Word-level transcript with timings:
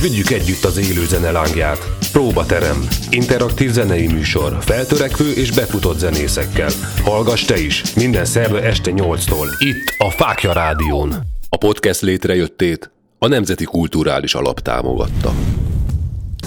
Vigyük 0.00 0.30
együtt 0.30 0.64
az 0.64 0.76
élő 0.76 1.04
zene 1.06 1.30
lángját. 1.30 1.78
Próbaterem. 2.12 2.88
Interaktív 3.10 3.70
zenei 3.70 4.06
műsor. 4.06 4.56
Feltörekvő 4.60 5.32
és 5.32 5.50
befutott 5.50 5.98
zenészekkel. 5.98 6.70
Hallgass 7.04 7.44
te 7.44 7.58
is. 7.58 7.94
Minden 7.94 8.24
szerve 8.24 8.62
este 8.62 8.90
8-tól. 8.94 9.46
Itt 9.58 9.94
a 9.98 10.10
Fákja 10.10 10.52
Rádión. 10.52 11.14
A 11.48 11.56
podcast 11.56 12.00
létrejöttét 12.00 12.90
a 13.18 13.28
Nemzeti 13.28 13.64
Kulturális 13.64 14.34
Alap 14.34 14.60
támogatta. 14.60 15.32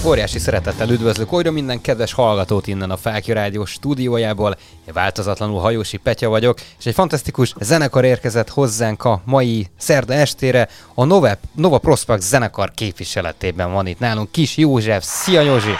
Óriási 0.07 0.39
szeretettel 0.39 0.89
üdvözlök 0.89 1.33
újra 1.33 1.51
minden 1.51 1.81
kedves 1.81 2.13
hallgatót 2.13 2.67
innen 2.67 2.89
a 2.89 2.97
Fákja 2.97 3.33
Rádió 3.33 3.65
stúdiójából. 3.65 4.55
Én 4.87 4.93
változatlanul 4.93 5.59
Hajósi 5.59 5.97
Petya 5.97 6.29
vagyok, 6.29 6.57
és 6.79 6.85
egy 6.85 6.93
fantasztikus 6.93 7.53
zenekar 7.59 8.05
érkezett 8.05 8.49
hozzánk 8.49 9.03
a 9.03 9.21
mai 9.25 9.67
szerda 9.77 10.13
estére. 10.13 10.67
A 10.93 11.03
Nova, 11.03 11.29
Nova 11.55 11.77
Prospect 11.77 12.21
zenekar 12.21 12.71
képviseletében 12.75 13.71
van 13.73 13.87
itt 13.87 13.99
nálunk 13.99 14.31
Kis 14.31 14.57
József. 14.57 15.03
Szia 15.03 15.41
Józsi! 15.41 15.73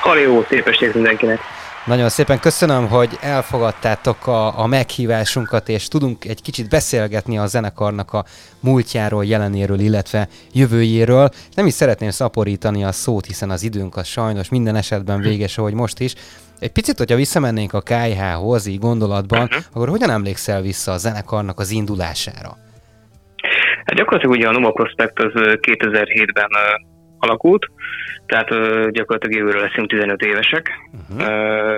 Halló, 0.00 0.44
szép 0.48 0.66
estét 0.66 0.94
mindenkinek! 0.94 1.40
Nagyon 1.86 2.08
szépen 2.08 2.40
köszönöm, 2.40 2.88
hogy 2.88 3.18
elfogadtátok 3.20 4.26
a, 4.26 4.58
a 4.58 4.66
meghívásunkat, 4.66 5.68
és 5.68 5.88
tudunk 5.88 6.24
egy 6.24 6.42
kicsit 6.42 6.68
beszélgetni 6.68 7.38
a 7.38 7.46
zenekarnak 7.46 8.12
a 8.12 8.24
múltjáról, 8.60 9.24
jelenéről, 9.24 9.78
illetve 9.78 10.28
jövőjéről. 10.52 11.28
Nem 11.54 11.66
is 11.66 11.72
szeretném 11.72 12.10
szaporítani 12.10 12.84
a 12.84 12.92
szót, 12.92 13.26
hiszen 13.26 13.50
az 13.50 13.62
időnk 13.62 13.96
az 13.96 14.06
sajnos 14.06 14.48
minden 14.48 14.76
esetben 14.76 15.20
véges, 15.20 15.58
ahogy 15.58 15.74
most 15.74 16.00
is. 16.00 16.14
Egy 16.58 16.72
picit, 16.72 16.98
hogyha 16.98 17.16
visszamennénk 17.16 17.72
a 17.72 17.80
KH-hoz, 17.80 18.66
így 18.66 18.78
gondolatban, 18.78 19.42
uh-huh. 19.42 19.62
akkor 19.72 19.88
hogyan 19.88 20.10
emlékszel 20.10 20.60
vissza 20.62 20.92
a 20.92 20.96
zenekarnak 20.96 21.58
az 21.58 21.70
indulására? 21.70 22.56
Hát 23.84 23.96
gyakorlatilag 23.96 24.36
ugye 24.36 24.48
a 24.48 24.52
Noma 24.52 24.70
Prospect 24.70 25.18
az 25.18 25.32
2007-ben 25.34 26.50
alakult, 27.18 27.66
tehát 28.34 28.90
gyakorlatilag 28.90 29.36
jövőről 29.36 29.60
leszünk 29.60 29.88
15 29.88 30.22
évesek, 30.22 30.70
uh-huh. 30.92 31.26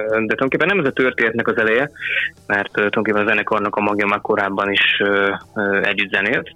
de 0.09 0.35
tulajdonképpen 0.35 0.67
nem 0.67 0.79
ez 0.79 0.87
a 0.87 0.93
történetnek 0.93 1.49
az 1.49 1.59
eleje, 1.59 1.91
mert 2.47 2.73
tulajdonképpen 2.73 3.23
a 3.23 3.29
zenekarnak 3.29 3.77
a 3.77 3.81
magja 3.81 4.07
már 4.07 4.21
korábban 4.21 4.73
is 4.73 5.03
együtt 5.83 6.11
zenélt. 6.11 6.51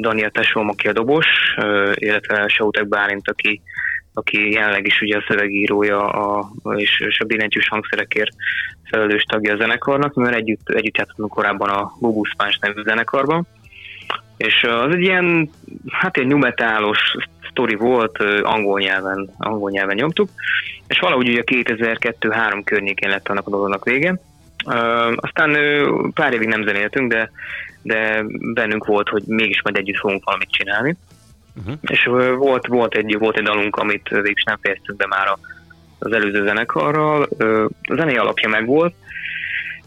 Daniel 0.00 0.30
Tesóm, 0.30 0.68
aki 0.68 0.88
a 0.88 0.92
dobos, 0.92 1.26
illetve 1.94 2.48
Sautek 2.48 2.88
Bálint, 2.88 3.30
aki, 3.30 3.60
aki 4.14 4.52
jelenleg 4.52 4.86
is 4.86 5.00
ugye 5.00 5.16
a 5.16 5.24
szövegírója 5.28 6.08
a, 6.08 6.50
és, 6.76 7.00
és 7.06 7.20
a 7.20 7.24
billentyűs 7.24 7.68
hangszerekért 7.68 8.34
felelős 8.90 9.22
tagja 9.22 9.54
a 9.54 9.56
zenekarnak, 9.56 10.14
mert 10.14 10.36
együtt, 10.36 10.68
együtt 10.68 10.96
játszottunk 10.96 11.30
korábban 11.30 11.68
a 11.68 11.92
Bubus 12.00 12.34
Punch 12.36 12.58
nevű 12.60 12.82
zenekarban. 12.82 13.46
És 14.36 14.62
az 14.62 14.94
egy 14.94 15.00
ilyen, 15.00 15.50
hát 15.88 16.16
egy 16.16 16.26
nyumetálos 16.26 17.16
sztori 17.56 17.74
volt, 17.74 18.18
angol 18.42 18.80
nyelven, 18.80 19.30
angol 19.38 19.70
nyelven 19.70 19.96
nyomtuk, 19.96 20.28
és 20.86 20.98
valahogy 20.98 21.28
ugye 21.28 21.42
2002-3 21.46 22.60
környékén 22.64 23.08
lett 23.08 23.28
annak 23.28 23.46
a 23.46 23.50
dolognak 23.50 23.84
vége. 23.84 24.20
Aztán 25.16 25.56
pár 26.14 26.32
évig 26.32 26.48
nem 26.48 26.66
zenéltünk, 26.66 27.12
de, 27.12 27.30
de 27.82 28.24
bennünk 28.54 28.84
volt, 28.84 29.08
hogy 29.08 29.22
mégis 29.26 29.62
majd 29.62 29.76
együtt 29.76 29.98
fogunk 29.98 30.24
valamit 30.24 30.50
csinálni. 30.50 30.96
Uh-huh. 31.56 31.74
És 31.80 32.04
volt, 32.36 32.66
volt, 32.66 32.94
egy, 32.94 33.18
volt 33.18 33.36
egy 33.36 33.44
dalunk, 33.44 33.76
amit 33.76 34.08
végül 34.08 34.42
nem 34.44 34.58
fejeztünk 34.60 34.98
be 34.98 35.06
már 35.06 35.36
az 35.98 36.12
előző 36.12 36.44
zenekarral. 36.46 37.22
A 37.82 37.94
zenei 37.94 38.16
alapja 38.16 38.48
meg 38.48 38.66
volt, 38.66 38.94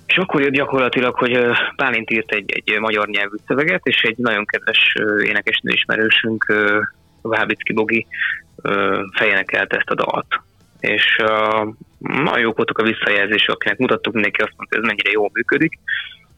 és 0.06 0.18
akkor 0.18 0.42
jött 0.42 0.54
gyakorlatilag, 0.54 1.16
hogy 1.16 1.40
Pálint 1.76 2.12
írt 2.12 2.32
egy, 2.32 2.52
egy 2.52 2.80
magyar 2.80 3.08
nyelvű 3.08 3.36
szöveget, 3.48 3.82
és 3.84 4.02
egy 4.02 4.18
nagyon 4.18 4.46
kedves 4.46 4.94
énekesnő 5.24 5.72
ismerősünk, 5.72 6.54
Vábicki 7.22 7.74
Bogi 7.74 8.08
fejenekelte 9.18 9.78
ezt 9.78 9.90
a 9.90 9.96
dalt. 9.96 10.42
És 10.80 11.16
nagyon 12.00 12.40
jók 12.40 12.56
voltak 12.56 12.78
a 12.78 12.84
visszajelzések, 12.84 13.50
akinek 13.50 13.78
mutattuk 13.78 14.14
neki, 14.14 14.42
azt 14.42 14.54
mondta, 14.56 14.76
hogy 14.76 14.84
ez 14.84 14.90
mennyire 14.90 15.12
jól 15.12 15.30
működik. 15.34 15.80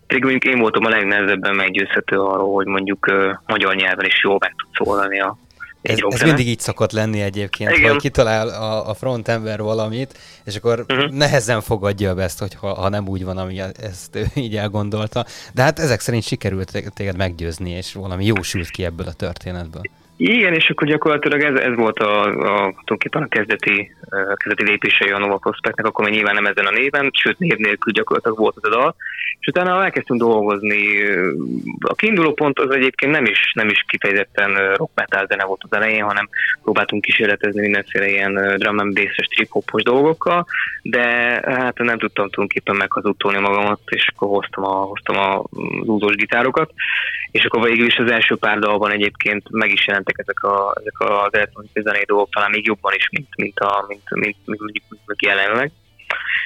Pedig 0.07 0.23
mondjuk 0.23 0.53
én 0.53 0.59
voltam 0.59 0.85
a 0.85 0.89
legnehezebben 0.89 1.55
meggyőzhető 1.55 2.19
arról, 2.19 2.53
hogy 2.53 2.65
mondjuk 2.65 3.07
uh, 3.07 3.31
magyar 3.47 3.75
nyelven 3.75 4.05
is 4.05 4.23
jól 4.23 4.37
meg 4.39 4.53
tud 4.57 4.85
szólani 4.85 5.19
a, 5.19 5.37
ez, 5.81 5.97
ez 6.09 6.21
mindig 6.21 6.47
így 6.47 6.59
szokott 6.59 6.91
lenni 6.91 7.21
egyébként, 7.21 7.71
Igen. 7.71 7.91
hogy 7.91 8.01
kitalál 8.01 8.47
a, 8.47 8.89
a 8.89 8.93
frontember 8.93 9.61
valamit, 9.61 10.17
és 10.43 10.55
akkor 10.55 10.85
uh-huh. 10.87 11.11
nehezen 11.11 11.61
fogadja 11.61 12.13
be 12.13 12.23
ezt, 12.23 12.39
hogy 12.39 12.53
ha, 12.53 12.73
ha 12.73 12.89
nem 12.89 13.07
úgy 13.07 13.23
van, 13.23 13.37
ami 13.37 13.59
ezt 13.59 14.15
ő 14.15 14.25
így 14.35 14.55
elgondolta. 14.55 15.25
De 15.53 15.61
hát 15.61 15.79
ezek 15.79 15.99
szerint 15.99 16.23
sikerült 16.23 16.91
téged 16.93 17.17
meggyőzni, 17.17 17.69
és 17.69 17.93
valami 17.93 18.25
jó 18.25 18.41
sült 18.41 18.69
ki 18.69 18.85
ebből 18.85 19.07
a 19.07 19.13
történetből. 19.13 19.81
Igen, 20.23 20.53
és 20.53 20.69
akkor 20.69 20.87
gyakorlatilag 20.87 21.41
ez, 21.41 21.59
ez 21.59 21.75
volt 21.75 21.99
a, 21.99 22.21
a, 22.23 22.57
tulajdonképpen 22.57 23.21
a 23.21 23.27
kezdeti, 23.27 23.95
a 24.09 24.35
kezdeti 24.35 24.63
lépései 24.63 25.11
a 25.11 25.17
Nova 25.17 25.37
Prospectnek, 25.37 25.85
akkor 25.85 26.05
még 26.05 26.13
nyilván 26.13 26.35
nem 26.35 26.45
ezen 26.45 26.65
a 26.65 26.71
néven, 26.71 27.09
sőt 27.13 27.39
név 27.39 27.57
nélkül 27.57 27.93
gyakorlatilag 27.93 28.37
volt 28.37 28.55
az 28.55 28.63
a 28.63 28.69
dal, 28.69 28.95
és 29.39 29.47
utána 29.47 29.83
elkezdtünk 29.83 30.19
dolgozni. 30.19 31.03
A 31.79 31.93
kiinduló 31.93 32.33
pont 32.33 32.59
az 32.59 32.71
egyébként 32.75 33.11
nem 33.11 33.25
is, 33.25 33.51
nem 33.53 33.69
is 33.69 33.85
kifejezetten 33.87 34.73
rock 34.75 34.91
metal 34.95 35.25
zene 35.25 35.43
volt 35.43 35.61
az 35.63 35.77
elején, 35.77 36.03
hanem 36.03 36.29
próbáltunk 36.63 37.01
kísérletezni 37.01 37.61
mindenféle 37.61 38.09
ilyen 38.09 38.57
drum 38.57 38.79
and 38.79 38.93
bass 38.93 39.15
trip 39.35 39.49
hopos 39.49 39.83
dolgokkal, 39.83 40.45
de 40.81 41.03
hát 41.45 41.77
nem 41.77 41.99
tudtam 41.99 42.29
tulajdonképpen 42.29 42.75
meghazudtolni 42.75 43.39
magamat, 43.39 43.79
és 43.85 44.07
akkor 44.13 44.27
hoztam, 44.27 44.63
a, 44.63 44.75
hoztam 44.75 45.17
a 45.17 45.43
zúzós 45.83 46.15
gitárokat, 46.15 46.73
és 47.31 47.45
akkor 47.45 47.69
végül 47.69 47.85
is 47.85 47.97
az 47.97 48.11
első 48.11 48.35
pár 48.35 48.59
dalban 48.59 48.91
egyébként 48.91 49.49
meg 49.49 49.71
is 49.71 49.87
jelentek 49.87 50.15
ezek, 50.17 50.43
a, 50.43 50.75
ezek 50.79 50.99
az 50.99 51.33
elektronikai 51.33 51.81
zenei 51.83 52.03
dolgok, 52.05 52.29
talán 52.29 52.51
még 52.51 52.65
jobban 52.65 52.93
is, 52.95 53.09
mint, 53.11 53.27
mint, 53.35 53.59
a, 53.59 53.85
mint, 53.87 54.09
mint, 54.09 54.37
mint, 54.45 54.61
mint, 54.61 54.83
mint 55.05 55.25
jelenleg. 55.25 55.71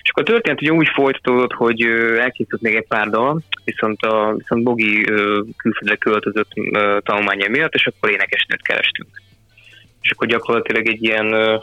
És 0.02 0.10
akkor 0.10 0.24
a 0.24 0.32
történet 0.32 0.62
ugye 0.62 0.72
úgy 0.72 0.90
folytatódott, 0.94 1.54
hogy 1.54 1.82
elkészült 2.20 2.62
még 2.62 2.76
egy 2.76 2.88
pár 2.88 3.10
dal, 3.10 3.42
viszont, 3.64 4.02
a, 4.02 4.34
viszont 4.38 4.64
Bogi 4.64 5.04
külföldre 5.58 5.96
költözött 5.96 6.50
tanulmánya 7.04 7.50
miatt, 7.50 7.74
és 7.74 7.86
akkor 7.86 8.10
énekesnőt 8.10 8.62
kerestünk. 8.62 9.22
És 10.02 10.12
akkor 10.12 10.28
gyakorlatilag 10.28 10.88
egy 10.88 11.04
ilyen 11.04 11.62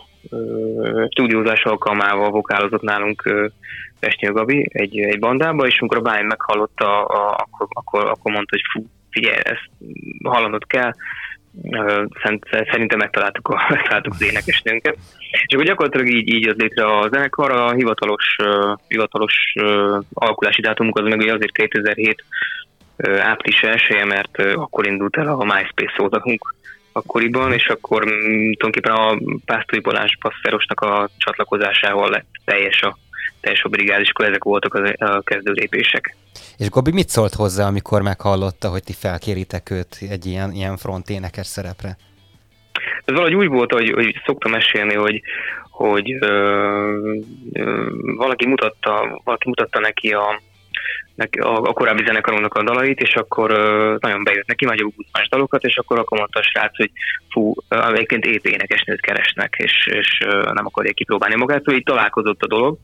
stúdiózás 1.08 1.62
alkalmával 1.62 2.30
vokálozott 2.30 2.82
nálunk 2.82 3.50
Pestnyő 4.00 4.32
Gabi 4.32 4.68
egy, 4.72 4.98
egy 4.98 5.18
bandába, 5.18 5.66
és 5.66 5.80
amikor 5.80 5.98
a 5.98 6.00
Bány 6.00 6.24
meghallotta, 6.24 7.04
a, 7.04 7.30
akkor, 7.30 7.66
akkor, 7.70 8.10
akkor 8.10 8.32
mondta, 8.32 8.56
hogy 8.56 8.64
fú, 8.72 8.86
figyelj, 9.10 9.36
ezt 9.42 9.70
hallanod 10.22 10.66
kell, 10.66 10.92
szerintem 12.70 12.98
megtaláltuk, 12.98 13.48
a, 13.48 13.66
megtaláltuk 13.74 14.12
az 14.12 14.22
énekesnőnket. 14.22 14.96
És 15.46 15.54
akkor 15.54 15.66
gyakorlatilag 15.66 16.08
így, 16.08 16.34
így 16.34 16.44
jött 16.44 16.60
létre 16.60 16.86
a 16.86 17.08
zenekar, 17.12 17.50
a 17.50 17.72
hivatalos, 17.72 18.36
hivatalos 18.88 19.54
alakulási 20.12 20.60
dátumunk 20.60 20.98
az 20.98 21.08
meg 21.08 21.18
ugye 21.18 21.34
azért 21.34 21.52
2007 21.52 22.24
uh, 22.96 23.26
április 23.26 23.62
1 23.62 24.04
mert 24.04 24.54
akkor 24.54 24.86
indult 24.86 25.16
el 25.16 25.28
a 25.28 25.44
MySpace 25.44 25.92
szózakunk 25.96 26.54
akkoriban, 26.92 27.52
és 27.52 27.66
akkor 27.66 28.04
mm, 28.04 28.52
tulajdonképpen 28.52 28.92
a 28.92 29.18
Pásztói 29.44 29.80
Balázs 29.80 30.12
Passzerosnak 30.20 30.80
a 30.80 31.10
csatlakozásával 31.16 32.10
lett 32.10 32.26
teljes 32.44 32.82
a, 32.82 32.98
teljes 33.40 33.62
a 33.62 33.68
brigád, 33.68 34.00
és 34.00 34.10
akkor 34.10 34.24
ezek 34.28 34.44
voltak 34.44 34.74
a, 34.74 35.04
a 35.04 35.20
kezdő 35.20 35.52
lépések. 35.52 36.16
És 36.56 36.68
Gabi 36.70 36.92
mit 36.92 37.08
szólt 37.08 37.34
hozzá, 37.34 37.66
amikor 37.66 38.02
meghallotta, 38.02 38.68
hogy 38.68 38.82
ti 38.82 38.92
felkéritek 38.92 39.70
őt 39.70 39.98
egy 40.10 40.26
ilyen, 40.26 40.52
ilyen 40.52 40.76
front 40.76 41.08
énekes 41.08 41.46
szerepre? 41.46 41.96
Ez 43.04 43.14
valahogy 43.14 43.34
úgy 43.34 43.48
volt, 43.48 43.72
hogy, 43.72 43.90
hogy 43.90 44.20
szoktam 44.24 44.50
mesélni, 44.50 44.94
hogy, 44.94 45.22
hogy 45.70 46.12
ö, 46.12 46.28
ö, 47.52 47.86
valaki, 48.16 48.46
mutatta, 48.46 49.20
valaki 49.24 49.48
mutatta 49.48 49.80
neki 49.80 50.12
a, 50.12 50.40
a, 51.16 51.68
a 51.68 51.72
korábbi 51.72 52.04
zenekarunknak 52.04 52.54
a 52.54 52.62
dalait, 52.62 53.00
és 53.00 53.14
akkor 53.14 53.50
ö, 53.50 53.96
nagyon 54.00 54.24
bejött 54.24 54.46
neki, 54.46 54.64
vagy 54.64 54.80
a 54.80 55.02
más 55.12 55.28
dalokat, 55.28 55.64
és 55.64 55.76
akkor 55.76 55.98
akkor 55.98 56.18
mondta 56.18 56.38
a 56.38 56.42
srác, 56.42 56.76
hogy 56.76 56.90
fú, 57.30 57.54
egyébként 57.68 58.24
épp 58.24 58.44
énekesnőt 58.44 59.00
keresnek, 59.00 59.54
és, 59.58 59.86
és 59.86 60.18
ö, 60.24 60.42
nem 60.52 60.66
akarják 60.66 60.94
kipróbálni 60.94 61.36
magát, 61.36 61.64
hogy 61.64 61.74
így 61.74 61.82
találkozott 61.82 62.42
a 62.42 62.46
dolog, 62.46 62.78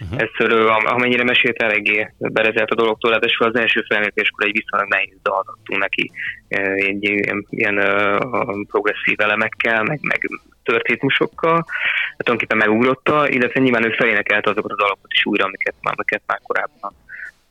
Uh-huh. 0.00 0.20
Ezt 0.20 0.52
amennyire 0.84 1.24
mesélt, 1.24 1.62
eléggé 1.62 2.10
berezelt 2.18 2.70
a 2.70 2.74
dologtól, 2.74 3.12
hát 3.12 3.24
az 3.38 3.56
első 3.56 3.84
felméréskor 3.88 4.46
egy 4.46 4.52
viszonylag 4.52 4.88
nehéz 4.88 5.18
dalt 5.22 5.46
adtunk 5.48 5.80
neki, 5.80 6.10
egy 6.48 7.02
ilyen, 7.02 7.46
ilyen 7.50 7.78
uh, 7.78 8.66
progresszív 8.66 9.20
elemekkel, 9.20 9.82
meg, 9.82 9.98
meg 10.02 10.20
törtétmusokkal, 10.62 11.54
hát 11.56 12.24
tulajdonképpen 12.24 12.68
megugrotta, 12.68 13.28
illetve 13.28 13.60
nyilván 13.60 13.84
ő 13.84 13.90
felénekelt 13.90 14.46
azokat 14.46 14.70
a 14.70 14.76
dalokat 14.76 15.12
is 15.12 15.26
újra, 15.26 15.44
amiket, 15.44 15.74
amiket 15.80 16.22
már 16.26 16.40
korábban 16.42 16.92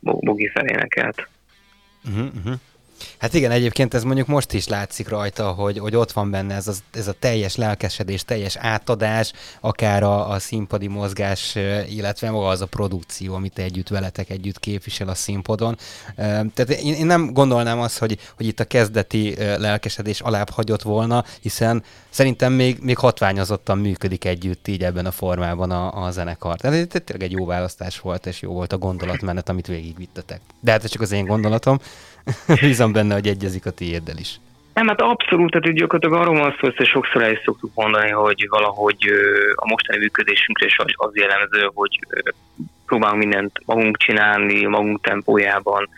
Bogi 0.06 0.48
felénekelt. 0.48 1.30
Uh-huh, 2.06 2.30
uh-huh. 2.36 2.60
Hát 3.18 3.34
igen, 3.34 3.52
egyébként 3.52 3.94
ez 3.94 4.04
mondjuk 4.04 4.28
most 4.28 4.54
is 4.54 4.68
látszik 4.68 5.10
rajta, 5.10 5.52
hogy, 5.52 5.78
hogy 5.78 5.96
ott 5.96 6.12
van 6.12 6.32
benne 6.32 6.56
ez 6.56 6.68
a, 6.68 6.74
ez 6.94 7.08
a 7.08 7.16
teljes 7.20 7.56
lelkesedés, 7.56 8.24
teljes 8.24 8.56
átadás, 8.56 9.32
akár 9.60 10.04
a, 10.04 10.30
a 10.30 10.40
színpadi 10.40 10.88
mozgás, 10.88 11.58
illetve 11.90 12.32
maga 12.32 12.48
az 12.48 12.62
a 12.62 12.66
produkció, 12.66 13.34
amit 13.34 13.60
együtt 13.60 13.88
veletek 13.88 14.30
együtt 14.30 14.60
képvisel 14.60 15.08
a 15.08 15.16
színpadon. 15.16 15.78
Tehát 16.16 16.70
én, 16.70 16.94
én 16.94 17.06
nem 17.06 17.34
gondolnám 17.34 17.80
azt, 17.80 17.98
hogy, 17.98 18.20
hogy 18.38 18.46
itt 18.46 18.60
a 18.60 18.66
kezdeti 18.66 19.36
lelkesedés 19.38 20.22
alább 20.22 20.50
hagyott 20.50 20.82
volna, 20.82 21.24
hiszen 21.42 21.84
szerintem 22.10 22.54
még, 22.54 22.78
még 22.82 22.98
hatványozottan 22.98 23.78
működik 23.78 24.26
együtt 24.26 24.68
így 24.68 24.84
ebben 24.84 25.06
a 25.06 25.12
formában 25.12 25.72
a, 25.72 26.06
a 26.06 26.12
zenekar. 26.12 26.60
Tehát 26.60 26.96
ez 26.96 27.02
tényleg 27.04 27.28
egy 27.28 27.32
jó 27.32 27.46
választás 27.46 28.00
volt, 28.00 28.26
és 28.26 28.42
jó 28.42 28.52
volt 28.52 28.74
a 28.74 28.78
gondolatmenet, 28.78 29.50
amit 29.50 29.68
végigvittetek. 29.68 30.42
De 30.60 30.72
hát 30.72 30.84
ez 30.84 30.90
csak 30.90 31.02
az 31.02 31.12
én 31.12 31.26
gondolatom. 31.26 31.80
Bízom 32.62 32.92
benne, 32.96 33.14
hogy 33.14 33.28
egyezik 33.28 33.66
a 33.66 33.72
tiéddel 33.72 34.18
is. 34.18 34.40
Nem, 34.74 34.88
hát 34.88 35.02
abszolút, 35.02 35.52
tehát 35.52 35.78
gyakorlatilag 35.78 36.22
arról 36.22 36.40
van 36.40 36.56
szó, 36.60 36.70
hogy 36.76 36.88
sokszor 36.88 37.24
el 37.24 37.32
is 37.32 37.42
szoktuk 37.46 37.72
mondani, 37.76 38.10
hogy 38.10 38.46
valahogy 38.50 38.98
a 39.56 39.68
mostani 39.68 39.98
működésünkre 39.98 40.66
is 40.66 40.76
az 40.96 41.16
jellemző, 41.16 41.70
hogy 41.74 42.00
próbálunk 42.86 43.20
mindent 43.20 43.52
magunk 43.66 43.98
csinálni, 43.98 44.66
magunk 44.66 45.02
tempójában, 45.02 45.90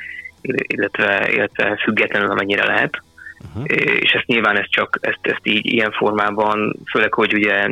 illetve, 0.41 1.31
illetve 1.31 1.79
függetlenül, 1.83 2.29
amennyire 2.29 2.65
lehet. 2.65 3.01
Uh-huh. 3.47 3.63
És 4.01 4.11
ezt 4.11 4.25
nyilván 4.25 4.57
ezt 4.57 4.71
csak 4.71 4.97
ezt, 5.01 5.19
ezt 5.21 5.41
így 5.43 5.65
ilyen 5.65 5.91
formában, 5.91 6.75
főleg, 6.91 7.13
hogy 7.13 7.33
ugye 7.33 7.67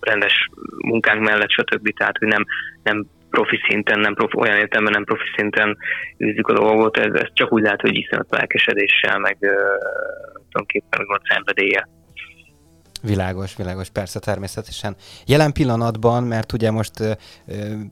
rendes 0.00 0.50
munkánk 0.76 1.22
mellett, 1.22 1.50
stb. 1.50 1.96
Tehát, 1.96 2.18
hogy 2.18 2.28
nem, 2.28 2.44
nem 2.82 3.06
profi 3.30 3.58
szinten, 3.68 4.00
nem 4.00 4.14
profi, 4.14 4.36
olyan 4.36 4.56
értelemben 4.58 4.92
nem 4.92 5.04
profi 5.04 5.28
szinten 5.36 5.76
űzzük 6.24 6.48
a 6.48 6.52
dolgot, 6.52 6.96
ez, 6.96 7.14
ez 7.14 7.28
csak 7.32 7.52
úgy 7.52 7.62
lehet, 7.62 7.80
hogy 7.80 7.96
iszonyat 7.96 8.26
lelkesedéssel, 8.30 9.18
meg 9.18 9.36
uh, 9.40 9.50
tulajdonképpen 10.50 11.06
meg 11.06 11.20
szenvedélye. 11.28 11.88
Világos, 13.02 13.56
világos, 13.56 13.88
persze, 13.90 14.18
természetesen. 14.18 14.96
Jelen 15.26 15.52
pillanatban, 15.52 16.24
mert 16.24 16.52
ugye 16.52 16.70
most 16.70 16.92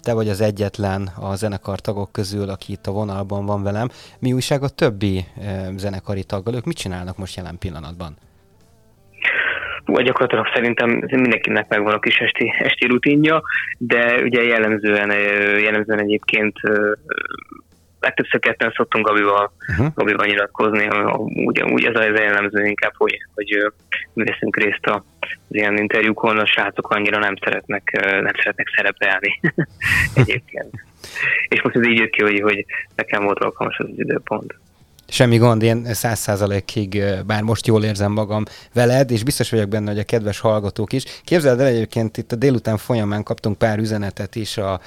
te 0.03 0.13
vagy 0.13 0.29
az 0.29 0.41
egyetlen 0.41 1.11
a 1.21 1.35
zenekar 1.35 1.81
tagok 1.81 2.13
közül, 2.13 2.49
aki 2.49 2.73
itt 2.73 2.87
a 2.87 2.93
vonalban 2.93 3.47
van 3.47 3.63
velem, 3.63 3.89
mi 4.19 4.33
újság 4.33 4.63
a 4.63 4.69
többi 4.69 5.25
zenekari 5.77 6.25
taggal? 6.25 6.55
Ők 6.55 6.65
mit 6.65 6.77
csinálnak 6.77 7.17
most 7.17 7.37
jelen 7.37 7.59
pillanatban? 7.59 8.17
Gyakorlatilag 9.87 10.47
szerintem 10.55 10.91
mindenkinek 10.91 11.69
megvan 11.69 11.95
a 11.95 11.99
kis 11.99 12.17
esti, 12.17 12.55
esti 12.59 12.87
rutinja, 12.87 13.43
de 13.79 14.23
ugye 14.23 14.43
jellemzően, 14.43 15.11
jellemzően 15.61 16.01
egyébként 16.01 16.59
legtöbbször 18.01 18.41
ketten 18.41 18.73
szoktunk 18.77 19.07
Gabival, 19.07 19.53
uh-huh. 19.69 19.95
Gabival 19.95 20.27
nyilatkozni, 20.27 20.89
úgy, 21.47 21.63
úgy 21.63 21.85
ez 21.85 21.95
a 21.95 22.03
jellemző 22.03 22.65
inkább, 22.65 22.93
hogy, 22.97 23.19
hogy 23.35 23.73
mi 24.13 24.25
veszünk 24.25 24.57
részt 24.57 24.87
az 24.87 25.03
ilyen 25.49 25.77
interjúkon, 25.77 26.39
a 26.39 26.47
srácok 26.47 26.91
annyira 26.91 27.19
nem 27.19 27.35
szeretnek, 27.45 27.91
nem 28.03 28.33
szeretnek 28.43 28.73
szerepelni 28.77 29.41
egyébként. 30.23 30.71
És 31.49 31.63
most 31.63 31.77
ez 31.77 31.87
így 31.87 31.99
jött 31.99 32.11
ki, 32.11 32.23
hogy, 32.23 32.41
hogy 32.41 32.65
nekem 32.95 33.25
volt 33.25 33.39
alkalmas 33.39 33.79
az, 33.79 33.89
az 33.93 33.99
időpont. 33.99 34.55
Semmi 35.09 35.37
gond, 35.37 35.63
én 35.63 35.95
száz 35.95 36.19
százalékig, 36.19 37.03
bár 37.27 37.43
most 37.43 37.67
jól 37.67 37.85
érzem 37.85 38.13
magam 38.13 38.45
veled, 38.73 39.11
és 39.11 39.23
biztos 39.23 39.51
vagyok 39.51 39.69
benne, 39.69 39.91
hogy 39.91 39.99
a 39.99 40.05
kedves 40.05 40.39
hallgatók 40.39 40.93
is. 40.93 41.05
Képzeld 41.25 41.61
el 41.61 41.67
egyébként 41.67 42.17
itt 42.17 42.33
a 42.33 42.37
délután 42.37 42.77
folyamán 42.77 43.23
kaptunk 43.23 43.59
pár 43.59 43.79
üzenetet 43.79 44.35
is 44.37 44.57
a 44.57 44.81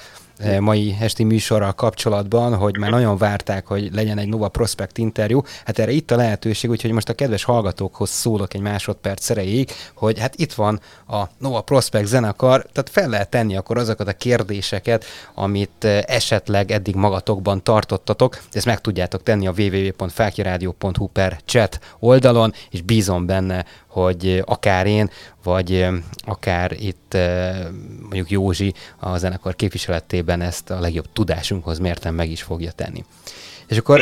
mai 0.58 0.96
esti 1.00 1.24
műsorral 1.24 1.72
kapcsolatban, 1.72 2.56
hogy 2.56 2.78
már 2.78 2.90
nagyon 2.90 3.16
várták, 3.16 3.66
hogy 3.66 3.94
legyen 3.94 4.18
egy 4.18 4.28
Nova 4.28 4.48
Prospect 4.48 4.98
interjú. 4.98 5.42
Hát 5.64 5.78
erre 5.78 5.90
itt 5.90 6.10
a 6.10 6.16
lehetőség, 6.16 6.70
úgyhogy 6.70 6.92
most 6.92 7.08
a 7.08 7.14
kedves 7.14 7.44
hallgatókhoz 7.44 8.10
szólok 8.10 8.54
egy 8.54 8.60
másodperc 8.60 9.30
erejéig, 9.30 9.70
hogy 9.94 10.18
hát 10.18 10.34
itt 10.36 10.52
van 10.52 10.80
a 11.08 11.22
Nova 11.38 11.60
Prospect 11.60 12.06
zenekar, 12.06 12.66
tehát 12.72 12.90
fel 12.90 13.08
lehet 13.08 13.30
tenni 13.30 13.56
akkor 13.56 13.78
azokat 13.78 14.08
a 14.08 14.12
kérdéseket, 14.12 15.04
amit 15.34 15.84
esetleg 16.06 16.70
eddig 16.70 16.94
magatokban 16.94 17.62
tartottatok. 17.62 18.38
Ezt 18.52 18.66
meg 18.66 18.80
tudjátok 18.80 19.22
tenni 19.22 19.46
a 19.46 19.54
www.fákjaradio.hu 19.56 21.06
per 21.06 21.40
chat 21.44 21.78
oldalon, 21.98 22.52
és 22.70 22.82
bízom 22.82 23.26
benne, 23.26 23.64
hogy 23.90 24.42
akár 24.44 24.86
én, 24.86 25.10
vagy 25.42 25.86
akár 26.18 26.72
itt 26.72 27.16
mondjuk 28.00 28.30
Józsi 28.30 28.74
a 28.98 29.16
zenekar 29.18 29.56
képviseletében 29.56 30.40
ezt 30.40 30.70
a 30.70 30.80
legjobb 30.80 31.12
tudásunkhoz 31.12 31.78
mértem 31.78 32.14
meg 32.14 32.30
is 32.30 32.42
fogja 32.42 32.70
tenni. 32.70 33.04
És 33.70 33.78
akkor 33.78 34.00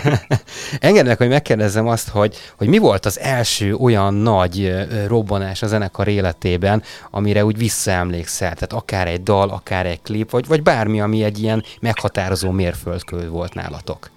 engedd 0.80 1.06
meg, 1.06 1.16
hogy 1.16 1.28
megkérdezzem 1.28 1.86
azt, 1.86 2.08
hogy, 2.08 2.36
hogy 2.56 2.68
mi 2.68 2.78
volt 2.78 3.06
az 3.06 3.18
első 3.18 3.74
olyan 3.74 4.14
nagy 4.14 4.74
robbanás 5.06 5.62
a 5.62 5.66
zenekar 5.66 6.08
életében, 6.08 6.82
amire 7.10 7.44
úgy 7.44 7.56
visszaemlékszel, 7.56 8.54
tehát 8.54 8.72
akár 8.72 9.08
egy 9.08 9.22
dal, 9.22 9.48
akár 9.48 9.86
egy 9.86 10.02
klip, 10.02 10.30
vagy, 10.30 10.46
vagy 10.46 10.62
bármi, 10.62 11.00
ami 11.00 11.24
egy 11.24 11.38
ilyen 11.42 11.64
meghatározó 11.80 12.50
mérföldkő 12.50 13.28
volt 13.28 13.54
nálatok. 13.54 14.10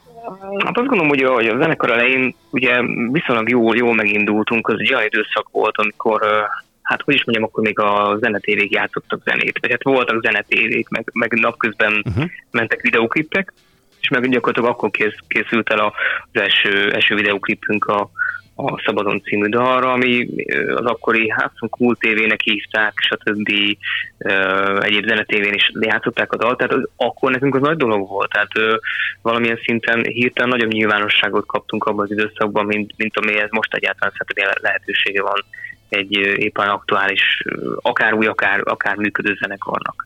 Hát 0.66 0.77
azt 0.77 0.88
gondolom, 0.88 1.07
hogy 1.07 1.24
a, 1.24 1.33
hogy 1.33 1.48
a 1.48 1.57
zenekar 1.57 1.92
elején 1.92 2.36
ugye 2.50 2.81
viszonylag 3.12 3.50
jól, 3.50 3.75
jól 3.75 3.94
megindultunk, 3.94 4.68
az 4.68 4.80
egy 4.80 4.94
olyan 4.94 5.06
időszak 5.06 5.48
volt, 5.51 5.77
amikor 5.77 6.48
hát 6.81 7.01
hogy 7.01 7.13
is 7.13 7.24
mondjam, 7.24 7.48
akkor 7.48 7.63
még 7.63 7.80
a 7.80 8.18
zenetévék 8.22 8.72
játszottak 8.72 9.22
zenét, 9.25 9.57
vagy 9.62 9.72
hát 9.72 9.83
voltak 9.83 10.25
zenetévék, 10.25 10.89
meg, 10.89 11.10
meg 11.13 11.33
napközben 11.33 12.04
uh-huh. 12.06 12.30
mentek 12.51 12.81
videóklipek, 12.81 13.54
és 14.01 14.07
meg 14.10 14.30
gyakorlatilag 14.30 14.69
akkor 14.69 14.92
kész, 14.92 15.18
készült 15.27 15.69
el 15.69 15.80
az 15.80 16.42
első, 16.42 16.92
első 16.92 17.16
videóklipünk 17.16 17.86
a, 17.86 18.10
a 18.56 18.81
Szabadon 18.86 19.22
című 19.22 19.48
dalra, 19.48 19.92
ami 19.92 20.30
az 20.75 20.86
akkori 20.86 21.30
hát 21.30 21.52
Kult 21.69 22.00
TV-nek 22.00 22.42
hívták, 22.42 22.94
stb. 22.98 23.50
egyéb 24.80 25.07
zenetévén 25.07 25.54
is 25.54 25.72
játszották 25.80 26.34
a 26.34 26.38
dalt, 26.38 26.57
tehát 26.57 26.74
az, 26.74 26.90
akkor 26.96 27.31
nekünk 27.31 27.56
az 27.56 27.62
nagy 27.62 27.78
dolog 27.78 28.10
volt, 28.10 28.31
tehát 28.31 28.81
valamilyen 29.22 29.60
szinten 29.63 30.04
hirtelen 30.04 30.50
nagyobb 30.50 30.72
nyilvánosságot 30.72 31.46
kaptunk 31.46 31.84
abban 31.84 32.06
az 32.06 32.12
időszakban, 32.12 32.66
mint, 32.66 32.94
mint 32.98 33.18
amihez 33.18 33.50
most 33.52 33.74
egyáltalán 33.74 34.13
szerintem 34.18 34.62
lehetősége 34.62 35.22
van 35.22 35.46
egy 35.90 36.16
éppen 36.18 36.69
aktuális, 36.69 37.44
akár 37.81 38.13
új, 38.13 38.25
akár, 38.25 38.62
akár 38.63 38.96
működő 38.96 39.38
zenekarnak. 39.40 40.06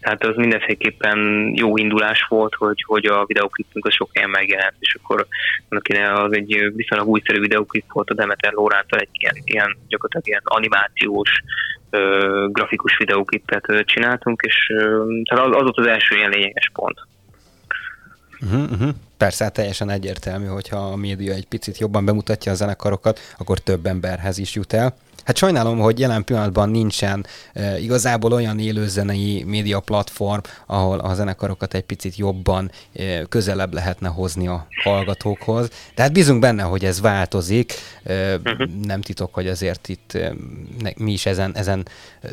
Tehát 0.00 0.24
az 0.24 0.36
mindenféleképpen 0.36 1.18
jó 1.56 1.76
indulás 1.76 2.26
volt, 2.28 2.54
hogy, 2.54 2.84
hogy 2.86 3.06
a 3.06 3.24
videoklipünk 3.26 3.86
az 3.86 3.94
sok 3.94 4.10
helyen 4.12 4.30
megjelent, 4.30 4.74
és 4.78 4.94
akkor 4.94 5.26
annak 5.68 6.24
az 6.24 6.32
egy 6.32 6.72
viszonylag 6.74 7.08
újszerű 7.08 7.40
videoklip 7.40 7.92
volt 7.92 8.10
a 8.10 8.14
Demeter 8.14 8.52
Lórántól 8.52 8.98
egy 8.98 9.08
ilyen, 9.12 9.34
ilyen 9.44 9.76
gyakorlatilag 9.88 10.26
ilyen 10.26 10.42
animációs 10.44 11.42
ö, 11.90 12.46
grafikus 12.52 12.96
videoklipet 12.96 13.84
csináltunk, 13.84 14.42
és 14.46 14.72
ö, 14.74 15.06
tehát 15.24 15.46
az, 15.46 15.54
az 15.54 15.62
volt 15.62 15.78
az 15.78 15.86
első 15.86 16.16
ilyen 16.16 16.30
lényeges 16.30 16.70
pont. 16.74 17.06
Uh-huh, 18.40 18.70
uh-huh. 18.70 18.90
Persze, 19.16 19.44
hát 19.44 19.52
teljesen 19.52 19.90
egyértelmű, 19.90 20.46
hogyha 20.46 20.76
a 20.76 20.96
média 20.96 21.34
egy 21.34 21.46
picit 21.46 21.78
jobban 21.78 22.04
bemutatja 22.04 22.52
a 22.52 22.54
zenekarokat, 22.54 23.20
akkor 23.38 23.58
több 23.58 23.86
emberhez 23.86 24.38
is 24.38 24.54
jut 24.54 24.72
el. 24.72 24.96
Hát 25.24 25.36
sajnálom, 25.36 25.78
hogy 25.78 25.98
jelen 25.98 26.24
pillanatban 26.24 26.68
nincsen 26.68 27.26
e, 27.52 27.78
igazából 27.78 28.32
olyan 28.32 28.58
élőzenei 28.58 29.44
média 29.44 29.80
platform, 29.80 30.40
ahol 30.66 30.98
a 30.98 31.14
zenekarokat 31.14 31.74
egy 31.74 31.82
picit 31.82 32.16
jobban 32.16 32.70
e, 32.92 33.22
közelebb 33.24 33.74
lehetne 33.74 34.08
hozni 34.08 34.46
a 34.46 34.66
hallgatókhoz. 34.84 35.68
Tehát 35.94 36.12
bízunk 36.12 36.40
benne, 36.40 36.62
hogy 36.62 36.84
ez 36.84 37.00
változik. 37.00 37.74
E, 38.02 38.34
uh-huh. 38.34 38.68
Nem 38.82 39.00
titok, 39.00 39.34
hogy 39.34 39.48
azért 39.48 39.88
itt 39.88 40.12
e, 40.12 40.32
mi 40.96 41.12
is 41.12 41.26
ezen, 41.26 41.56
ezen 41.56 41.86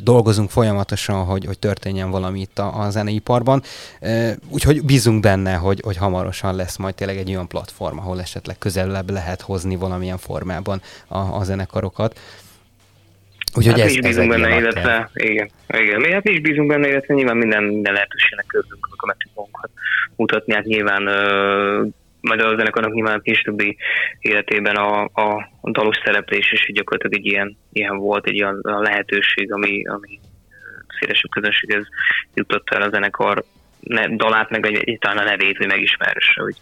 dolgozunk 0.04 0.50
folyamatosan, 0.50 1.24
hogy, 1.24 1.46
hogy 1.46 1.60
történjen 1.60 2.10
valami 2.10 2.40
itt 2.40 2.60
a, 2.60 2.80
a 2.80 2.90
zeneiparban. 2.90 3.64
E, 4.00 4.38
úgyhogy 4.50 4.84
bízunk 4.84 5.22
benne, 5.22 5.54
hogy, 5.54 5.82
hogy 5.84 5.98
hamarosan 5.98 6.56
lesz 6.56 6.78
majd 6.78 6.96
tényleg 6.96 7.18
egy 7.18 7.30
olyan 7.30 7.48
platform, 7.48 7.98
ahol 7.98 8.22
esetleg 8.22 8.58
közelebb 8.58 9.10
lehet 9.10 9.42
hozni 9.42 9.76
valamilyen 9.76 10.18
formában 10.18 10.82
a, 11.08 11.18
a 11.18 11.44
zenekarokat. 11.44 12.20
Úgyhogy 13.56 13.80
hát 13.80 13.90
ez, 13.90 13.92
mi 13.92 13.98
is 13.98 14.00
bízunk 14.00 14.34
ez 14.34 14.40
benne, 14.40 14.58
illetve, 14.58 15.10
igen, 15.14 15.50
igen, 15.68 16.02
mi, 16.02 16.12
hát 16.12 16.24
mi 16.24 16.32
is 16.32 16.42
bízunk 16.42 16.68
benne, 16.68 16.88
illetve 16.88 17.14
nyilván 17.14 17.38
minden, 17.38 17.64
minden 17.64 17.94
lehetőségnek 17.94 18.54
örülünk, 18.54 18.86
amikor 18.86 19.08
meg 19.08 19.18
tudunk 19.18 19.70
mutatni, 20.16 20.54
hát 20.54 20.64
nyilván 20.64 21.08
uh, 21.08 21.88
majd 22.22 22.40
a 22.40 22.56
zenekarnak 22.56 22.94
nyilván 22.94 23.18
a 23.18 23.22
későbbi 23.22 23.78
életében 24.20 24.76
a, 24.76 25.04
a, 25.04 25.50
a 25.62 25.72
dalos 25.72 25.98
szereplés 26.06 26.52
is 26.52 26.72
gyakorlatilag 26.74 27.26
egy 27.26 27.32
ilyen, 27.32 27.58
ilyen 27.72 27.98
volt, 27.98 28.28
egy 28.28 28.42
olyan 28.42 28.60
lehetőség, 28.64 29.54
ami, 29.54 29.86
ami 29.88 30.20
szélesebb 31.00 31.32
közönséghez 31.32 31.88
jutott 32.34 32.70
el 32.70 32.82
a 32.82 32.90
zenekar 32.90 33.44
ne, 33.80 34.08
dalát, 34.08 34.50
meg 34.50 34.66
egy, 34.66 34.90
egy, 34.90 34.98
talán 35.00 35.18
a 35.18 35.30
nevét, 35.30 35.58
hogy 35.58 35.68
megismerse, 35.68 36.42
hogy 36.42 36.56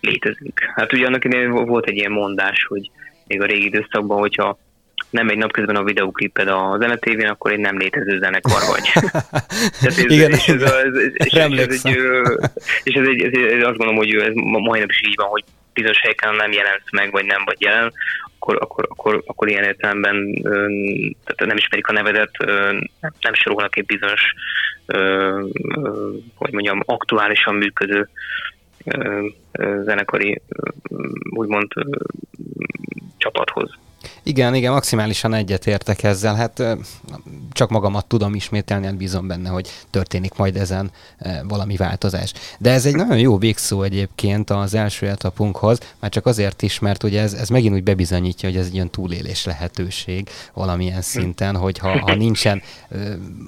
létezünk. 0.00 0.60
Hát 0.74 0.92
ugye 0.92 1.06
annak 1.06 1.24
idején 1.24 1.50
volt 1.50 1.86
egy 1.86 1.96
ilyen 1.96 2.12
mondás, 2.12 2.64
hogy 2.68 2.90
még 3.26 3.42
a 3.42 3.46
régi 3.46 3.64
időszakban, 3.64 4.18
hogyha 4.18 4.58
nem 5.10 5.28
egy 5.28 5.36
napközben 5.36 5.76
a 5.76 5.84
videókliped 5.84 6.48
a 6.48 6.76
zenetévén, 6.80 7.26
akkor 7.26 7.52
egy 7.52 7.58
nem 7.58 7.78
létező 7.78 8.18
zenekar 8.18 8.62
vagy. 8.68 8.92
ez, 9.88 9.98
Igen, 9.98 10.30
és 10.30 10.48
ez, 10.48 10.62
ez, 10.62 10.94
és, 11.14 11.32
ez, 11.32 11.52
egy, 11.52 11.98
és 12.82 12.94
ez 12.94 13.06
egy, 13.06 13.22
ez, 13.22 13.52
ez 13.52 13.66
azt 13.66 13.76
gondolom, 13.76 13.96
hogy 13.96 14.14
ez 14.14 14.32
majdnem 14.34 14.88
is 14.88 15.02
így 15.08 15.16
van, 15.16 15.26
hogy 15.26 15.44
bizonyos 15.72 16.00
helyeken 16.00 16.34
nem 16.34 16.52
jelensz 16.52 16.90
meg, 16.90 17.10
vagy 17.10 17.24
nem 17.24 17.42
vagy 17.44 17.60
jelen, 17.60 17.92
akkor, 18.38 18.56
akkor, 18.60 18.86
akkor, 18.88 19.22
akkor 19.26 19.48
ilyen 19.48 19.64
értelemben 19.64 20.34
tehát 21.24 21.46
nem 21.46 21.56
ismerik 21.56 21.86
a 21.86 21.92
nevedet, 21.92 22.30
nem 23.20 23.34
sorolnak 23.34 23.76
egy 23.76 23.86
bizonyos, 23.86 24.22
hogy 26.34 26.52
mondjam, 26.52 26.82
aktuálisan 26.86 27.54
működő 27.54 28.08
zenekari 29.84 30.42
úgymond 31.30 31.72
csapathoz. 33.16 33.78
Igen, 34.28 34.54
igen, 34.54 34.72
maximálisan 34.72 35.34
egyetértek 35.34 36.02
ezzel. 36.02 36.34
Hát 36.34 36.62
csak 37.52 37.70
magamat 37.70 38.06
tudom 38.06 38.34
ismételni, 38.34 38.86
hát 38.86 38.96
bízom 38.96 39.26
benne, 39.26 39.48
hogy 39.48 39.70
történik 39.90 40.34
majd 40.34 40.56
ezen 40.56 40.90
valami 41.48 41.76
változás. 41.76 42.32
De 42.58 42.70
ez 42.70 42.86
egy 42.86 42.94
nagyon 42.94 43.18
jó 43.18 43.38
végszó 43.38 43.82
egyébként 43.82 44.50
az 44.50 44.74
első 44.74 45.08
etapunkhoz, 45.08 45.78
már 46.00 46.10
csak 46.10 46.26
azért 46.26 46.62
is, 46.62 46.78
mert 46.78 47.02
ugye 47.02 47.20
ez, 47.20 47.32
ez 47.32 47.48
megint 47.48 47.74
úgy 47.74 47.82
bebizonyítja, 47.82 48.48
hogy 48.48 48.58
ez 48.58 48.66
egy 48.66 48.74
ilyen 48.74 48.90
túlélés 48.90 49.44
lehetőség 49.44 50.28
valamilyen 50.54 51.02
szinten, 51.02 51.56
hogy 51.56 51.78
ha, 51.78 51.98
ha 51.98 52.14
nincsen 52.14 52.62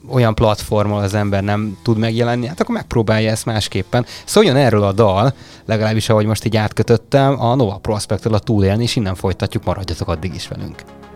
olyan 0.08 0.34
platformon 0.34 1.02
az 1.02 1.14
ember 1.14 1.42
nem 1.42 1.78
tud 1.82 1.98
megjelenni, 1.98 2.46
hát 2.46 2.60
akkor 2.60 2.74
megpróbálja 2.74 3.30
ezt 3.30 3.44
másképpen. 3.44 4.06
Szóljon 4.24 4.56
erről 4.56 4.82
a 4.82 4.92
dal, 4.92 5.34
legalábbis 5.64 6.08
ahogy 6.08 6.26
most 6.26 6.44
így 6.44 6.56
átkötöttem, 6.56 7.40
a 7.40 7.54
Nova 7.54 7.76
Prospectől 7.76 8.34
a 8.34 8.38
túlélni, 8.38 8.82
és 8.82 8.96
innen 8.96 9.14
folytatjuk, 9.14 9.64
maradjatok 9.64 10.08
addig 10.08 10.34
is 10.34 10.48
velünk. 10.48 10.67
Dank. 10.68 11.07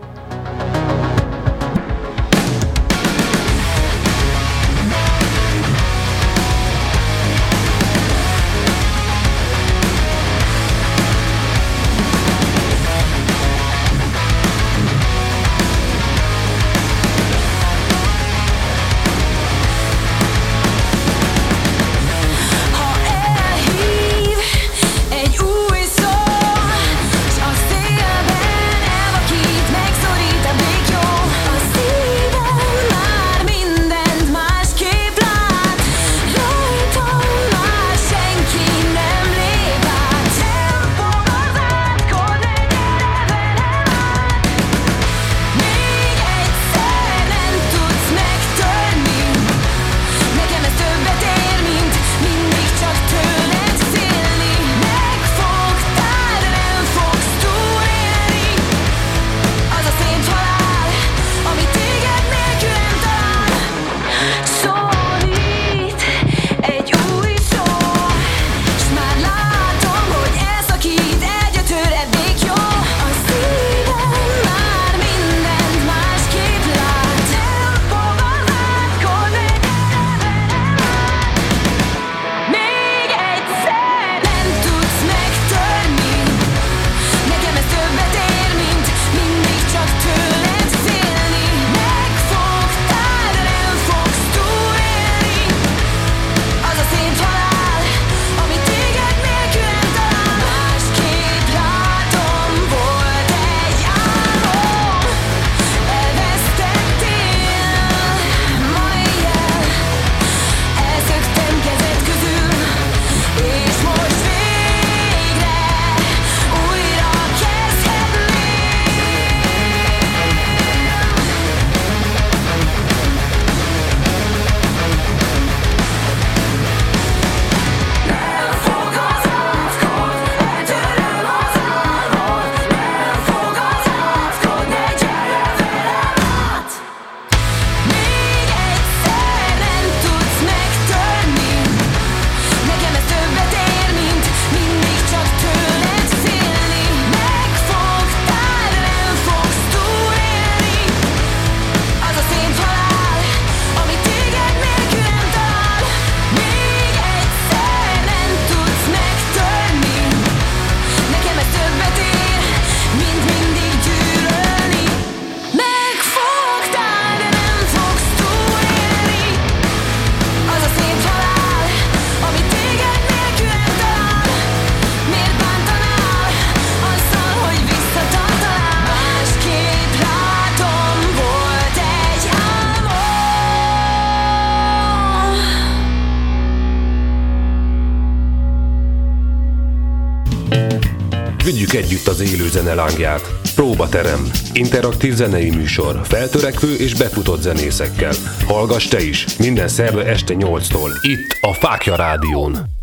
Együtt 191.83 192.07
az 192.07 192.19
élő 192.19 192.49
zene 192.49 192.73
lángját. 192.73 193.31
Próbaterem. 193.55 194.31
Interaktív 194.53 195.13
zenei 195.13 195.49
műsor. 195.49 195.99
Feltörekvő 196.03 196.75
és 196.75 196.93
befutott 196.93 197.41
zenészekkel. 197.41 198.13
Hallgass 198.47 198.87
te 198.87 199.03
is. 199.03 199.25
Minden 199.37 199.67
szerve 199.67 200.05
este 200.05 200.33
8-tól. 200.37 200.89
Itt 201.01 201.37
a 201.41 201.53
Fákja 201.53 201.95
Rádión. 201.95 202.82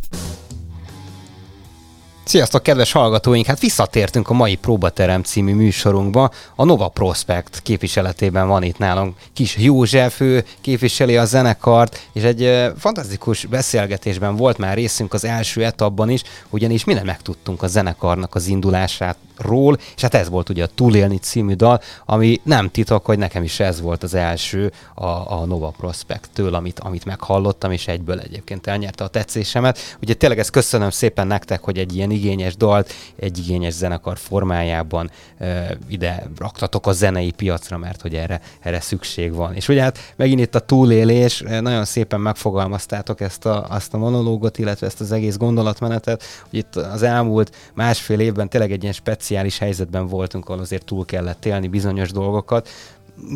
Sziasztok, 2.30 2.62
kedves 2.62 2.92
hallgatóink! 2.92 3.46
Hát 3.46 3.60
visszatértünk 3.60 4.28
a 4.28 4.34
mai 4.34 4.54
Próbaterem 4.54 5.22
című 5.22 5.54
műsorunkba. 5.54 6.30
A 6.54 6.64
Nova 6.64 6.88
Prospect 6.88 7.60
képviseletében 7.62 8.48
van 8.48 8.62
itt 8.62 8.78
nálunk 8.78 9.16
Kis 9.32 9.56
József, 9.56 10.20
ő 10.20 10.44
képviseli 10.60 11.16
a 11.16 11.24
zenekart, 11.24 12.08
és 12.12 12.22
egy 12.22 12.70
fantasztikus 12.78 13.44
beszélgetésben 13.44 14.36
volt 14.36 14.58
már 14.58 14.76
részünk 14.76 15.14
az 15.14 15.24
első 15.24 15.64
etapban 15.64 16.10
is, 16.10 16.22
ugyanis 16.50 16.84
minden 16.84 17.04
megtudtunk 17.04 17.62
a 17.62 17.66
zenekarnak 17.66 18.34
az 18.34 18.46
indulását, 18.46 19.16
ról, 19.40 19.78
és 19.96 20.02
hát 20.02 20.14
ez 20.14 20.28
volt 20.28 20.48
ugye 20.48 20.64
a 20.64 20.68
Túlélni 20.74 21.18
című 21.18 21.54
dal, 21.54 21.80
ami 22.04 22.40
nem 22.42 22.70
titok, 22.70 23.04
hogy 23.04 23.18
nekem 23.18 23.42
is 23.42 23.60
ez 23.60 23.80
volt 23.80 24.02
az 24.02 24.14
első 24.14 24.72
a, 24.94 25.04
a 25.06 25.44
Nova 25.46 25.74
Prospect-től, 25.76 26.54
amit, 26.54 26.78
amit 26.78 27.04
meghallottam, 27.04 27.70
és 27.70 27.88
egyből 27.88 28.20
egyébként 28.20 28.66
elnyerte 28.66 29.04
a 29.04 29.08
tetszésemet. 29.08 29.78
Ugye 30.02 30.14
tényleg 30.14 30.38
ezt 30.38 30.50
köszönöm 30.50 30.90
szépen 30.90 31.26
nektek, 31.26 31.62
hogy 31.62 31.78
egy 31.78 31.96
ilyen 31.96 32.10
igényes 32.10 32.56
dalt, 32.56 32.92
egy 33.16 33.38
igényes 33.38 33.72
zenekar 33.72 34.18
formájában 34.18 35.10
e, 35.38 35.76
ide 35.88 36.30
raktatok 36.38 36.86
a 36.86 36.92
zenei 36.92 37.30
piacra, 37.30 37.78
mert 37.78 38.00
hogy 38.00 38.14
erre, 38.14 38.40
erre 38.60 38.80
szükség 38.80 39.34
van. 39.34 39.54
És 39.54 39.68
ugye 39.68 39.82
hát 39.82 40.14
megint 40.16 40.40
itt 40.40 40.54
a 40.54 40.60
túlélés, 40.60 41.42
nagyon 41.60 41.84
szépen 41.84 42.20
megfogalmaztátok 42.20 43.20
ezt 43.20 43.46
a, 43.46 43.66
azt 43.68 43.94
a 43.94 43.98
monológot, 43.98 44.58
illetve 44.58 44.86
ezt 44.86 45.00
az 45.00 45.12
egész 45.12 45.36
gondolatmenetet, 45.36 46.22
hogy 46.50 46.58
itt 46.58 46.76
az 46.76 47.02
elmúlt 47.02 47.56
másfél 47.74 48.20
évben 48.20 48.48
tényleg 48.48 48.72
egy 48.72 48.82
ilyen 48.82 48.94
speciális 48.94 49.28
helyzetben 49.58 50.06
voltunk, 50.06 50.48
ahol 50.48 50.60
azért 50.60 50.84
túl 50.84 51.04
kellett 51.04 51.44
élni 51.44 51.68
bizonyos 51.68 52.10
dolgokat. 52.12 52.68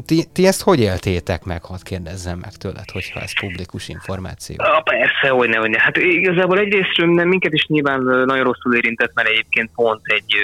Ti, 0.06 0.24
ti 0.32 0.46
ezt 0.46 0.62
hogy 0.62 0.80
éltétek 0.80 1.44
meg, 1.44 1.64
hadd 1.64 1.82
kérdezzem 1.82 2.38
meg 2.38 2.52
tőled, 2.52 2.90
hogyha 2.92 3.20
ez 3.20 3.38
publikus 3.40 3.88
információ? 3.88 4.56
A, 4.58 4.80
persze, 4.80 5.28
hogy 5.28 5.48
ne, 5.48 5.56
hogy 5.56 5.70
ne. 5.70 5.80
Hát 5.80 5.96
igazából 5.96 6.58
egyrészt 6.58 6.96
nem, 6.96 7.28
minket 7.28 7.52
is 7.52 7.66
nyilván 7.66 8.00
nagyon 8.02 8.44
rosszul 8.44 8.74
érintett, 8.74 9.14
mert 9.14 9.28
egyébként 9.28 9.70
pont 9.74 10.00
egy, 10.04 10.34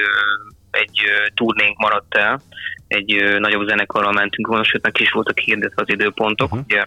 egy 0.70 1.00
turnénk 1.34 1.78
maradt 1.78 2.14
el, 2.14 2.40
egy 2.88 3.38
nagyobb 3.38 3.68
zenekarral 3.68 4.12
mentünk 4.12 4.48
volna, 4.48 4.64
sőt 4.64 4.82
meg 4.82 5.00
is 5.00 5.10
voltak 5.10 5.38
hirdetve 5.38 5.82
az 5.82 5.92
időpontok, 5.92 6.52
uh-huh. 6.52 6.66
ugye 6.68 6.84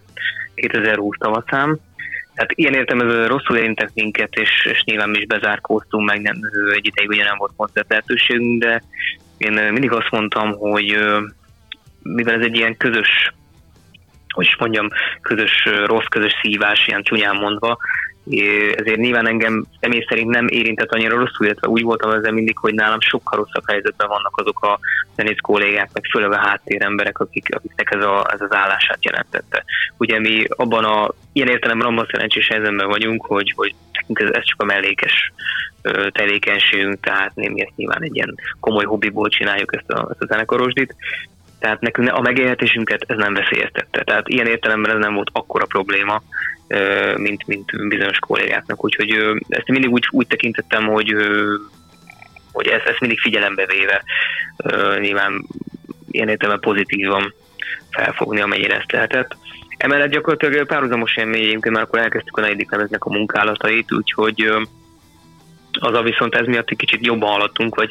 2020 0.56 1.18
tavaszán, 1.20 1.80
tehát 2.34 2.52
ilyen 2.54 2.74
értelemben 2.74 3.28
rosszul 3.28 3.58
érintett 3.58 3.92
minket, 3.94 4.34
és, 4.34 4.66
és 4.66 4.84
nyilván 4.84 5.10
mi 5.10 5.18
is 5.18 5.26
bezárkóztunk, 5.26 6.10
meg 6.10 6.22
nem, 6.22 6.36
egy 6.74 6.86
ideig 6.86 7.10
ugye 7.10 7.24
nem 7.24 7.38
volt 7.38 7.54
koncert 7.56 7.90
lehetőségünk, 7.90 8.64
de 8.64 8.84
én 9.38 9.52
mindig 9.52 9.92
azt 9.92 10.12
mondtam, 10.12 10.52
hogy 10.52 10.98
mivel 12.02 12.34
ez 12.34 12.46
egy 12.46 12.56
ilyen 12.56 12.78
közös, 12.78 13.34
hogy 14.30 14.46
is 14.46 14.56
mondjam, 14.58 14.88
közös 15.22 15.68
rossz, 15.86 16.06
közös 16.06 16.34
szívás, 16.42 16.88
ilyen 16.88 17.04
csúnyán 17.04 17.36
mondva, 17.36 17.78
ezért 18.76 18.98
nyilván 18.98 19.28
engem 19.28 19.66
személy 19.80 20.06
szerint 20.08 20.30
nem 20.30 20.48
érintett 20.48 20.92
annyira 20.92 21.18
rosszul, 21.18 21.46
illetve 21.46 21.68
úgy 21.68 21.82
voltam 21.82 22.12
ezzel 22.12 22.32
mindig, 22.32 22.58
hogy 22.58 22.74
nálam 22.74 23.00
sokkal 23.02 23.38
rosszabb 23.40 23.64
helyzetben 23.68 24.08
vannak 24.08 24.38
azok 24.38 24.62
a 24.62 24.80
zenész 25.16 25.40
kollégák, 25.42 25.90
meg 25.94 26.04
főleg 26.12 26.32
a 26.32 26.48
háttéremberek, 26.48 27.20
akik, 27.20 27.56
akiknek 27.56 27.92
ez, 27.92 28.04
a, 28.04 28.26
ez 28.34 28.42
az 28.42 28.54
állását 28.54 29.06
jelentette. 29.06 29.64
Ugye 29.98 30.20
mi 30.20 30.44
abban 30.48 30.84
a, 30.84 31.14
ilyen 31.32 31.48
értelemben 31.48 31.88
abban 31.88 32.08
szerencsés 32.12 32.48
helyzetben 32.48 32.88
vagyunk, 32.88 33.26
hogy, 33.26 33.54
hogy 33.56 33.76
ez, 34.14 34.30
ez 34.32 34.46
csak 34.46 34.62
a 34.62 34.66
mellékes 34.66 35.32
tevékenységünk, 36.12 37.00
tehát 37.00 37.36
nem 37.36 37.54
ezt 37.56 37.76
nyilván 37.76 38.04
egy 38.04 38.16
ilyen 38.16 38.36
komoly 38.60 38.84
hobbiból 38.84 39.30
csináljuk 39.30 39.76
ezt 39.76 39.90
a, 39.90 40.08
ezt 40.12 40.22
a 40.22 40.26
zenekarosdit, 40.26 40.96
tehát 41.64 41.82
nekünk 41.82 42.14
a 42.14 42.22
megélhetésünket 42.22 43.04
ez 43.08 43.18
nem 43.18 43.34
veszélyeztette. 43.34 44.04
Tehát 44.04 44.28
ilyen 44.28 44.48
értelemben 44.48 44.92
ez 44.92 45.00
nem 45.00 45.14
volt 45.14 45.30
akkora 45.34 45.66
probléma, 45.66 46.22
mint, 47.16 47.48
mint 47.48 47.88
bizonyos 47.88 48.20
kollégáknak. 48.20 48.84
Úgyhogy 48.84 49.10
ezt 49.50 49.68
mindig 49.68 49.92
úgy, 49.92 50.08
úgy 50.12 50.28
tekintettem, 50.28 50.88
hogy, 50.88 51.16
hogy 52.52 52.68
ezt, 52.68 52.86
ezt 52.86 53.00
mindig 53.00 53.20
figyelembe 53.20 53.66
véve 53.66 54.04
nyilván 55.00 55.46
ilyen 56.12 56.30
értelemben 56.30 56.74
pozitívan 56.74 57.34
felfogni, 57.90 58.42
amennyire 58.42 58.76
ezt 58.76 58.92
lehetett. 58.92 59.36
Emellett 59.78 60.12
gyakorlatilag 60.12 60.68
párhuzamos 60.68 61.16
élményeink, 61.16 61.66
mert 61.66 61.86
akkor 61.86 62.00
elkezdtük 62.00 62.38
a 62.38 62.42
negyedik 62.42 62.72
lemeznek 62.72 63.04
a 63.06 63.14
munkálatait, 63.14 63.92
úgyhogy 63.92 64.52
az 65.80 65.94
a 65.94 66.02
viszont 66.02 66.36
ez 66.36 66.46
miatt 66.46 66.70
egy 66.70 66.78
kicsit 66.78 67.06
jobban 67.06 67.30
haladtunk, 67.30 67.76
vagy 67.76 67.90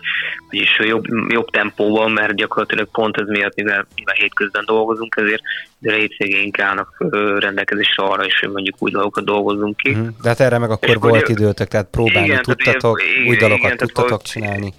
vagyis 0.51 0.79
jobb, 0.79 1.05
jobb 1.29 1.51
tempóban, 1.51 2.11
mert 2.11 2.35
gyakorlatilag 2.35 2.89
pont 2.93 3.17
ez 3.17 3.27
miatt, 3.27 3.55
mivel, 3.55 3.87
mivel 3.95 4.15
hétközben 4.15 4.65
dolgozunk, 4.67 5.17
ezért 5.17 5.43
a 5.85 5.91
hétvégénk 5.91 6.59
állnak 6.59 7.05
rendelkezésre 7.39 8.05
arra 8.05 8.25
is, 8.25 8.41
hogy 8.41 8.51
mondjuk 8.51 8.77
új 8.79 8.91
dolgokat 8.91 9.25
dolgozunk 9.25 9.77
ki. 9.77 9.95
Mm, 9.95 10.07
de 10.23 10.29
hát 10.29 10.41
erre 10.41 10.59
meg 10.59 10.71
akkor 10.71 10.89
És 10.89 10.97
volt 11.01 11.29
ugye, 11.29 11.33
időtök, 11.33 11.69
tehát 11.69 11.89
próbálni 11.91 12.27
igen, 12.27 12.43
tudtatok, 12.43 13.01
tehát, 13.01 13.29
új 13.29 13.37
dalokat 13.37 13.65
igen, 13.65 13.77
tudtatok 13.77 14.11
volt, 14.11 14.27
csinálni. 14.27 14.73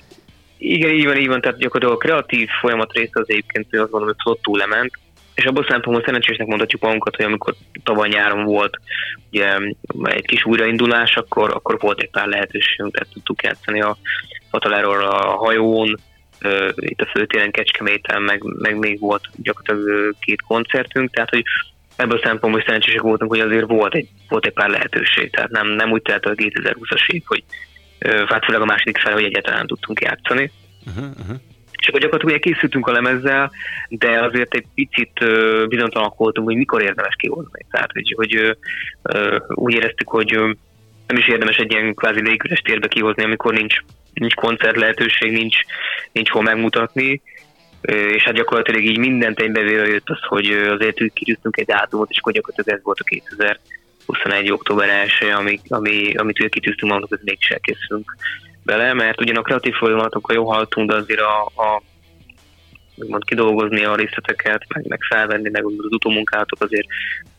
Igen, 0.57 0.91
így 0.91 1.05
van, 1.05 1.17
így 1.17 1.27
van, 1.27 1.41
tehát 1.41 1.57
gyakorlatilag 1.57 2.01
a 2.01 2.05
kreatív 2.05 2.50
folyamat 2.62 2.93
része 2.93 3.19
az 3.19 3.25
egyébként, 3.27 3.67
hogy 3.69 3.79
azt 3.79 3.91
mondom, 3.91 4.10
hogy 4.10 4.22
flottul 4.24 4.57
lement, 4.57 4.91
és 5.36 5.46
abban 5.46 5.66
szempontból 5.70 6.06
szerencsésnek 6.06 6.48
mondhatjuk 6.48 6.82
magunkat, 6.82 7.16
hogy 7.16 7.25
amikor 7.25 7.56
tavaly 7.84 8.10
nyáron 8.10 8.44
volt 8.44 8.80
ugye, 9.32 9.58
egy 10.04 10.25
kis 10.25 10.46
újraindulás, 10.46 11.16
akkor, 11.16 11.52
akkor 11.54 11.80
volt 11.80 12.02
egy 12.02 12.10
pár 12.10 12.28
lehetőségünk, 12.28 12.94
tehát 12.94 13.13
tudtuk 13.13 13.44
játszani 13.44 13.82
a 13.82 13.98
Fataláról 14.50 15.04
a 15.04 15.36
hajón, 15.36 16.00
itt 16.75 17.02
a 17.02 17.10
főtéren 17.13 17.52
Kecskeméten, 17.52 18.22
meg, 18.22 18.44
meg 18.44 18.78
még 18.78 19.00
volt 19.00 19.30
gyakorlatilag 19.36 20.16
két 20.20 20.42
koncertünk, 20.42 21.12
tehát 21.12 21.30
hogy 21.30 21.44
ebből 21.96 22.18
a 22.18 22.25
szempontból 22.25 22.63
szerencsések 22.66 23.02
voltunk, 23.02 23.32
hogy 23.32 23.40
azért 23.40 23.68
volt 23.68 23.96
egy, 23.96 24.08
volt 24.30 24.46
egy 24.46 24.54
pár 24.54 24.70
lehetőség, 24.70 25.32
tehát 25.32 25.50
nem, 25.50 25.68
nem 25.68 25.92
úgy 25.92 26.02
telt 26.02 26.25
a 26.25 26.32
2020-as 26.32 27.08
év, 27.08 27.22
hogy 27.25 27.44
hát 28.28 28.46
főleg 28.46 28.62
a 28.62 28.66
második 28.66 28.98
fel, 28.98 29.13
hogy 29.13 29.24
egyáltalán 29.24 29.68
tudtunk 29.68 30.02
játszani. 30.02 30.52
Uh-huh, 30.86 31.06
uh-huh. 31.20 31.38
És 31.84 31.90
akkor 31.90 32.02
gyakorlatilag 32.02 32.42
készültünk 32.42 32.88
a 32.88 32.92
lemezzel, 32.92 33.52
de 33.90 34.24
azért 34.24 34.54
egy 34.54 34.66
picit 34.75 35.12
bizonytalanok 35.68 36.18
voltunk, 36.18 36.48
hogy 36.48 36.56
mikor 36.56 36.81
érdemes 36.81 37.16
kihozni. 37.18 37.66
Tehát, 37.72 37.92
hogy, 37.92 38.14
hogy 38.16 38.57
úgy 39.48 39.74
éreztük, 39.74 40.10
hogy 40.10 40.40
nem 41.07 41.18
is 41.18 41.27
érdemes 41.27 41.57
egy 41.57 41.72
ilyen 41.72 41.94
kvázi 41.94 42.22
légüres 42.22 42.60
térbe 42.60 42.88
kihozni, 42.88 43.24
amikor 43.24 43.53
nincs, 43.53 43.75
nincs 44.14 44.34
koncert 44.34 44.75
lehetőség, 44.75 45.31
nincs, 45.31 45.55
nincs 46.12 46.29
hol 46.29 46.42
megmutatni, 46.42 47.22
és 48.16 48.24
hát 48.24 48.34
gyakorlatilag 48.34 48.84
így 48.84 48.98
mindent 48.98 49.40
egybevéve 49.40 49.88
jött 49.88 50.10
az, 50.10 50.20
hogy 50.27 50.51
azért 50.51 51.14
kitűztünk 51.14 51.57
egy 51.57 51.66
dátumot, 51.66 52.10
és 52.10 52.18
akkor 52.20 52.34
gyakorlatilag 52.34 52.79
ez 52.79 52.84
volt 52.84 53.00
a 53.00 53.03
2021. 53.03 54.51
október 54.51 54.90
1 54.90 55.29
ami, 55.29 55.60
ami, 55.68 56.16
amit 56.16 56.38
kitűztünk 56.38 56.92
magunknak, 56.92 57.10
hogy 57.20 57.27
mégis 57.29 57.50
elkészülünk 57.50 58.16
bele, 58.66 58.94
mert 58.94 59.22
ugyan 59.22 59.36
a 59.36 59.42
kreatív 59.42 59.74
folyamatokkal 59.74 60.36
jó 60.36 60.50
hallottunk, 60.50 60.90
de 60.90 60.96
azért 60.96 61.20
a, 61.20 61.46
a 61.46 61.82
mond, 63.08 63.24
kidolgozni 63.24 63.84
a 63.84 63.96
részleteket, 63.96 64.66
meg, 64.68 64.88
meg 64.88 65.00
felvenni, 65.10 65.50
meg 65.50 65.66
az 65.66 65.74
utómunkálatok 65.90 66.62
azért, 66.62 66.88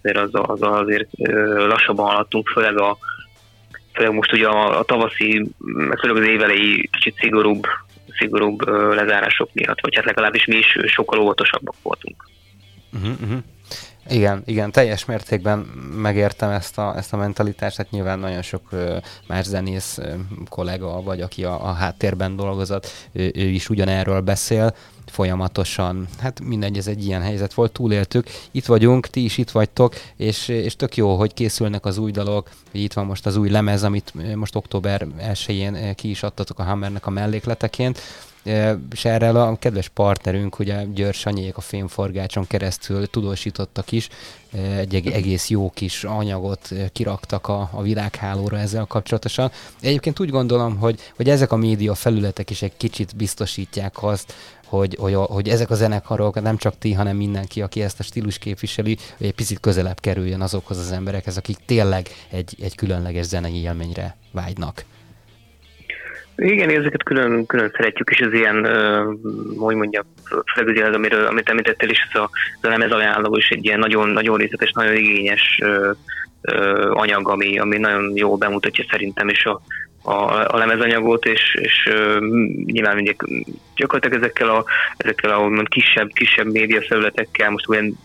azért, 0.03 0.17
az, 0.17 0.31
az, 0.33 0.63
azért 0.63 1.09
lassabban 1.55 2.07
haladtunk, 2.07 2.49
főleg 2.49 2.81
a 2.81 2.99
főleg 3.93 4.13
most 4.13 4.33
ugye 4.33 4.47
a, 4.47 4.79
a 4.79 4.85
tavaszi, 4.85 5.47
meg 5.59 5.99
főleg 5.99 6.23
az 6.23 6.29
évelei 6.29 6.89
kicsit 6.93 7.15
szigorúbb, 7.19 7.67
szigorúbb 8.19 8.69
lezárások 8.69 9.51
miatt, 9.53 9.81
vagy 9.81 9.95
hát 9.95 10.05
legalábbis 10.05 10.45
mi 10.45 10.57
is 10.57 10.79
sokkal 10.85 11.19
óvatosabbak 11.19 11.75
voltunk. 11.83 12.29
Uh-huh, 12.93 13.21
uh-huh. 13.23 13.39
Igen, 14.09 14.43
igen, 14.47 14.73
teljes 14.73 15.05
mértékben 15.05 15.59
megértem 15.97 16.51
ezt 16.51 16.79
a, 16.79 16.97
ezt 16.97 17.13
a 17.13 17.17
mentalitást, 17.17 17.77
hát 17.77 17.91
nyilván 17.91 18.19
nagyon 18.19 18.43
sok 18.43 18.63
ö, 18.71 18.97
más 19.27 19.45
zenész 19.45 19.99
kollega, 20.49 21.03
vagy 21.03 21.21
aki 21.21 21.45
a, 21.45 21.69
a 21.69 21.73
háttérben 21.73 22.37
dolgozott, 22.37 22.87
ő, 23.13 23.33
ő 23.35 23.49
is 23.49 23.69
ugyanerről 23.69 24.21
beszél, 24.21 24.75
folyamatosan, 25.07 26.07
hát 26.19 26.41
mindegy, 26.41 26.77
ez 26.77 26.87
egy 26.87 27.07
ilyen 27.07 27.23
helyzet 27.23 27.55
volt, 27.55 27.73
túléltük, 27.73 28.27
itt 28.51 28.67
vagyunk, 28.67 29.07
ti 29.07 29.25
is 29.25 29.39
itt 29.39 29.51
vagytok, 29.51 29.95
és, 30.17 30.49
és 30.49 30.77
tök 30.77 30.97
jó, 30.97 31.17
hogy 31.17 31.35
készülnek 31.35 31.85
az 31.85 31.99
új 31.99 32.11
dalok, 32.11 32.51
itt 32.71 32.93
van 32.93 33.07
most 33.07 33.27
az 33.27 33.37
új 33.37 33.51
lemez, 33.51 33.83
amit 33.83 34.35
most 34.35 34.57
október 34.57 35.07
1-én 35.19 35.95
ki 35.95 36.11
is 36.11 36.23
adtatok 36.23 36.59
a 36.59 36.63
Hammernek 36.63 37.07
a 37.07 37.11
mellékleteként, 37.11 38.01
és 38.93 39.05
erre 39.05 39.29
a 39.29 39.57
kedves 39.57 39.89
partnerünk, 39.89 40.59
ugye 40.59 40.85
György 40.95 41.15
Sanyék 41.15 41.57
a 41.57 41.61
fémforgácson 41.61 42.47
keresztül 42.47 43.07
tudósítottak 43.07 43.93
is, 43.93 44.09
egy 44.77 44.95
egész 44.95 45.49
jó 45.49 45.71
kis 45.71 46.05
anyagot 46.05 46.69
kiraktak 46.93 47.49
a, 47.49 47.69
a 47.73 47.83
világhálóra 47.83 48.59
ezzel 48.59 48.85
kapcsolatosan. 48.85 49.51
Egyébként 49.81 50.21
úgy 50.21 50.31
gondolom, 50.31 50.77
hogy, 50.77 51.01
hogy 51.17 51.29
ezek 51.29 51.53
a 51.53 51.57
média 51.57 51.95
felületek 51.95 52.51
is 52.51 52.63
egy 52.63 52.77
kicsit 52.77 53.17
biztosítják 53.17 54.03
azt, 54.03 54.35
hogy, 54.67 54.97
hogy, 55.01 55.15
hogy 55.15 55.49
ezek 55.49 55.71
a 55.71 55.75
zenekarok, 55.75 56.43
nem 56.43 56.57
csak 56.57 56.79
ti, 56.79 56.93
hanem 56.93 57.17
mindenki, 57.17 57.63
aki 57.63 57.83
ezt 57.83 58.01
a 58.01 58.03
stílus 58.03 58.39
képviseli, 58.39 58.99
hogy 59.17 59.27
egy 59.27 59.35
picit 59.35 59.61
közelebb 59.61 60.01
kerüljön 60.01 60.41
azokhoz 60.41 60.79
az 60.79 60.91
emberekhez, 60.91 61.37
akik 61.37 61.57
tényleg 61.67 62.09
egy, 62.31 62.57
egy 62.61 62.75
különleges 62.75 63.27
zenei 63.27 63.61
élményre 63.61 64.17
vágynak. 64.33 64.85
Igen, 66.37 66.71
ezeket 66.71 67.03
külön, 67.03 67.47
külön 67.47 67.71
szeretjük, 67.77 68.11
és 68.11 68.21
az 68.21 68.33
ilyen, 68.33 68.67
hogy 69.57 69.75
mondjam, 69.75 70.05
főleg 70.55 70.89
az, 70.89 70.95
amiről, 70.95 71.27
amit 71.27 71.49
említettél 71.49 71.89
is, 71.89 72.09
az 72.13 72.21
a, 72.21 72.31
az 72.61 72.69
a 72.69 72.69
lemez 72.69 72.91
ajánló 72.91 73.37
is 73.37 73.49
egy 73.49 73.65
ilyen 73.65 73.79
nagyon, 73.79 74.09
nagyon 74.09 74.37
részletes, 74.37 74.73
nagyon 74.73 74.97
igényes 74.97 75.61
anyag, 76.91 77.29
ami, 77.29 77.59
ami 77.59 77.79
nagyon 77.79 78.17
jól 78.17 78.37
bemutatja 78.37 78.85
szerintem 78.91 79.29
is 79.29 79.45
a, 79.45 79.61
a, 80.03 80.45
a 80.55 80.57
lemezanyagot, 80.57 81.25
és, 81.25 81.55
és 81.61 81.91
nyilván 82.65 82.95
mindig 82.95 83.17
gyakorlatilag 83.77 84.23
ezekkel 84.23 84.49
a, 84.49 84.65
ezekkel 84.97 85.31
a 85.31 85.63
kisebb, 85.63 86.09
kisebb 86.13 86.47
média 86.47 86.83
felületekkel, 86.83 87.51
most 87.51 87.69
olyan 87.69 87.99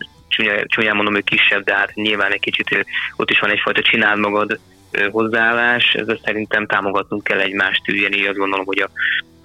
csúnyán 0.66 0.94
mondom, 0.94 1.14
hogy 1.14 1.24
kisebb, 1.24 1.64
de 1.64 1.74
hát 1.74 1.94
nyilván 1.94 2.32
egy 2.32 2.40
kicsit 2.40 2.86
ott 3.16 3.30
is 3.30 3.38
van 3.38 3.50
egyfajta 3.50 3.82
csináld 3.82 4.18
magad 4.18 4.58
hozzáállás, 5.10 5.94
ez 5.94 6.06
szerintem 6.24 6.66
támogatnunk 6.66 7.24
kell 7.24 7.38
egymást, 7.38 7.88
ugyanígy 7.88 8.26
azt 8.26 8.38
gondolom, 8.38 8.66
hogy 8.66 8.78
a, 8.78 8.90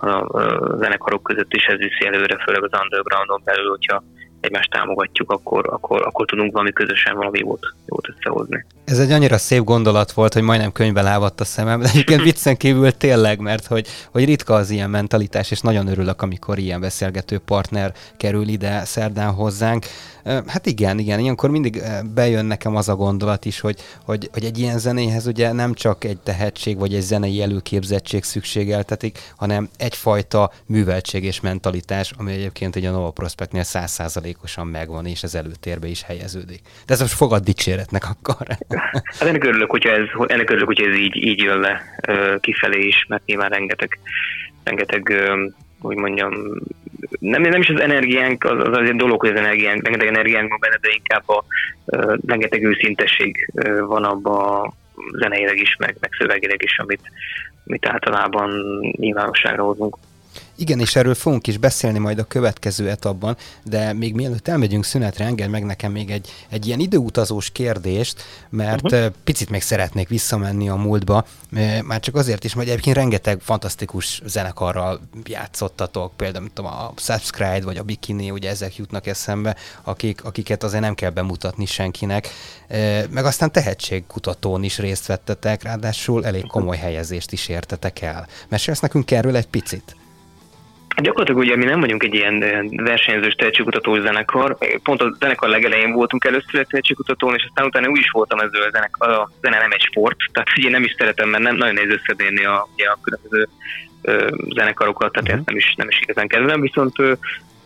a, 0.07 0.09
a 0.09 0.77
zenekarok 0.77 1.23
között 1.23 1.53
is 1.53 1.65
ez 1.65 1.77
viszi 1.77 2.05
előre, 2.05 2.43
főleg 2.45 2.63
az 2.63 2.79
undergroundon 2.83 3.41
belül, 3.43 3.69
hogyha 3.69 4.03
egymást 4.45 4.69
támogatjuk, 4.69 5.31
akkor, 5.31 5.69
akkor, 5.69 6.01
akkor 6.05 6.25
tudunk 6.25 6.51
valami 6.51 6.73
közösen 6.73 7.15
valami 7.15 7.39
jót, 7.39 7.73
jót 7.85 8.07
összehozni. 8.09 8.65
Ez 8.85 8.99
egy 8.99 9.11
annyira 9.11 9.37
szép 9.37 9.63
gondolat 9.63 10.11
volt, 10.11 10.33
hogy 10.33 10.41
majdnem 10.41 10.71
könyvbe 10.71 11.01
lávadt 11.01 11.39
a 11.39 11.45
szemem, 11.45 11.79
de 11.79 11.87
egyébként 11.87 12.21
viccen 12.31 12.57
kívül 12.57 12.91
tényleg, 12.91 13.39
mert 13.39 13.65
hogy, 13.65 13.87
hogy 14.11 14.25
ritka 14.25 14.53
az 14.53 14.69
ilyen 14.69 14.89
mentalitás, 14.89 15.51
és 15.51 15.59
nagyon 15.59 15.87
örülök, 15.87 16.21
amikor 16.21 16.57
ilyen 16.57 16.79
beszélgető 16.79 17.37
partner 17.37 17.93
kerül 18.17 18.47
ide 18.47 18.83
szerdán 18.83 19.33
hozzánk. 19.33 19.85
Hát 20.25 20.65
igen, 20.65 20.99
igen, 20.99 21.19
ilyenkor 21.19 21.49
mindig 21.49 21.81
bejön 22.13 22.45
nekem 22.45 22.75
az 22.75 22.89
a 22.89 22.95
gondolat 22.95 23.45
is, 23.45 23.59
hogy, 23.59 23.75
hogy, 24.05 24.29
hogy 24.33 24.43
egy 24.43 24.59
ilyen 24.59 24.79
zenéhez 24.79 25.27
ugye 25.27 25.51
nem 25.51 25.73
csak 25.73 26.03
egy 26.03 26.17
tehetség 26.17 26.77
vagy 26.77 26.93
egy 26.93 27.01
zenei 27.01 27.41
előképzettség 27.41 28.23
szükségeltetik, 28.23 29.19
hanem 29.37 29.69
egyfajta 29.77 30.51
műveltség 30.67 31.23
és 31.23 31.41
mentalitás, 31.41 32.11
ami 32.17 32.31
egyébként 32.31 32.75
egy 32.75 32.85
a 32.85 32.91
Nova 32.91 33.11
Prospectnél 33.11 33.63
százszázalékosan 33.63 34.67
megvan, 34.67 35.05
és 35.05 35.23
az 35.23 35.35
előtérbe 35.35 35.87
is 35.87 36.03
helyeződik. 36.03 36.61
De 36.85 36.93
ez 36.93 36.99
most 36.99 37.13
fogad 37.13 37.43
dicséretnek 37.43 38.03
akkor. 38.09 38.47
Hát 39.19 39.27
ennek 39.27 39.43
örülök, 39.43 39.69
hogyha 39.69 39.89
ez, 39.89 40.05
ennek 40.27 40.49
örülök, 40.49 40.67
hogy 40.67 40.81
ez 40.81 40.95
így, 40.95 41.15
így 41.15 41.39
jön 41.39 41.59
le 41.59 41.81
kifelé 42.39 42.85
is, 42.85 43.05
mert 43.07 43.25
nyilván 43.25 43.49
rengeteg, 43.49 43.99
rengeteg 44.63 45.13
hogy 45.85 45.95
mondjam, 45.95 46.33
nem, 47.19 47.41
nem 47.41 47.61
is 47.61 47.69
az 47.69 47.79
energiánk, 47.79 48.43
az, 48.43 48.67
az 48.67 48.77
azért 48.77 48.97
dolog, 48.97 49.19
hogy 49.19 49.29
az 49.29 49.39
energiánk, 49.39 49.83
rengeteg 49.83 50.07
energiánk 50.07 50.49
van 50.49 50.59
benne, 50.59 50.77
de 50.81 50.89
inkább 50.93 51.29
a 51.29 51.43
uh, 51.85 52.17
rengeteg 52.25 52.63
őszintesség 52.63 53.51
uh, 53.53 53.79
van 53.79 54.03
abban 54.03 54.73
zeneileg 55.19 55.57
is, 55.57 55.75
meg, 55.79 55.95
meg 55.99 56.09
szövegileg 56.17 56.63
is, 56.63 56.79
amit, 56.79 57.01
amit 57.67 57.87
általában 57.87 58.51
nyilvánosságra 58.97 59.63
hozunk. 59.63 59.97
Igen, 60.57 60.79
és 60.79 60.95
erről 60.95 61.15
fogunk 61.15 61.47
is 61.47 61.57
beszélni 61.57 61.99
majd 61.99 62.19
a 62.19 62.23
következő 62.23 62.89
etapban, 62.89 63.37
de 63.63 63.93
még 63.93 64.13
mielőtt 64.13 64.47
elmegyünk 64.47 64.85
szünetre, 64.85 65.25
engedj 65.25 65.51
meg 65.51 65.65
nekem 65.65 65.91
még 65.91 66.09
egy, 66.09 66.29
egy 66.49 66.67
ilyen 66.67 66.79
időutazós 66.79 67.49
kérdést, 67.49 68.23
mert 68.49 68.83
uh-huh. 68.83 69.13
picit 69.23 69.49
még 69.49 69.61
szeretnék 69.61 70.07
visszamenni 70.07 70.69
a 70.69 70.75
múltba, 70.75 71.25
már 71.85 71.99
csak 71.99 72.15
azért 72.15 72.43
is, 72.43 72.53
mert 72.53 72.67
egyébként 72.67 72.95
rengeteg 72.95 73.39
fantasztikus 73.41 74.21
zenekarral 74.25 74.99
játszottatok, 75.23 76.13
például 76.15 76.49
tudom, 76.53 76.71
a 76.71 76.93
Subscribe 76.95 77.61
vagy 77.63 77.77
a 77.77 77.83
Bikini, 77.83 78.31
ugye 78.31 78.49
ezek 78.49 78.75
jutnak 78.75 79.07
eszembe, 79.07 79.55
akik, 79.83 80.23
akiket 80.23 80.63
azért 80.63 80.81
nem 80.81 80.95
kell 80.95 81.09
bemutatni 81.09 81.65
senkinek, 81.65 82.29
meg 83.09 83.25
aztán 83.25 83.51
tehetségkutatón 83.51 84.63
is 84.63 84.77
részt 84.77 85.05
vettetek, 85.05 85.63
ráadásul 85.63 86.25
elég 86.25 86.47
komoly 86.47 86.77
helyezést 86.77 87.31
is 87.31 87.47
értetek 87.47 88.01
el. 88.01 88.27
Mesélsz 88.49 88.79
nekünk 88.79 89.11
erről 89.11 89.35
egy 89.35 89.47
picit? 89.47 89.95
Gyakorlatilag 91.01 91.41
ugye 91.41 91.55
mi 91.55 91.65
nem 91.65 91.79
vagyunk 91.79 92.03
egy 92.03 92.13
ilyen 92.13 92.39
versenyzős 92.75 93.33
tehetségkutató 93.33 93.99
zenekar. 93.99 94.57
Pont 94.83 95.01
a 95.01 95.15
zenekar 95.19 95.49
legelején 95.49 95.91
voltunk 95.91 96.25
először 96.25 96.65
tehetségkutatón, 96.65 97.35
és 97.35 97.43
aztán 97.47 97.65
utána 97.65 97.89
úgy 97.89 97.99
is 97.99 98.09
voltam 98.11 98.39
ezzel 98.39 98.61
a 98.61 98.69
zenekar, 98.71 99.09
a 99.09 99.29
zene 99.41 99.57
nem 99.57 99.71
egy 99.71 99.81
sport, 99.81 100.17
tehát 100.31 100.49
ugye 100.57 100.69
nem 100.69 100.83
is 100.83 100.95
szeretem, 100.97 101.29
mert 101.29 101.43
nem 101.43 101.55
nagyon 101.55 101.73
nehéz 101.73 101.91
összedérni 101.91 102.45
a, 102.45 102.67
ugye, 102.73 102.87
a 102.87 102.97
különböző 103.01 103.47
zenekarokat, 104.53 105.11
tehát 105.11 105.27
uh-huh. 105.27 105.39
ezt 105.39 105.47
nem 105.47 105.57
is, 105.57 105.73
nem 105.77 105.89
is 105.89 105.99
igazán 106.01 106.27
kedvelem, 106.27 106.61
viszont 106.61 106.97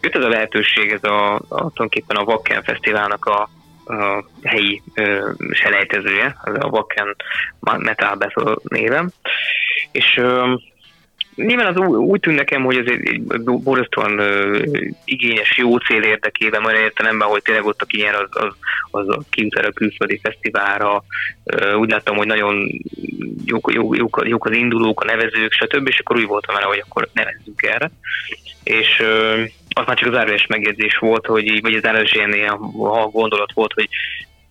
jött 0.01 0.15
ez 0.15 0.23
a 0.23 0.29
lehetőség, 0.29 0.91
ez 0.91 1.03
a, 1.03 1.35
a 1.35 1.39
tulajdonképpen 1.47 2.17
a 2.17 2.23
Wacken 2.23 2.63
Fesztiválnak 2.63 3.25
a, 3.25 3.49
a 3.93 4.25
helyi 4.43 4.81
ö, 4.93 5.29
selejtezője, 5.51 6.35
az 6.43 6.53
a 6.59 6.67
Wacken 6.67 7.15
Metal 7.59 8.15
Battle 8.15 8.55
néven, 8.63 9.13
és 9.91 10.17
ö, 10.17 10.53
Nyilván 11.45 11.75
az 11.75 11.87
úgy, 11.87 12.19
tűnt 12.19 12.37
nekem, 12.37 12.63
hogy 12.63 12.77
ez 12.77 12.85
egy 12.85 13.21
borzasztóan 13.43 14.21
igényes, 15.05 15.57
jó 15.57 15.77
cél 15.77 16.01
érdekében, 16.01 16.61
majd 16.61 16.75
értelemben, 16.75 17.27
hogy 17.27 17.41
tényleg 17.41 17.65
ott 17.65 17.81
a 17.81 17.85
kinyer 17.85 18.15
az, 18.15 18.29
az, 18.29 18.53
az 18.91 19.09
a 19.09 19.19
kijut 19.29 19.55
a 19.55 19.71
külföldi 19.71 20.19
fesztiválra. 20.23 21.03
Úgy 21.77 21.89
láttam, 21.89 22.15
hogy 22.15 22.27
nagyon 22.27 22.81
jók, 23.45 23.71
jók, 23.73 24.23
jók, 24.25 24.45
az 24.45 24.55
indulók, 24.55 25.01
a 25.01 25.05
nevezők, 25.05 25.51
stb. 25.51 25.87
És 25.87 25.99
akkor 25.99 26.15
úgy 26.15 26.25
voltam 26.25 26.55
vele, 26.55 26.67
hogy 26.67 26.83
akkor 26.87 27.09
nevezzük 27.13 27.63
erre. 27.63 27.91
És 28.63 29.03
az 29.69 29.85
már 29.85 29.97
csak 29.97 30.07
az 30.07 30.13
zárójeles 30.13 30.47
megjegyzés 30.47 30.97
volt, 30.97 31.25
hogy, 31.25 31.61
vagy 31.61 31.73
az 31.73 31.81
zárójeles 31.81 32.11
ilyen, 32.11 32.33
ilyen 32.33 32.57
gondolat 33.11 33.51
volt, 33.53 33.73
hogy 33.73 33.89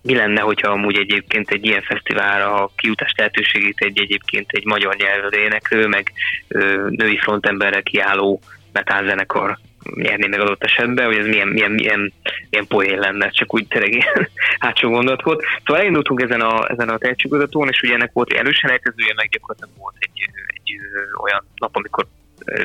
mi 0.01 0.15
lenne, 0.15 0.41
hogyha 0.41 0.71
amúgy 0.71 0.97
egyébként 0.97 1.49
egy 1.49 1.65
ilyen 1.65 1.81
fesztiválra 1.81 2.53
a 2.53 2.71
kiutás 2.75 3.13
lehetőségét 3.17 3.77
egy 3.77 3.99
egyébként 3.99 4.51
egy 4.51 4.65
magyar 4.65 4.95
nyelvű 4.95 5.37
éneklő, 5.37 5.87
meg 5.87 6.11
ö, 6.47 6.87
női 6.89 7.17
frontemberre 7.17 7.81
kiálló 7.81 8.41
metálzenekar 8.71 9.57
nyerni 9.95 10.27
meg 10.27 10.39
adott 10.39 10.63
esetben, 10.63 11.05
hogy 11.05 11.17
ez 11.17 11.25
milyen, 11.25 11.47
milyen, 11.47 11.71
milyen, 11.71 12.13
milyen 12.49 12.67
poén 12.67 12.99
lenne, 12.99 13.29
csak 13.29 13.53
úgy 13.53 13.67
tényleg 13.67 13.93
ilyen 13.93 14.29
hátsó 14.59 14.89
gondolat 14.89 15.23
volt. 15.23 15.43
Szóval 15.65 15.81
elindultunk 15.81 16.21
ezen 16.21 16.41
a, 16.41 16.69
ezen 16.69 16.89
a 16.89 16.97
tehetségkutatón, 16.97 17.67
és 17.67 17.81
ugye 17.81 17.93
ennek 17.93 18.11
volt 18.13 18.31
egy 18.31 18.37
erősen 18.37 18.69
elkezdője, 18.69 19.13
meg 19.15 19.29
gyakorlatilag 19.29 19.77
volt 19.77 19.95
egy, 19.99 20.29
egy 20.47 20.77
olyan 21.21 21.45
nap, 21.55 21.75
amikor 21.75 22.05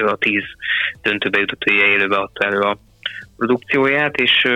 a 0.06 0.16
tíz 0.16 0.44
döntőbe 1.02 1.38
jutott, 1.38 1.64
hogy 1.64 1.72
élőbe 1.72 2.16
adta 2.16 2.44
elő 2.44 2.58
a 2.58 2.78
produkcióját, 3.36 4.16
és 4.16 4.48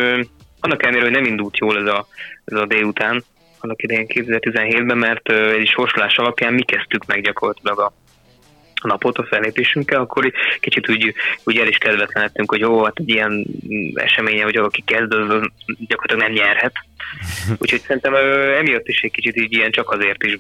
annak 0.61 0.83
ellenére, 0.83 1.05
hogy 1.05 1.13
nem 1.13 1.25
indult 1.25 1.57
jól 1.57 1.79
ez 1.79 1.87
a, 1.95 2.07
ez 2.45 2.59
a 2.59 2.67
délután, 2.67 3.25
annak 3.61 3.83
idején 3.83 4.07
2017-ben, 4.09 4.99
mert 4.99 5.33
egy 5.33 5.67
sorsolás 5.67 6.17
alapján 6.17 6.53
mi 6.53 6.63
kezdtük 6.63 7.07
meg 7.07 7.23
gyakorlatilag 7.23 7.79
a 7.79 7.93
napot 8.83 9.19
a 9.19 9.25
fellépésünkkel, 9.25 10.01
akkor 10.01 10.33
kicsit 10.61 10.91
úgy, 10.91 11.15
úgy 11.45 11.57
el 11.57 11.69
is 11.69 11.77
kedvetlenedtünk, 11.79 12.51
hogy 12.51 12.61
jó, 12.61 12.85
hát 12.85 12.99
egy 12.99 13.09
ilyen 13.09 13.47
eseménye, 13.95 14.43
hogy 14.43 14.57
aki 14.57 14.83
kezd, 14.87 15.13
az 15.13 15.51
gyakorlatilag 15.67 16.23
nem 16.23 16.33
nyerhet. 16.33 16.73
Úgyhogy 17.61 17.81
szerintem 17.81 18.15
emiatt 18.59 18.89
is 18.89 19.01
egy 19.01 19.11
kicsit 19.11 19.37
így 19.37 19.53
ilyen 19.53 19.71
csak 19.71 19.91
azért 19.91 20.25
is 20.25 20.39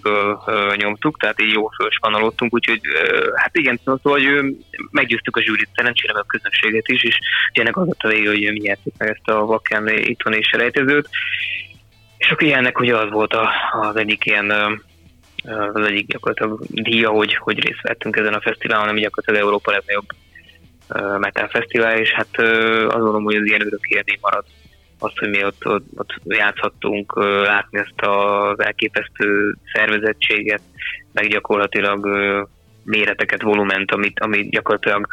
nyomtuk, 0.77 1.18
tehát 1.18 1.40
így 1.42 1.53
jó 1.53 1.68
fölskanalottunk, 1.68 2.55
úgyhogy 2.55 2.81
hát 3.35 3.57
igen, 3.57 3.81
szóval, 3.85 4.12
hogy 4.12 4.57
meggyőztük 4.90 5.37
a 5.37 5.42
zsűrit, 5.42 5.68
szerencsére 5.74 6.18
a 6.18 6.27
közönséget 6.27 6.88
is, 6.88 7.03
és 7.03 7.18
ennek 7.53 7.77
az 7.77 7.88
a 7.98 8.09
vége, 8.09 8.29
hogy 8.29 8.53
mi 8.53 8.59
nyertük 8.59 8.92
meg 8.98 9.09
ezt 9.09 9.29
a 9.29 9.46
vakán 9.46 9.88
itthon 9.88 10.33
és 10.33 10.48
selejtezőt. 10.48 11.09
És 12.16 12.31
akkor 12.31 12.46
ilyennek 12.46 12.79
ugye 12.79 12.96
az 12.96 13.11
volt 13.11 13.33
a, 13.33 13.51
az 13.81 13.96
egyik 13.96 14.27
ilyen 14.27 14.53
az 15.44 15.87
egyik 15.87 16.07
gyakorlatilag 16.07 16.61
díja, 16.68 17.11
hogy, 17.11 17.35
hogy 17.35 17.64
részt 17.64 17.83
vettünk 17.83 18.16
ezen 18.16 18.35
a 18.35 18.40
fesztiválon, 18.40 18.88
ami 18.88 19.01
gyakorlatilag 19.01 19.40
Európa 19.40 19.70
legnagyobb 19.70 20.09
metal 21.18 21.48
fesztivál, 21.48 21.98
és 21.98 22.12
hát 22.12 22.38
azt 22.38 22.90
gondolom, 22.90 23.24
hogy 23.24 23.37
az 23.37 23.46
ilyen 23.46 23.66
örök 23.66 23.87
élmény 23.88 24.18
marad. 24.20 24.44
Azt, 24.98 25.18
hogy 25.18 25.29
mi 25.29 25.44
ott, 25.44 25.66
ott, 25.66 25.85
ott 25.96 26.14
játszhattunk, 26.24 27.16
látni 27.42 27.79
ezt 27.79 28.01
az 28.01 28.64
elképesztő 28.64 29.57
szervezettséget, 29.72 30.61
meg 31.12 31.29
gyakorlatilag 31.29 32.09
méreteket, 32.85 33.42
volument, 33.42 33.90
amit, 33.90 34.20
amit 34.20 34.51
gyakorlatilag 34.51 35.07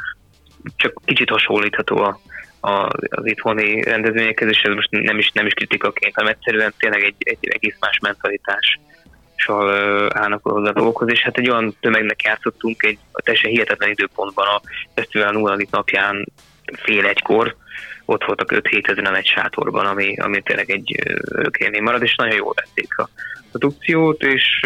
csak 0.76 1.02
kicsit 1.06 1.30
hasonlítható 1.30 1.98
a, 1.98 2.20
a, 2.60 2.90
az 3.10 3.26
itthoni 3.26 3.82
rendezvényekhez, 3.82 4.50
és 4.50 4.62
ez 4.62 4.74
most 4.74 4.92
nem 4.92 5.18
is, 5.18 5.32
nem 5.32 5.46
is 5.46 5.54
kritikaként, 5.54 6.16
hanem 6.16 6.32
egyszerűen 6.32 6.74
tényleg 6.78 7.04
egy, 7.04 7.16
egy 7.18 7.38
egész 7.42 7.76
más 7.80 8.00
mentalitás 8.00 8.80
állnak 10.10 10.44
hozzá 10.44 10.70
a 10.70 10.74
dolgokhoz, 10.74 11.10
és 11.10 11.22
hát 11.22 11.38
egy 11.38 11.50
olyan 11.50 11.76
tömegnek 11.80 12.22
játszottunk 12.22 12.84
egy 12.84 12.98
teljesen 13.12 13.50
hihetetlen 13.52 13.90
időpontban 13.90 14.48
a 14.48 14.62
fesztivál 14.96 15.32
nulladik 15.32 15.70
napján 15.70 16.26
fél 16.74 17.06
egykor, 17.06 17.56
ott 18.06 18.24
voltak 18.24 18.52
5-7 18.54 18.90
ezeren 18.90 19.16
egy 19.16 19.26
sátorban, 19.26 19.86
ami, 19.86 20.16
ami 20.18 20.42
tényleg 20.42 20.70
egy 20.70 21.00
örökélmény 21.32 21.82
marad, 21.82 22.02
és 22.02 22.16
nagyon 22.16 22.36
jól 22.36 22.54
vették 22.56 22.98
a 22.98 23.10
produkciót, 23.50 24.24
és 24.24 24.62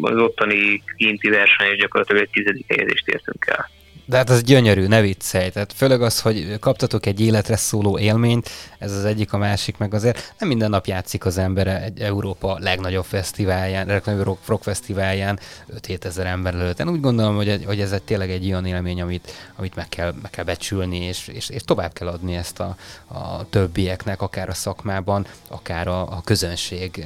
az 0.00 0.16
ottani 0.16 0.82
kinti 0.96 1.28
verseny 1.28 1.70
és 1.70 1.76
gyakorlatilag 1.76 2.22
egy 2.22 2.30
tizedik 2.30 2.64
helyezést 2.68 3.08
értünk 3.08 3.46
el. 3.46 3.70
De 4.06 4.16
hát 4.16 4.30
az 4.30 4.42
gyönyörű, 4.42 4.86
ne 4.86 5.00
viccelj. 5.00 5.50
Tehát 5.50 5.72
főleg 5.72 6.02
az, 6.02 6.20
hogy 6.20 6.58
kaptatok 6.58 7.06
egy 7.06 7.20
életre 7.20 7.56
szóló 7.56 7.98
élményt, 7.98 8.50
ez 8.78 8.92
az 8.92 9.04
egyik, 9.04 9.32
a 9.32 9.36
másik, 9.36 9.76
meg 9.76 9.94
azért 9.94 10.34
nem 10.38 10.48
minden 10.48 10.70
nap 10.70 10.86
játszik 10.86 11.24
az 11.24 11.38
ember 11.38 11.66
egy 11.66 12.00
Európa 12.00 12.58
legnagyobb 12.60 13.04
fesztiválján, 13.04 13.86
legnagyobb 13.86 14.38
rock 14.46 14.62
fesztiválján 14.62 15.38
5-7 15.80 16.04
ezer 16.04 16.26
ember 16.26 16.54
előtt. 16.54 16.80
Én 16.80 16.88
úgy 16.88 17.00
gondolom, 17.00 17.36
hogy, 17.36 17.64
hogy 17.66 17.80
ez 17.80 17.92
egy, 17.92 18.02
tényleg 18.02 18.30
egy 18.30 18.46
olyan 18.46 18.66
élmény, 18.66 19.00
amit, 19.00 19.32
amit 19.56 19.74
meg, 19.74 19.88
kell, 19.88 20.14
meg 20.22 20.30
kell 20.30 20.44
becsülni, 20.44 20.98
és, 20.98 21.28
és, 21.28 21.48
és 21.48 21.62
tovább 21.62 21.92
kell 21.92 22.08
adni 22.08 22.34
ezt 22.34 22.60
a, 22.60 22.76
a 23.06 23.48
többieknek, 23.50 24.22
akár 24.22 24.48
a 24.48 24.54
szakmában, 24.54 25.26
akár 25.48 25.88
a, 25.88 26.00
a 26.00 26.20
közönség 26.24 27.04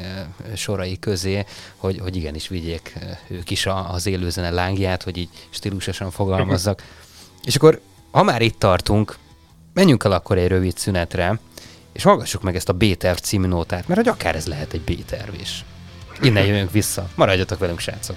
sorai 0.55 0.99
közé, 0.99 1.45
hogy, 1.77 1.99
hogy 1.99 2.17
igenis 2.17 2.49
vigyék 2.49 2.99
ők 3.29 3.51
is 3.51 3.67
az 3.89 4.07
élőzene 4.07 4.51
lángját, 4.51 5.03
hogy 5.03 5.17
így 5.17 5.29
stílusosan 5.51 6.11
fogalmazzak. 6.11 6.83
És 7.49 7.57
akkor, 7.57 7.81
ha 8.11 8.23
már 8.23 8.43
itt 8.43 8.59
tartunk, 8.59 9.17
menjünk 9.75 10.05
el 10.05 10.13
akkor 10.13 10.39
egy 10.39 10.49
rövid 10.49 10.79
szünetre, 10.79 11.39
és 11.93 12.03
hallgassuk 12.03 12.43
meg 12.43 12.57
ezt 12.57 12.69
a 12.69 12.73
B-terv 12.73 13.17
című 13.17 13.47
nótát, 13.47 13.89
mert 13.89 14.01
hogy 14.01 14.09
akár 14.09 14.37
ez 14.37 14.47
lehet 14.47 14.73
egy 14.73 14.81
B-terv 14.81 15.35
is. 15.41 15.65
Innen 16.21 16.47
jövünk 16.47 16.71
vissza. 16.71 17.09
Maradjatok 17.15 17.59
velünk, 17.59 17.79
srácok! 17.79 18.17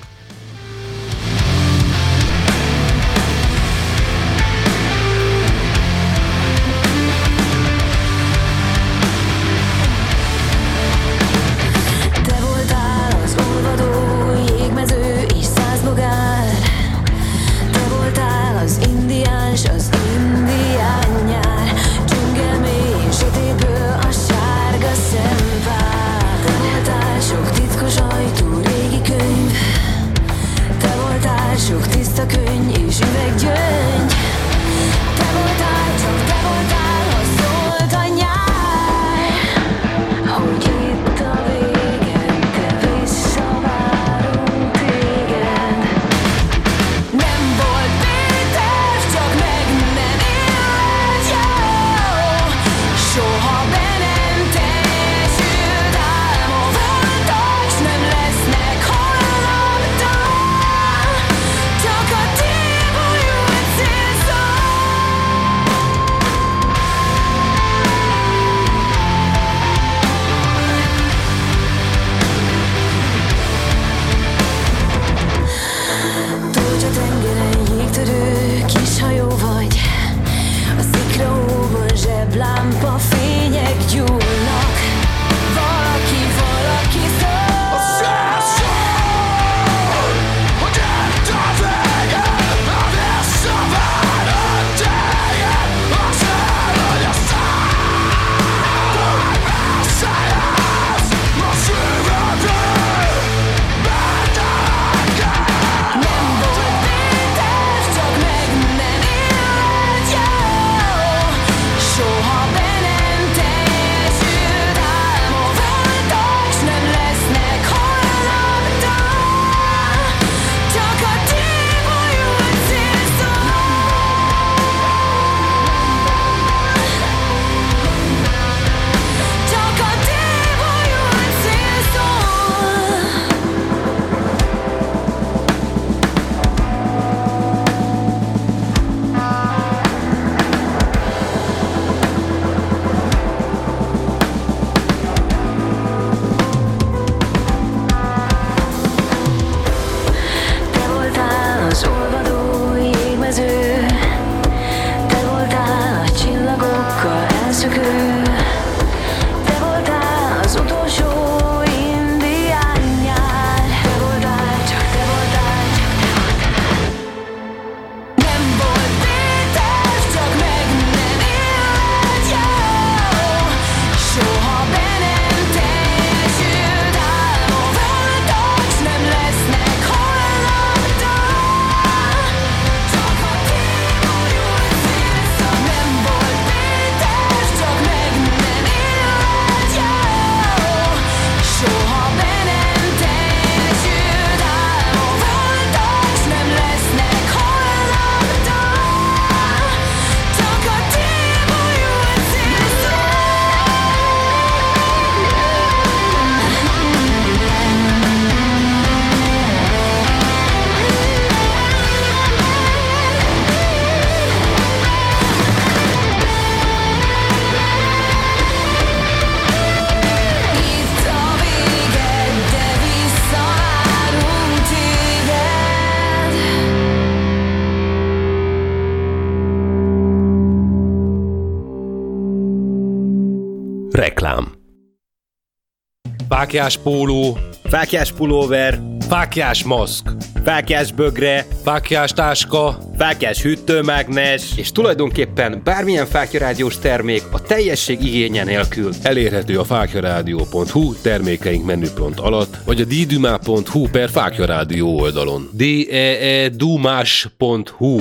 Fákjás 236.42 236.78
póló, 236.78 237.38
fákjás 237.64 238.12
pulóver, 238.12 238.80
fákjás 239.08 239.64
maszk, 239.64 240.12
fákjás 240.44 240.92
bögre, 240.92 241.46
fákjás 241.64 242.12
táska, 242.12 242.78
fákjás 242.98 243.42
hűtőmágnes, 243.42 244.58
és 244.58 244.72
tulajdonképpen 244.72 245.62
bármilyen 245.64 246.06
fákjarádiós 246.06 246.80
termék 246.80 247.24
a 247.32 247.42
teljesség 247.42 248.04
igénye 248.04 248.44
nélkül. 248.44 248.92
Elérhető 249.02 249.60
a 249.60 249.64
fákjarádió.hu 249.64 250.94
termékeink 251.02 251.66
menüpont 251.66 252.20
alatt, 252.20 252.58
vagy 252.66 252.82
a 252.82 252.86
ddumá.hu 252.86 253.90
per 253.90 254.10
fákjarádió 254.10 255.00
oldalon. 255.00 255.50
d 255.54 255.62
e 255.92 255.96
e 255.96 256.50
dumás.hu 256.50 258.00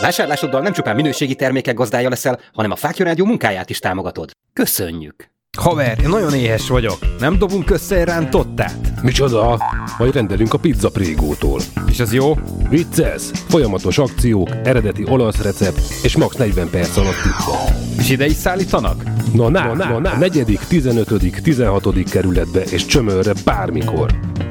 Vásárlásoddal 0.00 0.60
nem 0.60 0.72
csupán 0.72 0.94
minőségi 0.94 1.34
termékek 1.34 1.74
gazdája 1.74 2.08
leszel, 2.08 2.40
hanem 2.52 2.70
a 2.70 2.76
Fákja 2.76 3.04
Rádió 3.04 3.24
munkáját 3.24 3.70
is 3.70 3.78
támogatod. 3.78 4.30
Köszönjük! 4.52 5.30
Haver, 5.60 5.98
én 6.02 6.08
nagyon 6.08 6.34
éhes 6.34 6.68
vagyok. 6.68 6.98
Nem 7.18 7.38
dobunk 7.38 7.70
össze 7.70 7.96
egy 7.96 8.04
rántottát? 8.04 9.02
Micsoda? 9.02 9.58
Majd 9.98 10.14
rendelünk 10.14 10.54
a 10.54 10.58
pizza 10.58 10.90
prégótól. 10.90 11.60
És 11.88 12.00
az 12.00 12.12
jó? 12.12 12.34
Vicces! 12.68 13.22
Folyamatos 13.48 13.98
akciók, 13.98 14.48
eredeti 14.64 15.04
olasz 15.08 15.42
recept 15.42 15.80
és 16.02 16.16
max 16.16 16.36
40 16.36 16.70
perc 16.70 16.96
alatt 16.96 17.22
pizza. 17.22 17.52
És 17.98 18.10
ide 18.10 18.26
is 18.26 18.32
szállítanak? 18.32 19.02
Na, 19.34 19.48
na, 19.48 19.64
na, 19.64 19.74
na, 19.74 19.98
na. 19.98 20.10
A 20.10 20.16
negyedik, 20.16 20.60
15., 20.60 21.42
16. 21.42 22.10
kerületbe 22.10 22.60
és 22.60 22.86
csömörre 22.86 23.32
bármikor. 23.44 24.10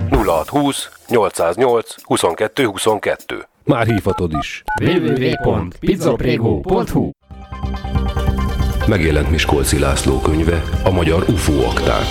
0620 0.10 0.90
808 1.08 1.96
22 2.04 2.66
22. 2.66 3.48
Már 3.64 3.86
hívhatod 3.86 4.34
is. 4.40 4.64
www.pizzaprego.hu 4.82 7.10
megjelent 8.90 9.30
Miskolci 9.30 9.80
László 9.80 10.20
könyve, 10.20 10.64
a 10.84 10.92
magyar 10.92 11.26
UFO 11.28 11.64
akták. 11.64 12.06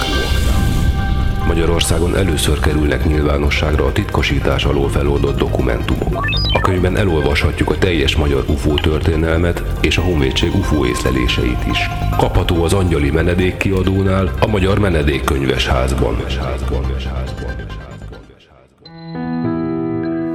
Magyarországon 1.47 2.17
először 2.17 2.61
kerülnek 2.61 3.05
nyilvánosságra 3.05 3.85
a 3.85 3.93
titkosítás 3.93 4.65
alól 4.65 4.89
feloldott 4.89 5.39
dokumentumok. 5.39 6.29
A 6.53 6.61
könyvben 6.61 6.97
elolvashatjuk 6.97 7.71
a 7.71 7.79
teljes 7.79 8.17
magyar 8.17 8.45
UFO 8.49 8.75
történelmet 8.75 9.63
és 9.81 9.99
a 9.99 10.03
Honvédség 10.03 10.55
UFO 10.55 10.87
észleléseit 10.87 11.67
is. 11.71 11.79
Kapható 12.17 12.65
az 12.65 12.73
Angyali 12.73 13.11
Menedék 13.11 13.57
kiadónál, 13.57 14.33
a 14.41 14.47
Magyar 14.47 14.79
Menedékkönyves 14.79 15.67
házban. 15.67 16.17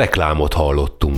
Reklámot 0.00 0.52
hallottunk. 0.52 1.16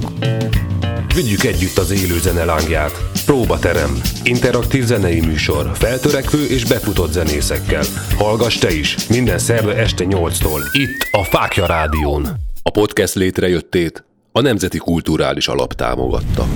Vigyük 1.14 1.44
együtt 1.44 1.78
az 1.78 1.90
élő 1.90 2.18
zene 2.18 2.44
lángját. 2.44 2.92
Próbaterem. 3.26 4.00
Interaktív 4.24 4.84
zenei 4.84 5.20
műsor. 5.20 5.70
Feltörekvő 5.74 6.46
és 6.46 6.64
befutott 6.64 7.12
zenészekkel. 7.12 7.82
Hallgass 8.16 8.58
te 8.58 8.74
is. 8.74 9.08
Minden 9.08 9.38
szerve 9.38 9.74
este 9.74 10.04
8-tól. 10.08 10.60
Itt 10.72 11.08
a 11.12 11.24
Fákja 11.24 11.66
Rádión. 11.66 12.26
A 12.62 12.70
podcast 12.70 13.14
létrejöttét 13.14 14.04
a 14.32 14.40
Nemzeti 14.40 14.78
Kulturális 14.78 15.48
Alap 15.48 15.72
támogatta. 15.72 16.46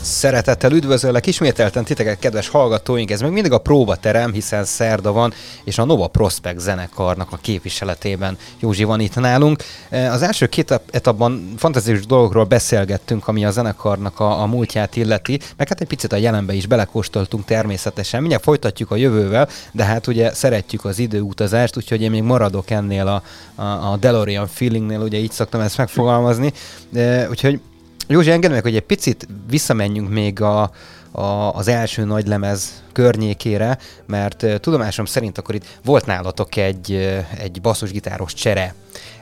Szeretettel 0.00 0.72
üdvözöllek 0.72 1.26
ismételten 1.26 1.84
titeket, 1.84 2.18
kedves 2.18 2.48
hallgatóink, 2.48 3.10
ez 3.10 3.20
még 3.20 3.30
mindig 3.30 3.52
a 3.52 3.58
próbaterem, 3.58 4.32
hiszen 4.32 4.64
szerda 4.64 5.12
van, 5.12 5.32
és 5.64 5.78
a 5.78 5.84
Nova 5.84 6.06
Prospect 6.06 6.58
zenekarnak 6.58 7.32
a 7.32 7.36
képviseletében 7.36 8.36
Józsi 8.58 8.84
van 8.84 9.00
itt 9.00 9.14
nálunk. 9.14 9.62
E, 9.88 10.12
az 10.12 10.22
első 10.22 10.46
két 10.46 10.80
etapban 10.90 11.54
fantasztikus 11.56 12.06
dolgokról 12.06 12.44
beszélgettünk, 12.44 13.28
ami 13.28 13.44
a 13.44 13.50
zenekarnak 13.50 14.20
a, 14.20 14.40
a 14.40 14.46
múltját 14.46 14.96
illeti, 14.96 15.40
meg 15.56 15.68
hát 15.68 15.80
egy 15.80 15.86
picit 15.86 16.12
a 16.12 16.16
jelenbe 16.16 16.52
is 16.52 16.66
belekóstoltunk 16.66 17.44
természetesen. 17.44 18.20
Mindjárt 18.20 18.44
folytatjuk 18.44 18.90
a 18.90 18.96
jövővel, 18.96 19.48
de 19.72 19.84
hát 19.84 20.06
ugye 20.06 20.34
szeretjük 20.34 20.84
az 20.84 20.98
időutazást, 20.98 21.76
úgyhogy 21.76 22.02
én 22.02 22.10
még 22.10 22.22
maradok 22.22 22.70
ennél 22.70 23.06
a, 23.06 23.22
a, 23.62 23.92
a 23.92 23.96
DeLorean 23.96 24.46
feelingnél, 24.46 25.00
ugye 25.00 25.18
így 25.18 25.32
szoktam 25.32 25.60
ezt 25.60 25.76
megfogalmazni. 25.76 26.52
De, 26.90 27.28
úgyhogy 27.28 27.60
Józsi, 28.10 28.30
engedd 28.30 28.50
meg, 28.50 28.62
hogy 28.62 28.76
egy 28.76 28.86
picit 28.86 29.26
visszamenjünk 29.50 30.10
még 30.10 30.40
a, 30.40 30.70
a, 31.10 31.52
az 31.54 31.68
első 31.68 32.04
nagy 32.04 32.26
lemez 32.26 32.84
környékére, 32.92 33.78
mert 34.06 34.42
uh, 34.42 34.54
tudomásom 34.54 35.04
szerint 35.04 35.38
akkor 35.38 35.54
itt 35.54 35.66
volt 35.84 36.06
nálatok 36.06 36.56
egy, 36.56 36.90
uh, 36.90 37.42
egy 37.42 37.60
basszusgitáros 37.60 38.34
csere. 38.34 38.74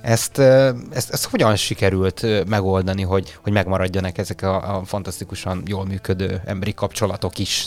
Ezt, 0.03 0.39
uh, 0.39 0.69
ezt, 0.93 1.13
ezt 1.13 1.31
hogyan 1.31 1.57
sikerült 1.57 2.27
megoldani, 2.49 3.03
hogy, 3.03 3.37
hogy 3.43 3.53
megmaradjanak 3.53 4.19
ezek 4.19 4.43
a, 4.43 4.77
a 4.77 4.83
fantasztikusan 4.85 5.63
jól 5.67 5.85
működő 5.85 6.41
emberi 6.45 6.75
kapcsolatok 6.75 7.39
is? 7.39 7.67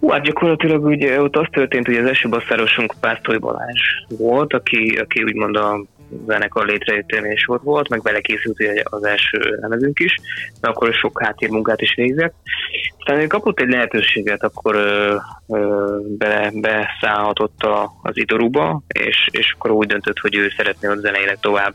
Hú, 0.00 0.08
hát 0.08 0.22
gyakorlatilag 0.22 0.84
ugye 0.84 1.20
ott 1.20 1.36
az 1.36 1.46
történt, 1.50 1.86
hogy 1.86 1.96
az 1.96 2.06
első 2.06 2.28
basszárosunk 2.28 2.94
Pásztoly 3.00 3.38
Balázs 3.38 3.80
volt, 4.08 4.52
aki, 4.52 4.98
aki 5.02 5.22
úgymond 5.22 5.56
a 5.56 5.84
zenekar 6.26 6.66
létrejöttén 6.66 7.30
is 7.30 7.48
ott 7.48 7.62
volt, 7.62 7.88
meg 7.88 8.02
belekészült 8.02 8.58
az 8.82 9.04
első 9.04 9.58
lemezünk 9.60 9.98
is, 9.98 10.14
de 10.60 10.68
akkor 10.68 10.94
sok 10.94 11.22
háttérmunkát 11.22 11.80
is 11.80 11.94
végzett. 11.94 12.34
Aztán 12.98 13.20
ő 13.20 13.26
kapott 13.26 13.60
egy 13.60 13.68
lehetőséget, 13.68 14.42
akkor 14.42 14.74
ö, 14.74 15.16
ö, 15.48 15.96
bele, 16.18 16.50
beszállhatott 16.54 17.62
a, 17.62 17.92
az 18.02 18.16
idorúba, 18.16 18.82
és, 18.88 19.28
és 19.30 19.54
akkor 19.56 19.70
úgy 19.70 19.86
döntött, 19.86 20.18
hogy 20.18 20.36
ő 20.36 20.52
szeretné 20.56 20.88
a 20.88 20.96
zeneileg 20.96 21.38
tovább 21.40 21.74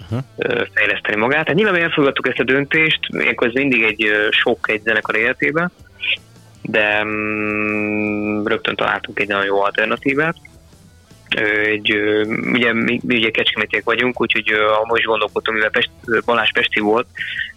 uh-huh. 0.00 0.66
fejleszteni 0.74 1.16
magát. 1.16 1.46
Hát 1.46 1.56
nyilván 1.56 1.82
elfogadtuk 1.82 2.28
ezt 2.28 2.38
a 2.38 2.44
döntést, 2.44 3.00
ilyenkor 3.08 3.46
ez 3.46 3.52
mindig 3.52 3.82
egy 3.82 4.10
sok 4.30 4.68
egy 4.68 4.82
zenekar 4.82 5.16
életében, 5.16 5.70
de 6.62 7.04
mm, 7.04 8.46
rögtön 8.46 8.76
találtunk 8.76 9.20
egy 9.20 9.28
nagyon 9.28 9.44
jó 9.44 9.62
alternatívát, 9.62 10.36
egy, 11.40 11.96
ugye 12.52 12.72
mi, 12.72 13.00
mi 13.04 13.16
ugye 13.16 13.30
kecskemétiek 13.30 13.84
vagyunk, 13.84 14.20
úgyhogy 14.20 14.48
a 14.52 14.84
most 14.86 15.04
gondolkodtunk, 15.04 15.56
mivel 15.56 15.70
Pest, 15.70 15.90
Balázs 16.24 16.50
Pesti 16.52 16.80
volt, 16.80 17.06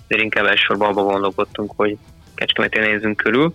de 0.08 0.22
inkább 0.22 0.46
elsősorban 0.46 0.90
abban 0.90 1.06
gondolkodtunk, 1.06 1.72
hogy 1.76 1.98
Kecskemétén 2.36 2.82
nézzünk 2.82 3.18
körül, 3.18 3.54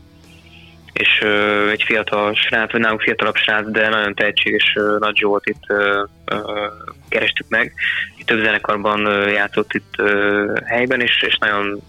és 0.92 1.20
uh, 1.22 1.70
egy 1.70 1.83
fiatal 1.83 2.35
srác, 2.35 2.72
vagy 2.72 2.80
nálunk 2.80 3.00
fiatalabb 3.00 3.37
srác, 3.37 3.70
de 3.70 3.88
nagyon 3.88 4.14
tehetséges 4.14 4.76
Nagy 4.98 5.16
Zsolt 5.16 5.46
itt 5.46 5.64
uh, 5.68 6.09
uh, 6.33 6.72
kerestük 7.09 7.48
meg. 7.48 7.72
Itt 8.16 8.26
több 8.26 8.44
zenekarban 8.44 9.06
uh, 9.06 9.33
játszott 9.33 9.72
itt 9.72 9.94
uh, 9.98 10.56
helyben, 10.64 11.00
és, 11.00 11.22
és 11.26 11.38
nagyon 11.38 11.80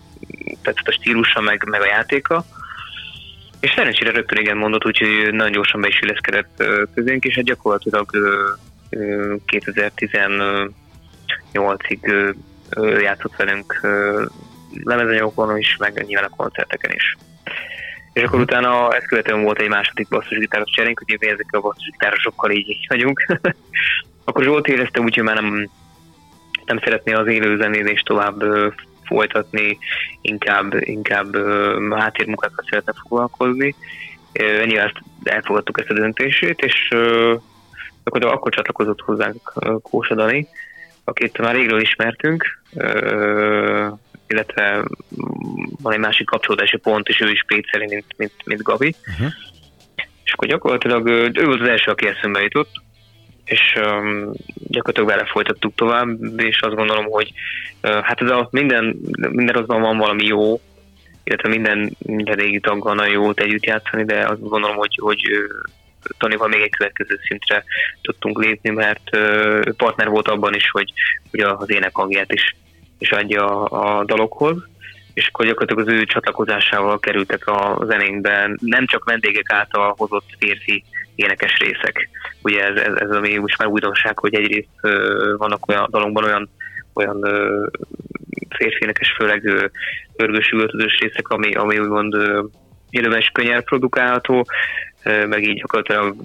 tetszett 0.61 0.87
a 0.87 0.91
stílusa, 0.91 1.41
meg, 1.41 1.63
meg 1.69 1.81
a 1.81 1.85
játéka. 1.85 2.45
És 3.61 3.73
szerencsére 3.75 4.11
rögtön 4.11 4.37
igen 4.37 4.57
mondott, 4.57 4.85
úgyhogy 4.85 5.29
nagyon 5.31 5.51
gyorsan 5.51 5.81
be 5.81 5.87
is 5.87 6.01
illeszkedett 6.01 6.63
közénk, 6.93 7.23
és 7.23 7.35
hát 7.35 7.43
gyakorlatilag 7.43 8.09
2018-ig 9.47 12.33
játszott 13.01 13.35
velünk 13.35 13.79
lemezanyagokon 14.83 15.57
is, 15.57 15.77
meg 15.77 16.03
nyilván 16.05 16.29
a 16.31 16.35
koncerteken 16.35 16.91
is. 16.91 17.17
És 18.13 18.23
akkor 18.23 18.39
mhm. 18.39 18.47
utána 18.47 18.95
ezt 18.95 19.07
követően 19.07 19.43
volt 19.43 19.59
egy 19.59 19.69
második 19.69 20.07
basszusgitáros 20.07 20.71
cserénk, 20.71 21.01
ugye 21.01 21.15
mi 21.19 21.27
ezekkel 21.27 21.59
a 21.59 21.61
basszusgitárosokkal 21.61 22.51
így, 22.51 22.69
így 22.69 22.85
vagyunk. 22.89 23.25
akkor 24.23 24.43
Zsolt 24.43 24.67
érezte 24.67 24.99
úgy, 24.99 25.15
hogy 25.15 25.23
már 25.23 25.35
nem, 25.35 25.69
nem 26.65 26.79
szeretné 26.79 27.13
az 27.13 27.27
élő 27.27 27.57
zenélést 27.57 28.05
tovább 28.05 28.43
folytatni, 29.11 29.77
inkább, 30.21 30.73
inkább 30.79 31.35
háttérmunkákkal 31.91 32.65
szeretne 32.69 32.93
foglalkozni. 33.01 33.75
Nyilván 34.65 35.03
elfogadtuk 35.23 35.79
ezt 35.79 35.89
a 35.89 35.93
döntését, 35.93 36.59
és 36.59 36.87
akkor, 38.03 38.25
akkor 38.25 38.51
csatlakozott 38.51 39.01
hozzánk 39.01 39.53
Kósa 39.81 40.15
Dani, 40.15 40.47
akit 41.03 41.37
már 41.37 41.55
régről 41.55 41.81
ismertünk, 41.81 42.61
illetve 44.27 44.83
van 45.81 45.93
egy 45.93 45.99
másik 45.99 46.25
kapcsolódási 46.25 46.77
pont, 46.77 47.07
és 47.07 47.19
ő 47.19 47.31
is 47.31 47.43
péceli, 47.47 47.85
mint, 47.87 48.05
mint, 48.17 48.33
mint 48.45 48.61
Gabi. 48.61 48.95
Uh-huh. 49.07 49.31
És 50.23 50.33
akkor 50.33 50.47
gyakorlatilag 50.47 51.07
ő 51.07 51.45
volt 51.45 51.61
az 51.61 51.67
első, 51.67 51.91
aki 51.91 52.07
eszembe 52.07 52.41
jutott, 52.41 52.71
és 53.45 53.75
um, 53.75 54.31
gyakorlatilag 54.55 55.09
vele 55.09 55.25
folytattuk 55.25 55.75
tovább, 55.75 56.39
és 56.39 56.61
azt 56.61 56.75
gondolom, 56.75 57.05
hogy 57.05 57.31
uh, 57.83 57.91
hát 57.91 58.21
ez 58.21 58.29
a 58.29 58.47
minden, 58.51 58.99
minden 59.11 59.55
rosszban 59.55 59.81
van 59.81 59.97
valami 59.97 60.25
jó, 60.25 60.61
illetve 61.23 61.49
minden, 61.49 61.95
minden 61.99 62.35
régi 62.35 62.59
taggal 62.59 62.95
nagyon 62.95 63.13
jó 63.13 63.31
együtt 63.35 63.65
játszani, 63.65 64.03
de 64.03 64.27
azt 64.27 64.41
gondolom, 64.41 64.75
hogy, 64.75 64.97
hogy 65.01 65.21
Tonival 66.17 66.47
még 66.47 66.61
egy 66.61 66.75
következő 66.77 67.19
szintre 67.27 67.63
tudtunk 68.01 68.43
lépni, 68.43 68.69
mert 68.69 69.15
uh, 69.15 69.61
partner 69.77 70.07
volt 70.07 70.27
abban 70.27 70.53
is, 70.53 70.69
hogy, 70.69 70.93
hogy 71.31 71.39
az 71.39 71.69
énekhangját 71.69 72.33
is, 72.33 72.55
is 72.97 73.11
adja 73.11 73.65
a, 73.65 73.99
a 73.99 74.03
dalokhoz, 74.03 74.69
és 75.13 75.27
akkor 75.27 75.45
gyakorlatilag 75.45 75.87
az 75.87 75.93
ő 75.93 76.05
csatlakozásával 76.05 76.99
kerültek 76.99 77.47
a 77.47 77.81
zenénkben 77.85 78.57
nem 78.61 78.85
csak 78.85 79.03
vendégek 79.03 79.51
által 79.51 79.93
hozott 79.97 80.29
férfi 80.39 80.83
énekes 81.23 81.57
részek. 81.57 82.09
Ugye 82.41 82.63
ez, 82.63 82.75
ez, 82.75 82.93
ez 82.95 83.09
ami 83.09 83.37
most 83.37 83.57
már 83.57 83.67
újdonság, 83.67 84.19
hogy 84.19 84.35
egyrészt 84.35 84.69
uh, 84.81 85.37
vannak 85.37 85.67
olyan 85.67 85.87
dalokban 85.89 86.23
olyan 86.23 86.49
olyan 86.93 87.15
uh, 87.15 87.67
férfi 88.49 88.83
énekes, 88.83 89.13
főleg 89.17 89.71
örgős 90.15 90.49
üvöltözős 90.51 90.99
részek, 90.99 91.27
ami, 91.27 91.53
ami 91.53 91.79
úgymond 91.79 92.15
uh, 92.15 92.45
élőben 92.89 93.19
is 93.19 93.29
könnyen 93.33 93.63
produkálható, 93.63 94.45
uh, 95.05 95.25
meg 95.25 95.43
így 95.43 95.59
gyakorlatilag 95.59 96.15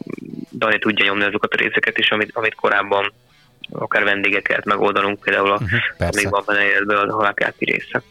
Dani 0.53 0.79
tudja 0.79 1.05
nyomni 1.05 1.25
azokat 1.25 1.53
a 1.53 1.57
részeket 1.57 1.99
is, 1.99 2.11
amit, 2.11 2.31
amit 2.33 2.55
korábban 2.55 3.13
akár 3.73 4.05
vendégek 4.05 4.43
kellett 4.43 4.65
megoldanunk, 4.65 5.21
például 5.21 5.51
a, 5.51 5.55
uh-huh, 5.63 6.11
amíg 6.13 6.31
van 6.31 6.43
benne 6.47 6.65
életben 6.65 7.09
a 7.09 7.15
halálkáti 7.15 7.65
része. 7.65 8.03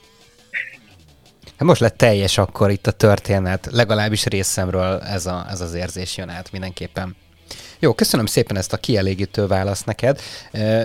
Hát 1.57 1.67
most 1.67 1.81
lett 1.81 1.97
teljes 1.97 2.37
akkor 2.37 2.71
itt 2.71 2.87
a 2.87 2.91
történet, 2.91 3.67
legalábbis 3.71 4.25
részemről 4.25 4.99
ez, 4.99 5.25
a, 5.25 5.45
ez 5.49 5.61
az 5.61 5.73
érzés 5.73 6.17
jön 6.17 6.29
át 6.29 6.51
mindenképpen. 6.51 7.15
Jó, 7.79 7.93
köszönöm 7.93 8.25
szépen 8.25 8.57
ezt 8.57 8.73
a 8.73 8.77
kielégítő 8.77 9.47
választ 9.47 9.85
neked, 9.85 10.19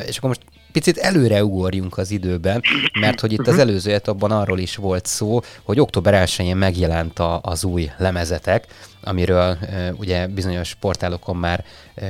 és 0.06 0.16
akkor 0.16 0.28
most 0.28 0.40
picit 0.72 0.98
előre 0.98 1.44
ugorjunk 1.44 1.98
az 1.98 2.10
időben, 2.10 2.62
mert 3.00 3.20
hogy 3.20 3.32
itt 3.32 3.46
az 3.46 3.58
előző 3.58 3.92
etapban 3.92 4.30
arról 4.30 4.58
is 4.58 4.76
volt 4.76 5.06
szó, 5.06 5.40
hogy 5.62 5.80
október 5.80 6.24
1-én 6.26 6.56
megjelent 6.56 7.18
a, 7.18 7.40
az 7.42 7.64
új 7.64 7.90
lemezetek, 7.96 8.66
amiről 9.02 9.58
ugye 9.96 10.26
bizonyos 10.26 10.74
portálokon 10.74 11.36
már 11.36 11.64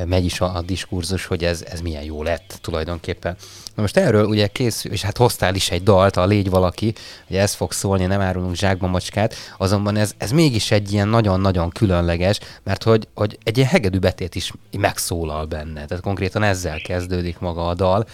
megy 0.05 0.25
is 0.25 0.41
a, 0.41 0.57
a 0.57 0.63
diskurzus, 0.63 1.27
hogy 1.27 1.45
ez, 1.45 1.65
ez 1.71 1.81
milyen 1.81 2.03
jó 2.03 2.23
lett 2.23 2.59
tulajdonképpen. 2.61 3.37
Na 3.75 3.83
most 3.83 3.97
erről 3.97 4.25
ugye 4.25 4.47
készül, 4.47 4.93
és 4.93 5.03
hát 5.03 5.17
hoztál 5.17 5.55
is 5.55 5.71
egy 5.71 5.83
dalt, 5.83 6.17
a 6.17 6.27
Légy 6.27 6.51
valaki, 6.51 6.95
hogy 7.27 7.37
ez 7.37 7.55
fog 7.55 7.73
szólni, 7.73 8.07
nem 8.07 8.21
árulunk 8.21 8.55
zsákba 8.55 8.87
macskát, 8.87 9.35
azonban 9.59 9.97
ez, 9.97 10.13
ez 10.19 10.31
mégis 10.31 10.71
egy 10.71 10.93
ilyen 10.93 11.09
nagyon-nagyon 11.09 11.71
különleges, 11.71 12.39
mert 12.63 12.83
hogy, 12.83 13.09
hogy 13.15 13.39
egy 13.43 13.57
ilyen 13.57 13.69
hegedű 13.69 13.99
betét 13.99 14.35
is 14.35 14.53
megszólal 14.79 15.45
benne, 15.45 15.85
tehát 15.85 16.03
konkrétan 16.03 16.43
ezzel 16.43 16.81
kezdődik 16.81 17.39
maga 17.39 17.69
a 17.69 17.75
dal. 17.75 18.07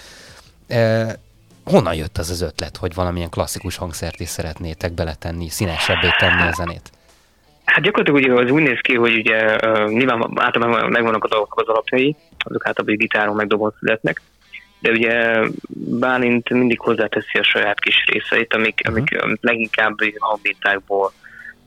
E, 0.67 1.19
honnan 1.65 1.95
jött 1.95 2.19
az 2.19 2.31
az 2.31 2.41
ötlet, 2.41 2.77
hogy 2.77 2.95
valamilyen 2.95 3.31
klasszikus 3.31 3.77
hangszert 3.77 4.21
is 4.21 4.29
szeretnétek 4.29 4.93
beletenni, 4.93 5.49
színesebbé 5.49 6.09
tenni 6.19 6.43
a 6.43 6.53
zenét? 6.57 6.91
Hát 7.67 7.83
gyakorlatilag 7.83 8.37
ugye 8.37 8.45
az 8.45 8.51
úgy 8.51 8.63
néz 8.63 8.81
ki, 8.81 8.95
hogy 8.95 9.17
ugye 9.17 9.55
uh, 9.55 9.89
nyilván 9.89 10.31
általában 10.35 10.91
megvannak 10.91 11.25
a 11.25 11.29
dolgok 11.29 11.61
az 11.61 11.69
alapjai, 11.69 12.17
azok 12.39 12.67
általában 12.67 12.97
gitáron 12.97 13.37
meg 13.37 13.47
dobon 13.47 13.75
születnek, 13.79 14.21
de 14.81 14.91
ugye 14.91 15.41
Bálint 15.99 16.51
mindig 16.51 16.81
hozzáteszi 16.81 17.39
a 17.39 17.43
saját 17.43 17.81
kis 17.81 18.05
részeit, 18.13 18.55
amik, 18.55 18.81
uh-huh. 18.89 18.97
amik 18.97 19.39
leginkább 19.41 19.95
hangmintákból 20.19 21.13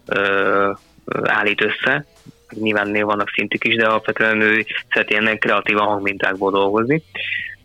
uh, 0.07 0.77
állít 1.23 1.61
össze. 1.61 2.05
Nyilván 2.49 3.05
vannak 3.05 3.29
szintik 3.29 3.63
is, 3.63 3.75
de 3.75 3.87
alapvetően 3.87 4.41
ő 4.41 4.65
szereti 4.89 5.15
ennek 5.15 5.37
kreatívan 5.37 5.87
hangmintákból 5.87 6.51
dolgozni. 6.51 7.03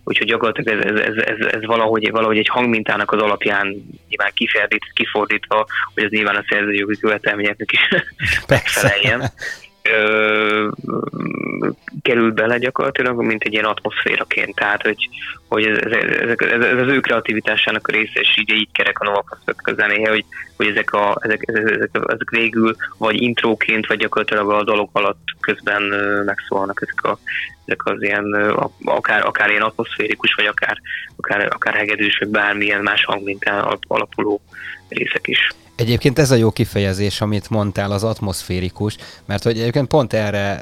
Úgyhogy 0.04 0.26
gyakorlatilag 0.26 0.84
ez, 0.84 1.00
ez, 1.00 1.16
ez, 1.16 1.24
ez, 1.26 1.46
ez 1.46 1.66
valahogy, 1.66 2.10
valahogy 2.10 2.38
egy 2.38 2.48
hangmintának 2.48 3.12
az 3.12 3.20
alapján 3.20 3.66
nyilván 4.08 4.30
kifordít, 4.34 4.92
kifordítva, 4.92 5.66
hogy 5.94 6.04
ez 6.04 6.10
nyilván 6.10 6.36
a 6.36 6.44
szerzőjogi 6.48 6.98
követelményeknek 6.98 7.72
is 7.72 7.88
megfeleljen 8.48 9.30
kerül 12.02 12.32
bele 12.32 12.58
gyakorlatilag, 12.58 13.22
mint 13.22 13.42
egy 13.42 13.52
ilyen 13.52 13.64
atmoszféraként. 13.64 14.54
Tehát, 14.54 14.82
hogy, 14.82 15.08
hogy 15.48 15.64
ez, 15.66 15.78
ez, 15.78 16.34
ez, 16.36 16.62
ez, 16.62 16.78
az 16.78 16.88
ő 16.88 17.00
kreativitásának 17.00 17.88
a 17.88 17.92
része, 17.92 18.20
és 18.20 18.38
így, 18.38 18.50
így 18.50 18.68
kerek 18.72 18.98
a 18.98 19.04
Nova 19.04 19.24
a 19.56 19.72
zenéje, 19.76 20.08
hogy, 20.08 20.24
hogy 20.56 20.66
ezek, 20.66 20.92
a, 20.92 21.16
ezek, 21.20 21.42
ezek, 21.46 21.90
ezek, 21.92 22.30
végül 22.30 22.76
vagy 22.98 23.22
intróként, 23.22 23.86
vagy 23.86 23.98
gyakorlatilag 23.98 24.50
a 24.50 24.64
dolog 24.64 24.88
alatt 24.92 25.22
közben 25.40 25.82
megszólnak 26.24 26.82
ezek, 26.82 27.04
a, 27.04 27.18
ezek 27.64 27.86
az 27.86 28.02
ilyen, 28.02 28.32
akár, 28.84 29.26
akár 29.26 29.50
ilyen 29.50 29.62
atmoszférikus, 29.62 30.34
vagy 30.34 30.46
akár, 30.46 30.80
akár, 31.16 31.48
akár 31.52 31.74
hegedűs, 31.74 32.18
vagy 32.18 32.28
bármilyen 32.28 32.82
más 32.82 33.04
hangmintán 33.04 33.78
alapuló 33.88 34.40
részek 34.88 35.26
is. 35.26 35.48
Egyébként 35.76 36.18
ez 36.18 36.30
a 36.30 36.34
jó 36.34 36.50
kifejezés, 36.50 37.20
amit 37.20 37.50
mondtál, 37.50 37.90
az 37.90 38.04
atmoszférikus, 38.04 38.96
mert 39.24 39.42
hogy 39.42 39.58
egyébként 39.58 39.88
pont 39.88 40.12
erre, 40.12 40.60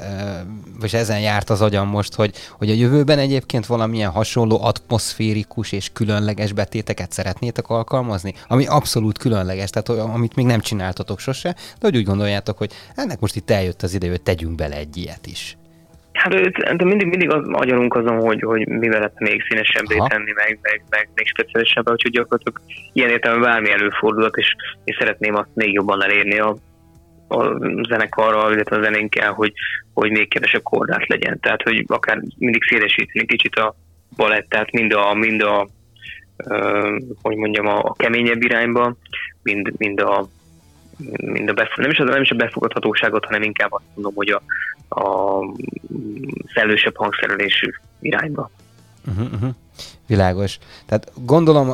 vagy 0.79 0.95
ezen 0.95 1.19
járt 1.19 1.49
az 1.49 1.61
agyam 1.61 1.87
most, 1.87 2.13
hogy, 2.13 2.35
hogy 2.57 2.69
a 2.69 2.73
jövőben 2.73 3.19
egyébként 3.19 3.65
valamilyen 3.65 4.09
hasonló 4.09 4.63
atmoszférikus 4.63 5.71
és 5.71 5.89
különleges 5.93 6.51
betéteket 6.51 7.11
szeretnétek 7.11 7.69
alkalmazni, 7.69 8.33
ami 8.47 8.65
abszolút 8.65 9.17
különleges, 9.17 9.69
tehát 9.69 9.89
amit 9.89 10.35
még 10.35 10.45
nem 10.45 10.59
csináltatok 10.59 11.19
sose, 11.19 11.51
de 11.51 11.87
hogy 11.87 11.97
úgy 11.97 12.05
gondoljátok, 12.05 12.57
hogy 12.57 12.71
ennek 12.95 13.19
most 13.19 13.35
itt 13.35 13.49
eljött 13.49 13.81
az 13.81 13.93
idő, 13.93 14.09
hogy 14.09 14.21
tegyünk 14.21 14.55
bele 14.55 14.75
egy 14.75 14.97
ilyet 14.97 15.27
is. 15.27 15.57
Hát 16.23 16.77
de 16.77 16.85
mindig, 16.85 17.07
mindig 17.07 17.29
az 17.29 17.47
agyalunk 17.51 17.95
azon, 17.95 18.19
hogy, 18.19 18.41
hogy 18.41 18.67
mivel 18.67 18.99
lehet 18.99 19.19
még 19.19 19.43
színesebbé 19.49 19.97
Aha. 19.97 20.07
tenni, 20.07 20.31
meg, 20.31 20.59
meg, 20.61 20.83
meg 20.89 21.09
még 21.15 21.27
speciálisabb, 21.27 21.89
úgyhogy 21.89 22.11
gyakorlatilag 22.11 22.61
ilyen 22.93 23.09
értelemben 23.09 23.49
bármi 23.49 23.71
előfordulhat, 23.71 24.37
és, 24.37 24.55
és 24.83 24.95
szeretném 24.99 25.35
azt 25.35 25.49
még 25.53 25.73
jobban 25.73 26.03
elérni 26.03 26.39
a, 26.39 26.55
a 27.27 27.57
zenekarral, 27.87 28.53
illetve 28.53 28.77
a 28.77 28.83
zenénkkel, 28.83 29.31
hogy, 29.31 29.53
hogy 29.93 30.11
még 30.11 30.29
kevesebb 30.29 30.61
kordát 30.61 31.07
legyen. 31.07 31.39
Tehát, 31.39 31.61
hogy 31.61 31.85
akár 31.87 32.21
mindig 32.37 32.63
szélesíteni 32.63 33.25
kicsit 33.25 33.55
a 33.55 33.75
balettát, 34.15 34.71
mind 34.71 34.93
a, 34.93 35.13
mind 35.13 35.41
a 35.41 35.67
uh, 36.37 36.97
hogy 37.21 37.35
mondjam, 37.35 37.67
a, 37.67 37.79
a 37.83 37.93
keményebb 37.93 38.43
irányba, 38.43 38.95
mind, 39.41 39.71
mind 39.77 39.99
a 39.99 40.27
mind 41.17 41.49
a 41.49 41.53
befog, 41.53 41.77
nem, 41.77 41.89
is 41.89 41.97
nem 41.97 42.21
is 42.21 42.31
a 42.31 42.35
befogadhatóságot, 42.35 43.25
hanem 43.25 43.41
inkább 43.41 43.73
azt 43.73 43.83
mondom, 43.93 44.13
hogy 44.15 44.29
a, 44.29 44.41
a 44.99 45.39
szellősebb 46.53 46.95
hangszerelésű 46.95 47.69
irányba. 47.99 48.51
Uh-huh, 49.07 49.33
uh-huh. 49.33 49.49
Világos. 50.07 50.57
Tehát 50.85 51.11
gondolom 51.15 51.73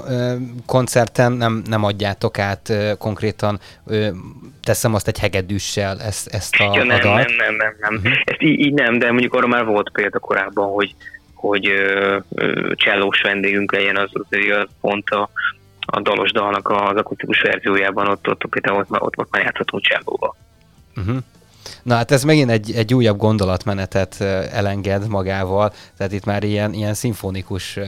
koncerten 0.66 1.32
nem, 1.32 1.62
nem 1.66 1.84
adjátok 1.84 2.40
át 2.40 2.74
konkrétan, 2.98 3.60
teszem 4.64 4.94
azt 4.94 5.08
egy 5.08 5.20
hegedűssel 5.20 6.02
ezt, 6.02 6.28
ezt 6.28 6.56
a, 6.60 6.64
ja, 6.64 6.84
nem, 6.84 6.98
a 6.98 7.00
dalt. 7.00 7.28
Nem, 7.28 7.36
nem, 7.38 7.56
nem, 7.56 7.76
nem. 7.80 7.96
Uh-huh. 7.96 8.14
Ezt 8.24 8.42
így, 8.42 8.60
így 8.60 8.74
nem, 8.74 9.00
de 9.00 9.12
mondjuk 9.12 9.34
arra 9.34 9.48
már 9.48 9.66
volt 9.66 9.92
példa 9.92 10.20
korábban, 10.20 10.68
hogy, 10.72 10.96
hogy 11.34 11.72
csellós 12.74 13.22
vendégünk 13.22 13.72
legyen, 13.72 13.98
az, 13.98 14.10
az 14.30 14.68
pont 14.82 15.10
a, 15.10 15.30
a 15.92 16.00
dalos 16.02 16.32
dalnak 16.32 16.70
az 16.70 16.96
akusztikus 16.96 17.42
verziójában, 17.42 18.08
ott, 18.08 18.28
ott, 18.28 18.46
például 18.50 18.80
ott, 18.80 19.02
ott, 19.02 19.18
ott 19.18 19.32
már 19.32 19.44
játszhatunk 19.44 19.84
csellóval. 19.84 20.36
Uh-huh. 20.98 21.18
Na 21.84 21.96
hát 21.96 22.12
ez 22.12 22.24
megint 22.24 22.50
egy, 22.50 22.72
egy 22.72 22.94
újabb 22.94 23.18
gondolatmenetet 23.18 24.22
elenged 24.52 25.08
magával, 25.08 25.74
tehát 25.98 26.12
itt 26.12 26.26
már 26.26 26.44
ilyen, 26.44 26.74
ilyen 26.74 26.94
szimfonikus 26.94 27.80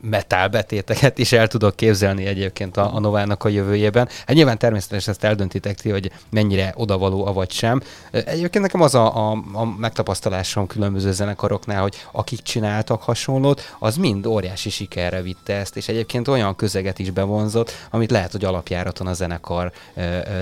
metálbetéteket 0.00 1.18
is 1.18 1.32
el 1.32 1.48
tudok 1.48 1.76
képzelni 1.76 2.26
egyébként 2.26 2.76
a, 2.76 2.94
a 2.94 3.00
Novának 3.00 3.44
a 3.44 3.48
jövőjében. 3.48 4.08
Hát 4.26 4.36
nyilván 4.36 4.58
természetesen 4.58 5.12
ezt 5.12 5.24
eldöntitek 5.24 5.80
ti, 5.80 5.90
hogy 5.90 6.10
mennyire 6.30 6.72
odavaló, 6.76 7.26
avagy 7.26 7.50
sem. 7.50 7.80
Egyébként 8.10 8.64
nekem 8.64 8.80
az 8.80 8.94
a, 8.94 9.30
a, 9.30 9.42
a 9.52 9.64
megtapasztalásom 9.64 10.66
különböző 10.66 11.12
zenekaroknál, 11.12 11.82
hogy 11.82 11.96
akik 12.12 12.42
csináltak 12.42 13.02
hasonlót, 13.02 13.76
az 13.78 13.96
mind 13.96 14.26
óriási 14.26 14.70
sikerre 14.70 15.22
vitte 15.22 15.54
ezt, 15.54 15.76
és 15.76 15.88
egyébként 15.88 16.28
olyan 16.28 16.56
közeget 16.56 16.98
is 16.98 17.10
bevonzott, 17.10 17.72
amit 17.90 18.10
lehet, 18.10 18.32
hogy 18.32 18.44
alapjáraton 18.44 19.06
a 19.06 19.12
zenekar 19.12 19.72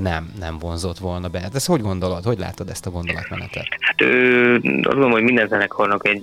nem, 0.00 0.32
nem 0.38 0.58
vonzott 0.58 0.98
volna 0.98 1.28
be. 1.28 1.40
Hát 1.40 1.54
ezt 1.54 1.66
hogy 1.66 1.82
gondolod, 1.82 2.24
hogy 2.24 2.38
látod 2.38 2.70
ezt 2.70 2.79
a 2.86 2.90
gondolatmenetet? 2.90 3.66
Hát 3.80 4.00
ö, 4.00 4.54
azt 4.54 4.62
gondolom, 4.62 5.10
hogy 5.10 5.22
minden 5.22 5.48
zenekarnak 5.48 6.08
egy, 6.08 6.22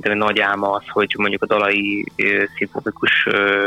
egy 0.00 0.16
nagy 0.16 0.40
álma 0.40 0.70
az, 0.70 0.82
hogy 0.88 1.14
mondjuk 1.18 1.42
a 1.42 1.46
dalai 1.46 2.04
szimfonikus 2.56 3.26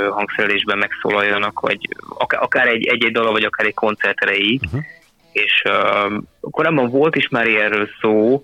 hangszerelésben 0.10 0.78
megszólaljanak, 0.78 1.60
vagy 1.60 1.80
akár, 2.18 2.68
egy, 2.68 2.88
egy-egy 2.88 3.12
dala, 3.12 3.32
vagy 3.32 3.44
akár 3.44 3.66
egy 3.66 3.74
koncert 3.74 4.22
erejéig. 4.22 4.62
Uh-huh. 4.64 4.82
És 5.32 5.64
uh, 5.66 6.22
korábban 6.42 6.89
volt 6.89 7.16
is 7.16 7.30
már 7.30 7.48
ilyenről 7.48 7.89
szó, 8.02 8.44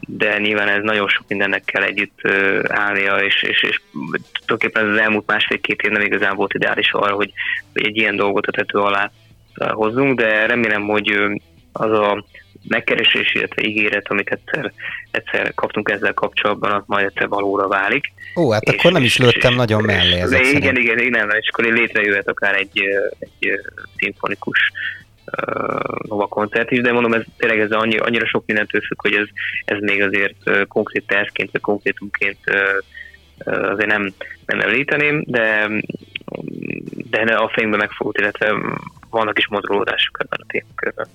de 0.00 0.38
nyilván 0.38 0.68
ez 0.68 0.82
nagyon 0.82 1.08
sok 1.08 1.24
mindennek 1.28 1.64
kell 1.64 1.82
együtt 1.82 2.18
uh, 2.22 2.64
állnia, 2.68 3.16
és, 3.16 3.42
és, 3.42 3.62
és 3.62 3.80
tulajdonképpen 4.32 4.90
az 4.90 4.98
elmúlt 4.98 5.26
másfél-két 5.26 5.82
év 5.82 5.90
nem 5.90 6.02
igazán 6.02 6.36
volt 6.36 6.54
ideális 6.54 6.92
arra, 6.92 7.14
hogy, 7.14 7.32
hogy 7.72 7.86
egy 7.86 7.96
ilyen 7.96 8.16
dolgot 8.16 8.46
a 8.46 8.52
tető 8.52 8.78
alá 8.78 9.10
hozzunk, 9.54 10.18
de 10.18 10.46
remélem, 10.46 10.82
hogy 10.82 11.18
az 11.72 11.90
a 11.90 12.24
megkeresés, 12.68 13.34
illetve 13.34 13.62
ígéret, 13.62 14.08
amit 14.08 14.30
egyszer, 14.30 14.72
egyszer 15.10 15.54
kaptunk 15.54 15.88
ezzel 15.88 16.14
kapcsolatban, 16.14 16.72
az 16.72 16.82
majd 16.86 17.06
egyszer 17.06 17.28
valóra 17.28 17.68
válik. 17.68 18.12
Ó, 18.36 18.50
hát 18.50 18.62
és, 18.62 18.74
akkor 18.74 18.92
nem 18.92 19.02
is 19.02 19.16
lőttem 19.16 19.50
és, 19.50 19.56
nagyon 19.56 19.82
mellé 19.82 20.20
ezek 20.20 20.40
igen, 20.40 20.56
igen, 20.56 20.76
igen, 20.76 20.98
igen, 20.98 21.30
és 21.40 21.48
akkor 21.52 21.64
létrejöhet 21.64 22.28
akár 22.28 22.54
egy, 22.54 22.80
egy 23.18 23.60
szimfonikus 23.96 24.72
Nova 26.08 26.26
koncert 26.26 26.70
is, 26.70 26.80
de 26.80 26.92
mondom, 26.92 27.12
ez 27.12 27.22
tényleg 27.36 27.60
ez 27.60 27.70
annyi, 27.70 27.96
annyira 27.96 28.26
sok 28.26 28.46
mindentől 28.46 28.80
függ, 28.80 29.00
hogy 29.00 29.14
ez, 29.14 29.26
ez 29.64 29.78
még 29.80 30.02
azért 30.02 30.68
konkrét 30.68 31.06
tervként, 31.06 31.50
vagy 31.52 31.60
konkrétumként 31.60 32.38
azért 33.44 33.88
nem, 33.88 34.12
nem 34.46 34.60
említeném, 34.60 35.24
de, 35.26 35.70
de 37.10 37.20
a 37.20 37.48
fejünkben 37.48 37.80
megfogott, 37.80 38.18
illetve 38.18 38.54
vannak 39.10 39.38
is 39.38 39.48
mozgolódások 39.48 40.18
ebben 40.20 40.38
a 40.42 40.46
témakörben. 40.48 41.06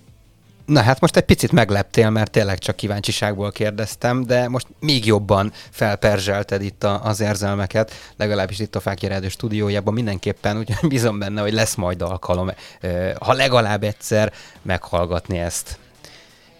Na 0.69 0.81
hát 0.81 0.99
most 0.99 1.15
egy 1.15 1.23
picit 1.23 1.51
megleptél, 1.51 2.09
mert 2.09 2.31
tényleg 2.31 2.57
csak 2.57 2.75
kíváncsiságból 2.75 3.51
kérdeztem, 3.51 4.25
de 4.25 4.47
most 4.47 4.67
még 4.79 5.05
jobban 5.05 5.51
felperzselted 5.71 6.61
itt 6.61 6.83
a, 6.83 7.03
az 7.03 7.19
érzelmeket, 7.19 7.91
legalábbis 8.17 8.59
itt 8.59 8.75
a 8.75 8.79
Fákja 8.79 9.29
stúdiójában 9.29 9.93
mindenképpen, 9.93 10.57
úgyhogy 10.57 10.89
bízom 10.93 11.19
benne, 11.19 11.41
hogy 11.41 11.53
lesz 11.53 11.75
majd 11.75 12.01
alkalom, 12.01 12.51
ha 13.19 13.33
legalább 13.33 13.83
egyszer 13.83 14.33
meghallgatni 14.61 15.37
ezt. 15.37 15.77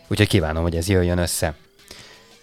Úgyhogy 0.08 0.28
kívánom, 0.28 0.64
hogy 0.64 0.76
ez 0.76 0.88
jöjjön 0.88 1.18
össze. 1.18 1.56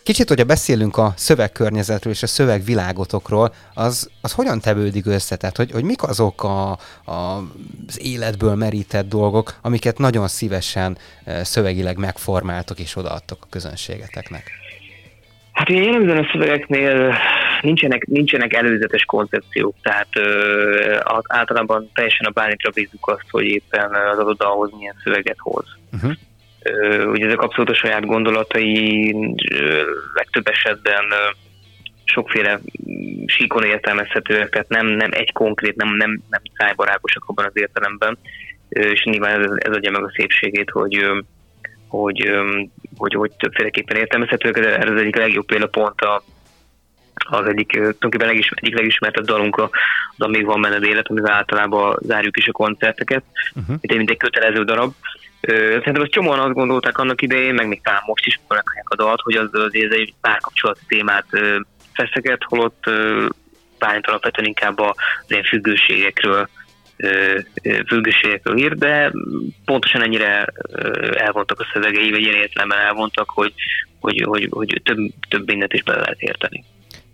Kicsit, 0.07 0.29
hogyha 0.29 0.45
beszélünk 0.45 0.97
a 0.97 1.13
szövegkörnyezetről 1.17 2.13
és 2.13 2.23
a 2.23 2.27
szövegvilágotokról, 2.27 3.55
az, 3.75 4.11
az 4.21 4.33
hogyan 4.33 4.61
tevődik 4.61 5.07
össze? 5.07 5.37
Tehát, 5.37 5.57
hogy, 5.57 5.71
hogy 5.71 5.85
mik 5.85 6.03
azok 6.03 6.45
a, 6.45 6.71
a, 6.71 7.13
az 7.87 8.01
életből 8.03 8.55
merített 8.55 9.09
dolgok, 9.09 9.55
amiket 9.63 9.99
nagyon 9.99 10.29
szívesen 10.29 10.97
e, 11.25 11.45
szövegileg 11.45 11.99
megformáltok 11.99 12.79
és 12.79 12.97
odaadtok 12.97 13.39
a 13.41 13.47
közönségeteknek? 13.51 14.51
Hát 15.53 15.71
ugye 15.71 15.83
jellemzően 15.83 16.25
a 16.25 16.29
szövegeknél 16.33 17.15
nincsenek, 17.61 18.07
nincsenek 18.07 18.53
előzetes 18.53 19.05
koncepciók, 19.05 19.75
tehát 19.83 20.09
ö, 20.15 20.99
általában 21.27 21.91
teljesen 21.95 22.27
a 22.27 22.31
bánitra 22.31 22.71
bízzuk 22.71 23.09
azt, 23.09 23.27
hogy 23.31 23.45
éppen 23.45 23.95
az 24.13 24.19
adott 24.19 24.39
dalhoz 24.39 24.71
milyen 24.77 24.95
szöveget 25.05 25.39
hoz. 25.39 25.65
Uh-huh. 25.93 26.13
Ugye 27.07 27.27
ezek 27.27 27.41
abszolút 27.41 27.71
a 27.71 27.75
saját 27.75 28.07
gondolatai, 28.07 29.15
legtöbb 30.15 30.49
esetben 30.49 31.05
sokféle 32.05 32.61
síkon 33.27 33.65
értelmezhetőek, 33.65 34.49
tehát 34.49 34.69
nem, 34.69 34.87
nem 34.87 35.11
egy 35.13 35.33
konkrét, 35.33 35.77
nem, 35.77 35.89
nem, 35.89 36.21
nem 36.31 36.41
szájbarágosak 36.57 37.25
abban 37.27 37.45
az 37.45 37.57
értelemben, 37.57 38.19
és 38.69 39.05
nyilván 39.05 39.43
ez, 39.43 39.51
ez 39.57 39.75
adja 39.75 39.91
meg 39.91 40.03
a 40.03 40.13
szépségét, 40.15 40.71
hogy 40.71 41.05
hogy, 41.89 42.31
hogy, 42.97 43.15
hogy 43.15 43.31
többféleképpen 43.39 43.97
értelmezhetőek, 43.97 44.61
de 44.61 44.77
ez 44.77 44.91
az 44.91 45.01
egyik 45.01 45.17
legjobb 45.17 45.47
példa 45.47 45.67
pont 45.67 46.01
a, 46.01 46.23
az 47.15 47.47
egyik, 47.47 47.71
tulajdonképpen 47.71 48.27
legis, 48.27 48.51
egyik 48.55 48.75
legismertebb 48.75 49.25
dalunk 49.25 49.57
a, 49.57 49.71
az 50.17 50.27
Amíg 50.27 50.45
van 50.45 50.61
menned 50.61 50.85
élet, 50.85 51.09
amivel 51.09 51.33
általában 51.33 51.99
zárjuk 52.03 52.37
is 52.37 52.49
a 52.49 52.53
koncerteket, 52.53 53.25
uh-huh. 53.49 53.69
mint, 53.69 53.93
egy, 53.93 53.97
mint 53.97 54.11
egy 54.11 54.17
kötelező 54.17 54.65
darab. 54.65 54.93
Szerintem 55.47 56.03
azt 56.03 56.11
csomóan 56.11 56.39
azt 56.39 56.55
gondolták 56.55 56.99
annak 56.99 57.23
idején, 57.23 57.55
meg 57.55 57.69
még 57.69 57.83
talán 57.83 58.03
most 58.07 58.27
is 58.27 58.41
megkapják 58.49 58.89
a 58.89 58.95
dalt, 58.95 59.21
hogy 59.21 59.35
az, 59.35 59.49
az 59.53 59.73
egy 59.73 60.15
párkapcsolati 60.21 60.81
témát 60.89 61.27
feszeget, 61.93 62.43
holott 62.45 62.85
bármint 63.79 64.07
alapvetően 64.07 64.47
inkább 64.47 64.79
az 64.79 64.95
ilyen 65.29 65.43
függőségekről 65.43 66.49
függőségekről 67.87 68.59
ír, 68.59 68.75
de 68.75 69.13
pontosan 69.65 70.03
ennyire 70.03 70.47
elvontak 71.11 71.61
a 71.61 71.67
szövegei, 71.73 72.11
vagy 72.11 72.21
ilyen 72.21 72.35
értelemben 72.35 72.79
elvontak, 72.79 73.31
hogy, 73.31 73.53
hogy, 74.01 74.23
hogy, 74.27 74.49
hogy 74.51 74.81
több, 74.85 74.99
több 75.29 75.47
mindent 75.47 75.73
is 75.73 75.83
bele 75.83 76.01
lehet 76.01 76.21
érteni. 76.21 76.65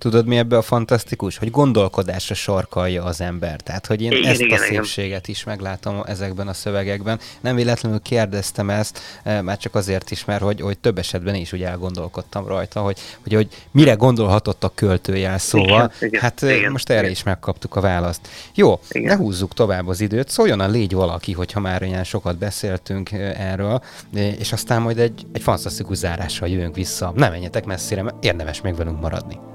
Tudod, 0.03 0.27
mi 0.27 0.37
ebbe 0.37 0.57
a 0.57 0.63
fantasztikus? 0.63 1.39
Hogy 1.39 1.51
gondolkodásra 1.51 2.35
sarkalja 2.35 3.05
az 3.05 3.21
ember. 3.21 3.61
Tehát, 3.61 3.87
hogy 3.87 4.03
én 4.03 4.13
igen, 4.13 4.31
ezt 4.31 4.41
igen, 4.41 4.59
a 4.59 4.63
szépséget 4.63 5.09
igen. 5.09 5.23
is 5.25 5.45
meglátom 5.45 6.03
ezekben 6.07 6.49
a 6.49 6.53
szövegekben. 6.53 7.21
Nem 7.41 7.55
véletlenül 7.55 8.01
kérdeztem 8.01 8.71
ezt, 8.71 9.01
eh, 9.23 9.43
már 9.43 9.59
csak 9.59 9.75
azért 9.75 10.11
is, 10.11 10.25
mert 10.25 10.43
hogy, 10.43 10.61
hogy 10.61 10.79
több 10.79 10.99
esetben 10.99 11.35
is 11.35 11.53
úgy 11.53 11.63
elgondolkodtam 11.63 12.47
rajta, 12.47 12.81
hogy, 12.81 12.99
hogy, 13.23 13.35
hogy 13.35 13.49
mire 13.71 13.93
gondolhatott 13.93 14.65
a 14.65 14.73
költőjel 14.75 15.39
szóval. 15.39 15.93
Igen, 16.01 16.21
hát 16.21 16.43
eh, 16.43 16.57
igen, 16.57 16.73
most 16.73 16.91
erre 16.91 17.01
igen. 17.01 17.13
is 17.13 17.23
megkaptuk 17.23 17.77
a 17.77 17.81
választ. 17.81 18.29
Jó, 18.55 18.81
igen. 18.91 19.17
ne 19.17 19.25
húzzuk 19.25 19.55
tovább 19.55 19.89
az 19.89 20.01
időt. 20.01 20.29
Szóljon 20.29 20.61
a 20.61 20.69
légy 20.69 20.93
valaki, 20.93 21.33
hogyha 21.33 21.61
már 21.61 21.83
olyan 21.83 22.05
sokat 22.05 22.39
beszéltünk 22.39 23.13
eh, 23.13 23.51
erről, 23.53 23.83
és 24.39 24.53
aztán 24.53 24.83
majd 24.83 24.99
egy, 24.99 25.27
egy 25.33 25.43
fantasztikus 25.43 25.97
zárással 25.97 26.49
jövünk 26.49 26.75
vissza. 26.75 27.13
Nem 27.17 27.31
menjetek 27.31 27.65
messzire, 27.65 28.03
mert 28.03 28.25
érdemes 28.25 28.61
még 28.61 28.77
velünk 28.77 29.01
maradni. 29.01 29.52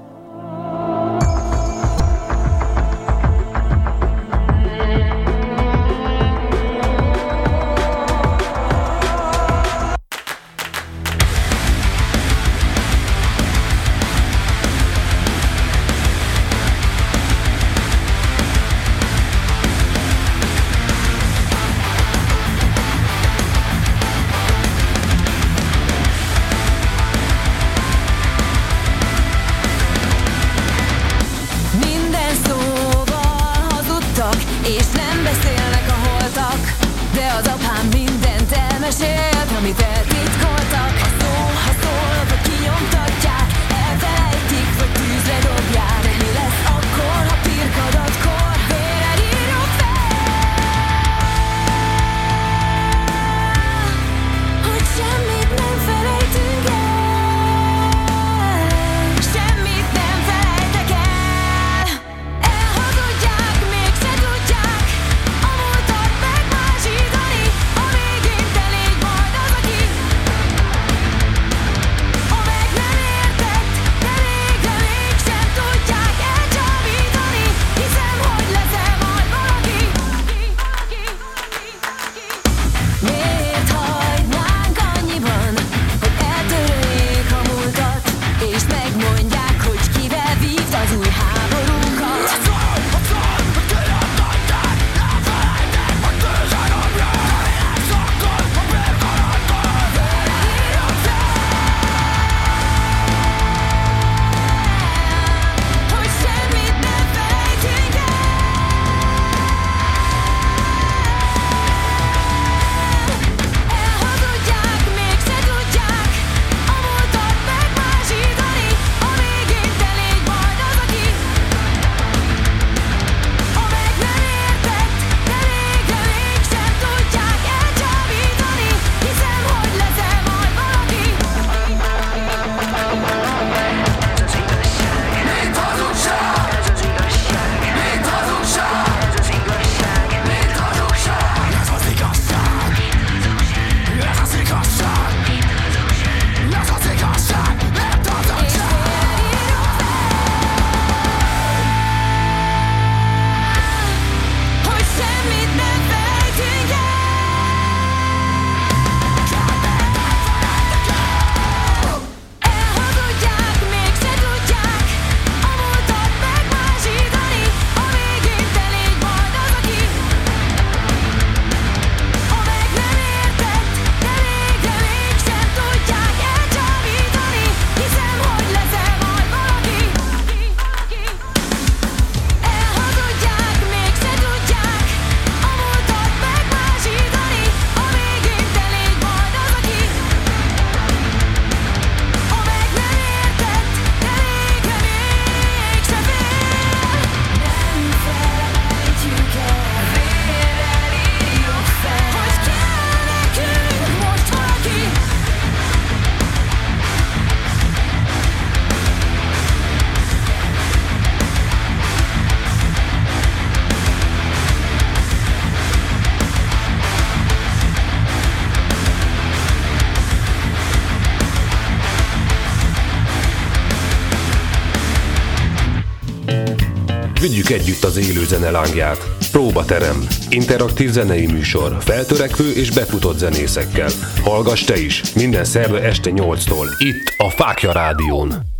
Vigyük 227.48 227.66
együtt 227.66 227.84
az 227.84 227.96
élő 227.96 228.24
zene 228.24 228.50
lángját. 228.50 229.08
Próbaterem. 229.30 230.06
Interaktív 230.30 230.90
zenei 230.90 231.26
műsor. 231.26 231.76
Feltörekvő 231.80 232.52
és 232.52 232.70
befutott 232.70 233.18
zenészekkel. 233.18 233.88
Hallgass 234.22 234.64
te 234.64 234.80
is. 234.80 235.02
Minden 235.14 235.44
szerve 235.44 235.80
este 235.80 236.10
8-tól. 236.14 236.66
Itt 236.78 237.14
a 237.16 237.30
Fákja 237.30 237.72
Rádión. 237.72 238.57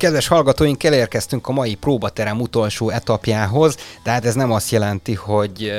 Kedves 0.00 0.26
hallgatóink, 0.26 0.84
elérkeztünk 0.84 1.48
a 1.48 1.52
mai 1.52 1.74
próbaterem 1.74 2.40
utolsó 2.40 2.90
etapjához, 2.90 3.76
tehát 4.02 4.24
ez 4.24 4.34
nem 4.34 4.52
azt 4.52 4.70
jelenti, 4.70 5.14
hogy 5.14 5.72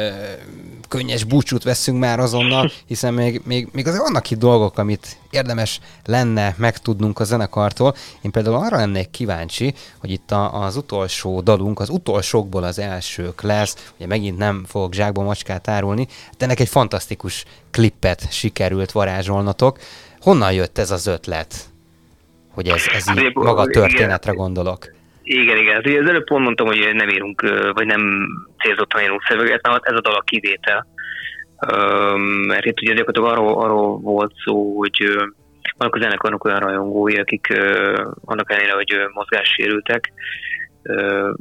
könnyes 0.88 1.24
búcsút 1.24 1.64
veszünk 1.64 2.00
már 2.00 2.20
azonnal, 2.20 2.72
hiszen 2.88 3.14
még, 3.14 3.42
még, 3.46 3.68
még 3.72 3.88
azért 3.88 4.04
vannak 4.04 4.32
itt 4.32 4.40
dolgok, 4.40 4.78
amit 4.78 5.18
érdemes 5.30 5.80
lenne 6.06 6.56
megtudnunk 6.58 7.20
a 7.20 7.24
zenekartól. 7.24 7.96
Én 8.22 8.32
például 8.32 8.56
arra 8.56 8.78
lennék 8.78 9.10
kíváncsi, 9.10 9.74
hogy 10.00 10.12
itt 10.12 10.32
a, 10.32 10.64
az 10.64 10.76
utolsó 10.76 11.42
dalunk, 11.42 11.80
az 11.80 11.90
utolsókból 11.90 12.64
az 12.64 12.80
elsők 12.80 13.42
lesz, 13.42 13.76
ugye 13.96 14.08
megint 14.08 14.38
nem 14.38 14.66
fogok 14.68 14.94
zsákba 14.94 15.24
macskát 15.24 15.68
árulni, 15.68 16.08
de 16.38 16.46
ennek 16.46 16.60
egy 16.60 16.70
fantasztikus 16.70 17.46
klippet 17.72 18.32
sikerült 18.32 18.92
varázsolnatok. 18.92 19.80
Honnan 20.20 20.54
jött 20.54 20.78
ez 20.78 20.92
az 20.92 21.08
ötlet? 21.08 21.71
Hogy 22.54 22.68
ez, 22.68 22.88
ez 22.94 23.10
így 23.10 23.24
hát, 23.24 23.34
maga 23.34 23.62
a 23.62 23.66
történetre 23.66 24.32
gondolok. 24.32 24.86
Igen, 25.24 25.58
igen. 25.58 25.74
Hát 25.74 25.86
az 25.86 26.10
előbb 26.10 26.24
pont 26.24 26.44
mondtam, 26.44 26.68
hogy 26.68 26.90
nem 26.94 27.10
írunk, 27.10 27.42
vagy 27.74 27.86
nem 27.86 28.28
célzottan 28.64 29.02
írunk 29.02 29.24
szöveget, 29.28 29.62
na, 29.62 29.80
ez 29.84 29.96
a 29.96 30.02
dal 30.02 30.14
a 30.14 30.22
kivétel. 30.22 30.88
Mert 32.48 32.66
itt 32.66 32.82
ugye 32.82 32.94
gyakorlatilag 32.94 33.32
arról, 33.32 33.64
arról 33.64 34.00
volt 34.00 34.34
szó, 34.46 34.78
hogy 34.78 35.18
vannak 35.78 35.96
a 35.96 36.00
zenekarnak 36.00 36.44
olyan 36.44 36.60
rajongói, 36.60 37.16
akik 37.16 37.48
annak 38.26 38.52
ellenére, 38.52 38.74
hogy 38.74 38.96
mozgássérültek, 39.14 40.12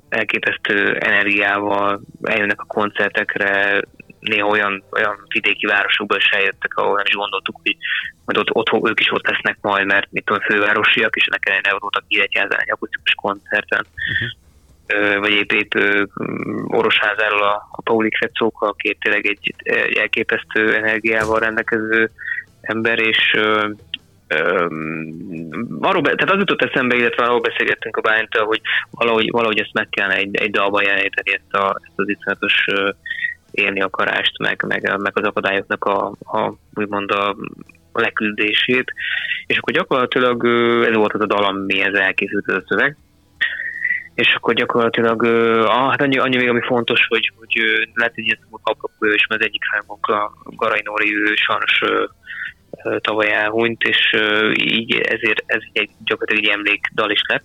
elképesztő 0.09 0.95
energiával 0.95 2.01
eljönnek 2.23 2.61
a 2.61 2.65
koncertekre, 2.65 3.83
néha 4.21 4.47
olyan, 4.47 4.83
olyan 4.93 5.27
vidéki 5.29 5.66
városokból 5.66 6.16
is 6.16 6.31
eljöttek, 6.31 6.77
ahol 6.77 6.97
nem 6.97 7.07
is 7.07 7.14
gondoltuk, 7.14 7.61
hogy 7.62 7.77
majd 8.25 8.39
ott, 8.39 8.71
ott 8.73 8.89
ők 8.89 9.01
is 9.01 9.11
ott 9.12 9.27
lesznek 9.27 9.59
majd, 9.61 9.87
mert 9.87 10.07
mit 10.11 10.25
tudom, 10.25 10.43
fővárosiak, 10.43 11.16
és 11.16 11.25
ennek 11.25 11.47
ellenére 11.49 11.77
voltak 11.79 12.05
Nyíregyházán 12.09 12.61
egy 12.61 12.71
akusztikus 12.71 13.14
koncerten. 13.14 13.87
Uh-huh. 14.12 14.39
Vagy 15.18 15.31
épp, 15.31 15.53
épp 15.53 15.75
Orosházáról 16.66 17.43
a, 17.43 17.68
a 17.73 17.83
Pauli 17.83 18.09
Krecóka, 18.09 18.73
két 18.73 18.99
tényleg 19.01 19.27
egy, 19.27 19.55
egy 19.59 19.97
elképesztő 19.97 20.75
energiával 20.77 21.39
rendelkező 21.39 22.11
ember, 22.61 22.99
és 22.99 23.37
arról, 25.81 26.03
tehát 26.03 26.31
az 26.31 26.39
jutott 26.39 26.62
eszembe, 26.62 26.97
illetve 26.97 27.25
arról 27.25 27.41
beszélgettünk 27.41 27.97
a 27.97 28.01
Bájntől, 28.01 28.45
hogy 28.45 28.61
valahogy, 28.91 29.31
valahogy 29.31 29.59
ezt 29.59 29.73
meg 29.73 29.89
kellene 29.91 30.14
egy, 30.14 30.37
egy 30.37 30.51
dalban 30.51 30.83
jeleníteni, 30.83 31.33
ezt, 31.33 31.62
a, 31.62 31.81
ezt 31.83 31.99
az 31.99 32.09
iszonyatos 32.09 32.64
élni 33.51 33.81
akarást, 33.81 34.39
meg, 34.39 34.65
meg, 34.67 34.99
meg 34.99 35.19
az 35.19 35.25
akadályoknak 35.25 35.85
a, 35.85 36.13
a 36.21 36.55
úgymond 36.75 37.11
a 37.11 37.37
leküldését, 37.93 38.93
és 39.47 39.59
akkor 39.59 39.73
gyakorlatilag 39.73 40.47
ez 40.87 40.95
volt 40.95 41.13
az 41.13 41.21
a 41.21 41.27
dal, 41.27 41.45
amihez 41.45 41.95
elkészült 41.95 42.49
ez 42.49 42.55
a 42.55 42.65
szöveg, 42.67 42.97
és 44.15 44.35
akkor 44.35 44.55
gyakorlatilag, 44.55 45.25
ah, 45.65 45.91
hát 45.91 46.01
annyi, 46.03 46.19
annyi 46.19 46.37
még, 46.37 46.49
ami 46.49 46.61
fontos, 46.61 47.07
hogy, 47.09 47.33
hogy 47.39 47.63
lehet, 47.95 48.15
hogy 48.15 48.25
ilyen 48.25 48.39
kapkapója 48.63 49.15
is, 49.15 49.27
mert 49.27 49.41
az 49.41 49.47
egyik 49.47 49.63
számunk 49.71 50.07
a 50.07 50.33
Garai 50.45 50.81
Nóri, 50.85 51.15
ő 51.15 51.35
sajnos 51.35 51.81
tavaly 53.01 53.33
elhunyt, 53.33 53.83
és 53.83 54.17
így 54.55 54.95
ezért 54.95 55.43
ez 55.47 55.61
egy 55.73 55.91
gyakorlatilag 56.05 56.45
egy 56.45 56.59
emlékdal 56.59 57.11
is 57.11 57.21
lett. 57.29 57.45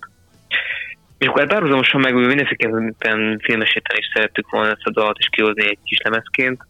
És 1.17 1.27
akkor 1.27 1.47
párhuzamosan 1.47 2.01
meg 2.01 2.13
mindenféleképpen 2.13 3.39
filmesíteni 3.43 3.99
is 3.99 4.09
szerettük 4.13 4.49
volna 4.49 4.69
ezt 4.69 4.85
a 4.85 4.91
dalt, 4.91 5.17
és 5.17 5.27
kihozni 5.31 5.67
egy 5.67 5.77
kis 5.83 5.97
lemezként, 6.03 6.65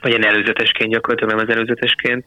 vagy 0.00 0.12
egy 0.12 0.24
előzetesként 0.24 0.90
gyakorlatilag, 0.90 1.34
nem 1.34 1.44
az 1.46 1.54
előzetesként. 1.54 2.24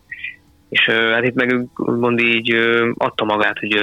És 0.70 0.86
hát 0.86 1.24
itt 1.24 1.34
meg 1.34 1.66
mond 1.76 2.20
így 2.20 2.56
adta 2.98 3.24
magát, 3.24 3.60
hogy 3.60 3.80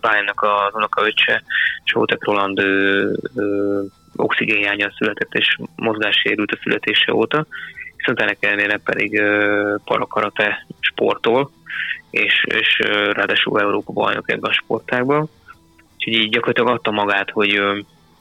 Bájnak 0.00 0.42
az 0.42 0.74
unokaöccse, 0.74 1.42
Sótek 1.84 2.24
Roland 2.24 2.60
oxigénhiánya 4.16 4.92
született, 4.96 5.34
és 5.34 5.56
mozgássérült 5.76 6.52
a 6.52 6.58
születése 6.62 7.14
óta, 7.14 7.46
viszont 7.96 8.20
ennek 8.20 8.36
ellenére 8.40 8.78
pedig 8.84 9.22
parakarate 9.84 10.66
sportol, 10.80 11.50
és, 12.10 12.44
és 12.44 12.78
ráadásul 13.12 13.60
Európa 13.60 13.92
bajnok 13.92 14.30
ebben 14.30 14.50
a 14.50 14.54
sportágban 14.54 15.28
Úgyhogy 16.00 16.22
így 16.22 16.30
gyakorlatilag 16.30 16.70
adta 16.70 16.90
magát, 16.90 17.30
hogy, 17.30 17.58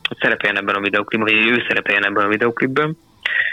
hogy 0.08 0.18
szerepeljen 0.20 0.58
ebben 0.58 0.76
a 0.76 0.80
videoklipben, 0.80 1.34
vagy 1.34 1.50
ő 1.50 1.64
szerepeljen 1.68 2.06
ebben 2.06 2.26
a 2.26 2.30
videoklipben, 2.30 2.98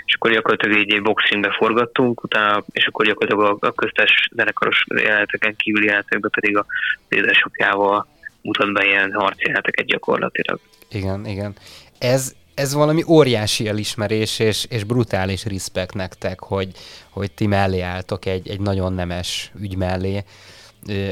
és 0.05 0.15
akkor 0.15 0.33
gyakorlatilag 0.33 0.79
így 0.79 0.93
egy 0.93 1.03
boxingbe 1.03 1.55
forgattunk, 1.59 2.23
utána, 2.23 2.65
és 2.71 2.87
akkor 2.87 3.07
gyakorlatilag 3.07 3.59
a, 3.63 3.67
a 3.67 3.73
köztes 3.73 4.29
zenekaros 4.33 4.85
jeleneteken 5.03 5.57
kívüli 5.57 5.85
jelenetekben 5.85 6.31
pedig 6.31 6.57
a 6.57 6.67
édesapjával 7.09 8.07
mutat 8.43 8.73
be 8.73 8.87
ilyen 8.87 9.13
harcjeleneteket 9.13 9.87
gyakorlatilag. 9.87 10.61
Igen, 10.91 11.27
igen. 11.27 11.55
Ez, 11.99 12.35
ez 12.55 12.75
valami 12.75 13.03
óriási 13.09 13.69
elismerés 13.69 14.39
és, 14.39 14.67
és 14.69 14.85
brutális 14.85 15.45
respekt 15.45 15.95
nektek, 15.95 16.41
hogy, 16.41 16.69
hogy 17.09 17.31
ti 17.33 17.47
mellé 17.47 17.81
álltok 17.81 18.27
egy, 18.27 18.49
egy 18.49 18.61
nagyon 18.61 18.93
nemes 18.93 19.51
ügy 19.61 19.77
mellé. 19.77 20.25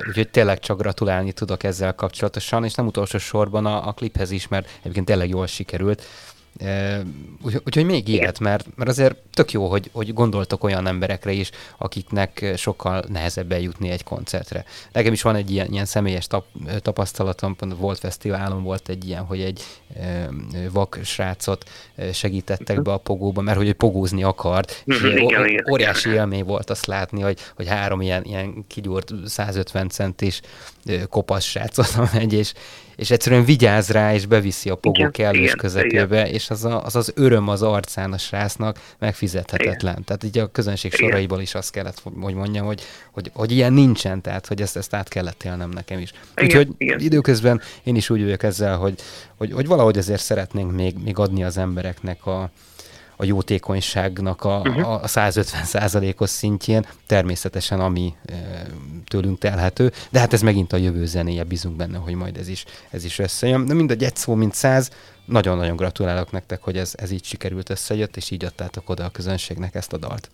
Úgyhogy 0.09 0.29
tényleg 0.31 0.59
csak 0.59 0.79
gratulálni 0.79 1.33
tudok 1.33 1.63
ezzel 1.63 1.95
kapcsolatosan, 1.95 2.65
és 2.65 2.75
nem 2.75 2.87
utolsó 2.87 3.19
sorban 3.19 3.67
a, 3.67 3.89
a 3.89 3.93
kliphez 3.93 4.31
is, 4.31 4.49
mert 4.49 4.69
egyébként 4.81 5.07
tényleg 5.07 5.29
jól 5.29 5.47
sikerült. 5.47 6.03
Úgyhogy 7.43 7.79
úgy, 7.79 7.85
még 7.85 8.09
ilyet, 8.09 8.39
mert, 8.39 8.67
mert 8.77 8.91
azért 8.91 9.17
tök 9.33 9.53
jó, 9.53 9.67
hogy, 9.67 9.91
hogy 9.93 10.13
gondoltok 10.13 10.65
olyan 10.65 10.87
emberekre 10.87 11.33
is, 11.33 11.51
akiknek 11.79 12.53
sokkal 12.57 13.05
nehezebb 13.09 13.53
eljutni 13.53 13.91
egy 13.91 14.05
koncertre. 14.05 14.65
Nekem 14.93 15.13
is 15.13 15.23
van 15.23 15.35
egy 15.37 15.51
ilyen, 15.51 15.73
ilyen 15.73 15.85
személyes 15.85 16.27
tap, 16.27 16.45
tapasztalatom, 16.79 17.57
pont 17.57 17.77
volt 17.79 17.99
fesztiválon 17.99 18.63
volt 18.63 18.89
egy 18.89 19.09
ilyen, 19.09 19.23
hogy 19.25 19.41
egy 19.41 19.63
e, 20.01 20.29
vak 20.73 20.99
srácot 21.05 21.71
segítettek 22.13 22.83
be 22.83 22.93
a 22.93 22.99
pogóba, 22.99 23.41
mert 23.41 23.57
hogy 23.57 23.73
pogózni 23.73 24.23
akart. 24.23 24.83
és 24.85 25.03
óriási 25.71 26.11
élmény 26.11 26.45
volt 26.45 26.71
azt 26.71 26.87
látni, 26.87 27.21
hogy, 27.21 27.39
hogy 27.57 27.69
három 27.69 28.01
ilyen, 28.01 28.25
ilyen 28.25 28.65
kigyúrt 28.69 29.13
150 29.27 29.89
centis 29.89 30.41
kopasz 31.09 31.45
srácot 31.45 32.13
megy, 32.13 32.33
és, 32.33 32.53
és 32.97 33.11
egyszerűen 33.11 33.45
vigyáz 33.45 33.89
rá, 33.89 34.15
és 34.15 34.27
beviszi 34.27 34.71
a 34.71 34.75
pogó 34.75 35.11
kellős 35.11 35.55
közepébe, 35.55 36.21
igen. 36.21 36.35
és 36.35 36.51
az, 36.51 36.65
a, 36.65 36.85
az 36.85 36.97
az 36.97 37.13
öröm 37.17 37.49
az 37.49 37.63
arcán 37.63 38.13
a 38.13 38.19
srácnak 38.19 38.81
megfizethetetlen. 38.99 39.93
Igen. 39.93 40.05
Tehát 40.05 40.25
így 40.25 40.39
a 40.39 40.47
közönség 40.47 40.93
igen. 40.95 41.09
soraiból 41.09 41.41
is 41.41 41.55
azt 41.55 41.71
kellett, 41.71 42.03
hogy 42.21 42.35
mondjam, 42.35 42.67
hogy, 42.67 42.83
hogy, 43.11 43.31
hogy 43.35 43.53
ilyen 43.53 43.73
nincsen, 43.73 44.21
tehát 44.21 44.47
hogy 44.47 44.61
ezt, 44.61 44.77
ezt 44.77 44.95
át 44.95 45.09
kellett 45.09 45.43
élnem 45.45 45.71
nekem 45.71 45.99
is. 45.99 46.13
Igen, 46.37 46.45
Úgyhogy 46.45 46.69
igen. 46.79 47.01
időközben 47.01 47.61
én 47.83 47.97
is 47.97 48.11
úgy 48.11 48.23
vagyok 48.23 48.43
ezzel, 48.43 48.77
hogy, 48.77 49.01
hogy, 49.37 49.53
hogy 49.53 49.67
valahogy 49.67 49.99
azért 49.99 50.23
szeretnénk 50.23 50.73
még, 50.73 50.95
még 51.05 51.19
adni 51.19 51.45
az 51.45 51.57
embereknek 51.57 52.27
a, 52.27 52.51
a 53.17 53.25
jótékonyságnak 53.25 54.45
a, 54.45 54.59
uh-huh. 54.59 55.03
a 55.03 55.07
150 55.07 55.65
százalékos 55.65 56.31
szintjén, 56.31 56.87
természetesen 57.07 57.81
ami 57.81 58.15
e, 58.27 58.35
tőlünk 59.07 59.39
telhető, 59.39 59.93
de 60.11 60.19
hát 60.19 60.33
ez 60.33 60.43
megint 60.43 60.73
a 60.73 60.77
jövő 60.77 61.07
zenéje, 61.07 61.45
bízunk 61.45 61.77
benne, 61.77 61.99
hogy 61.99 62.15
majd 62.15 62.37
ez 62.37 62.49
is, 62.49 62.65
ez 62.91 63.05
is 63.05 63.19
összejön. 63.19 63.67
De 63.67 63.75
mindegy, 63.75 64.05
egy 64.05 64.17
szó, 64.17 64.35
mint 64.35 64.55
száz, 64.55 64.91
nagyon-nagyon 65.25 65.77
gratulálok 65.77 66.31
nektek, 66.31 66.63
hogy 66.63 66.77
ez, 66.77 66.93
ez 66.97 67.11
így 67.11 67.25
sikerült 67.25 67.71
összejött, 67.71 68.17
és 68.17 68.31
így 68.31 68.45
adtátok 68.45 68.89
oda 68.91 69.05
a 69.05 69.11
közönségnek 69.11 69.75
ezt 69.75 69.93
a 69.93 69.99
dalt. 69.99 70.31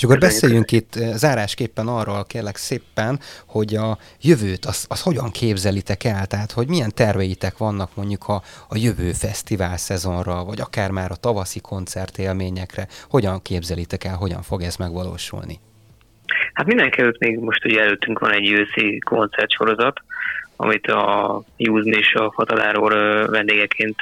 És 0.00 0.06
akkor 0.06 0.18
beszéljünk 0.18 0.72
itt 0.72 0.96
eh, 0.96 1.12
zárásképpen 1.14 1.86
arról, 1.86 2.24
kérlek 2.24 2.56
szépen, 2.56 3.18
hogy 3.46 3.74
a 3.74 3.98
jövőt, 4.20 4.64
az, 4.64 4.86
az 4.88 5.02
hogyan 5.02 5.30
képzelitek 5.30 6.04
el? 6.04 6.26
Tehát, 6.26 6.52
hogy 6.52 6.68
milyen 6.68 6.94
terveitek 6.94 7.56
vannak 7.58 7.96
mondjuk 7.96 8.28
a, 8.28 8.42
a 8.68 8.76
jövő 8.76 9.12
fesztivál 9.12 9.76
szezonra, 9.76 10.44
vagy 10.44 10.60
akár 10.60 10.90
már 10.90 11.10
a 11.10 11.16
tavaszi 11.16 11.60
koncertélményekre? 11.60 12.86
Hogyan 13.08 13.42
képzelitek 13.42 14.04
el, 14.04 14.16
hogyan 14.16 14.42
fog 14.42 14.62
ez 14.62 14.76
megvalósulni? 14.76 15.60
Hát 16.52 16.66
mindenkelőtt 16.66 17.18
még 17.18 17.38
most 17.38 17.64
ugye 17.64 17.80
előttünk 17.80 18.18
van 18.18 18.32
egy 18.32 18.50
őszi 18.50 18.98
koncertsorozat, 18.98 20.02
amit 20.56 20.86
a 20.86 21.42
Júzni 21.56 21.96
és 21.96 22.14
a 22.14 22.32
Fataláról 22.32 23.26
vendégeként 23.26 23.96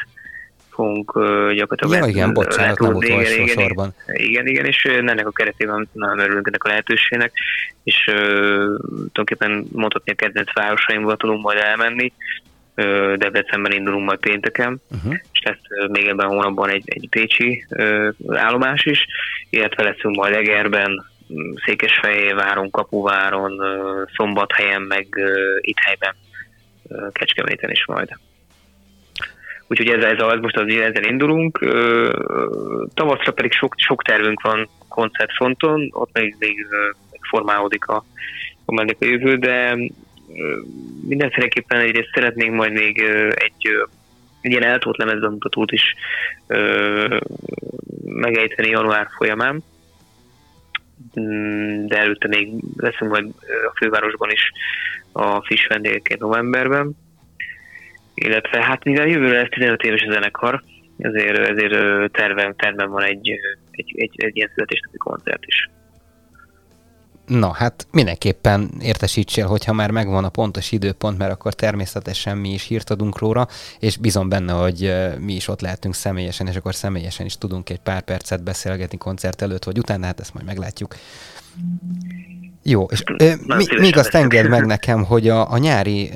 fogunk 0.78 1.12
gyakorlatilag... 1.54 2.02
Ja, 2.02 2.06
igen, 2.06 2.32
bocsánat, 2.32 2.78
nem 2.78 2.94
utolsó 2.94 3.42
igen, 3.42 3.46
sorban. 3.46 3.94
Igen, 4.06 4.46
igen, 4.46 4.64
és 4.64 4.84
ennek 4.84 5.26
a 5.26 5.30
keretében 5.30 5.88
nagyon 5.92 6.18
örülünk 6.18 6.46
ennek 6.46 6.64
a 6.64 6.68
lehetőségnek, 6.68 7.32
és 7.82 8.04
uh, 8.06 8.14
tulajdonképpen 8.86 9.66
mondhatni 9.72 10.12
a 10.12 10.14
kedvenc 10.14 10.52
városaimba 10.52 11.16
tudunk 11.16 11.42
majd 11.42 11.58
elmenni, 11.58 12.12
uh, 12.76 13.14
Debrecenben 13.14 13.72
indulunk 13.72 14.06
majd 14.06 14.18
pénteken, 14.18 14.80
uh-huh. 14.90 15.14
és 15.32 15.40
lesz 15.42 15.88
még 15.88 16.06
ebben 16.06 16.26
a 16.26 16.32
hónapban 16.32 16.68
egy, 16.68 16.84
egy 16.86 17.08
pécsi 17.10 17.64
uh, 17.68 18.08
állomás 18.28 18.84
is, 18.84 19.06
illetve 19.50 19.82
leszünk 19.82 20.16
majd 20.16 20.34
Egerben, 20.34 21.06
Székesfehérváron, 21.64 22.70
Kapuváron, 22.70 23.60
Szombathelyen, 24.16 24.82
meg 24.82 25.06
itt 25.60 25.78
helyben, 25.78 26.14
Kecskeméten 27.12 27.70
is 27.70 27.86
majd. 27.86 28.08
Úgyhogy 29.68 29.88
ez, 29.88 30.04
ez, 30.04 30.22
az, 30.22 30.40
most 30.40 30.56
az, 30.56 30.74
ezzel 30.74 31.04
indulunk. 31.04 31.58
Tavaszra 32.94 33.32
pedig 33.32 33.52
sok, 33.52 33.74
sok 33.76 34.02
tervünk 34.02 34.40
van 34.40 34.68
koncertfronton, 34.88 35.88
ott 35.92 36.10
még, 36.12 36.36
még, 36.38 36.66
formálódik 37.30 37.86
a, 37.86 38.04
a, 38.64 38.80
a 38.80 38.94
jövő, 39.04 39.36
de 39.36 39.76
mindenféleképpen 41.08 41.80
egyrészt 41.80 42.10
szeretnénk 42.14 42.54
majd 42.54 42.72
még 42.72 42.98
egy, 43.34 43.66
egy 44.40 44.50
ilyen 44.50 44.62
eltót 44.62 44.96
lemezbemutatót 44.96 45.72
is 45.72 45.94
megejteni 48.04 48.68
január 48.68 49.08
folyamán, 49.16 49.62
mm, 51.20 51.86
de 51.86 51.98
előtte 51.98 52.28
még 52.28 52.52
leszünk 52.76 53.10
majd 53.10 53.26
a 53.46 53.76
fővárosban 53.76 54.30
is 54.30 54.52
a 55.12 55.44
Fish 55.44 55.68
vendégeként 55.68 56.20
novemberben, 56.20 56.96
illetve 58.24 58.64
hát 58.64 58.84
mivel 58.84 59.06
jövőre 59.06 59.40
lesz 59.40 59.48
15 59.48 59.82
éves 59.82 60.02
a 60.02 60.12
zenekar, 60.12 60.62
ezért, 60.98 61.38
ezért 61.38 61.72
tervem, 62.12 62.54
tervem 62.54 62.90
van 62.90 63.02
egy, 63.02 63.30
egy, 63.70 63.94
egy, 63.96 64.14
egy 64.16 64.36
ilyen 64.36 64.50
születésnapi 64.54 64.96
koncert 64.96 65.44
is. 65.46 65.68
Na, 67.26 67.52
hát 67.52 67.86
mindenképpen 67.92 68.70
értesítsél, 68.80 69.46
hogyha 69.46 69.72
már 69.72 69.90
megvan 69.90 70.24
a 70.24 70.28
pontos 70.28 70.72
időpont, 70.72 71.18
mert 71.18 71.32
akkor 71.32 71.54
természetesen 71.54 72.36
mi 72.36 72.52
is 72.52 72.66
hírt 72.66 72.90
adunk 72.90 73.18
róla, 73.18 73.48
és 73.78 73.96
bizon 73.96 74.28
benne, 74.28 74.52
hogy 74.52 74.94
mi 75.18 75.32
is 75.32 75.48
ott 75.48 75.60
lehetünk 75.60 75.94
személyesen, 75.94 76.46
és 76.46 76.56
akkor 76.56 76.74
személyesen 76.74 77.26
is 77.26 77.38
tudunk 77.38 77.70
egy 77.70 77.80
pár 77.80 78.02
percet 78.02 78.42
beszélgetni 78.42 78.98
koncert 78.98 79.42
előtt, 79.42 79.64
vagy 79.64 79.78
utána, 79.78 80.06
hát 80.06 80.20
ezt 80.20 80.34
majd 80.34 80.46
meglátjuk. 80.46 80.94
Jó, 82.68 82.84
és 82.84 83.02
mi, 83.46 83.64
még 83.78 83.96
azt 83.96 84.14
enged 84.14 84.48
meg 84.48 84.66
nekem, 84.66 85.04
hogy 85.04 85.28
a, 85.28 85.52
a 85.52 85.58
nyári 85.58 86.10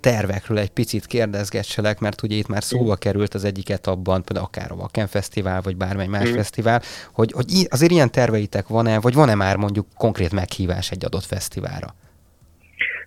tervekről 0.00 0.58
egy 0.58 0.70
picit 0.70 1.06
kérdezgesselek, 1.06 1.98
mert 1.98 2.22
ugye 2.22 2.36
itt 2.36 2.48
már 2.48 2.62
szóba 2.62 2.96
került 2.96 3.34
az 3.34 3.44
egyik 3.44 3.70
etapban, 3.70 4.24
például 4.24 4.46
akár 4.46 4.70
a 4.70 4.76
Vaken 4.76 5.06
Fesztivál, 5.06 5.60
vagy 5.60 5.76
bármely 5.76 6.06
más 6.06 6.30
mm. 6.30 6.34
fesztivál, 6.34 6.80
hogy, 7.12 7.32
hogy 7.32 7.44
azért 7.70 7.92
ilyen 7.92 8.10
terveitek 8.10 8.66
van-e, 8.68 9.00
vagy 9.00 9.14
van-e 9.14 9.34
már 9.34 9.56
mondjuk 9.56 9.86
konkrét 9.96 10.32
meghívás 10.32 10.90
egy 10.90 11.04
adott 11.04 11.24
fesztiválra? 11.24 11.94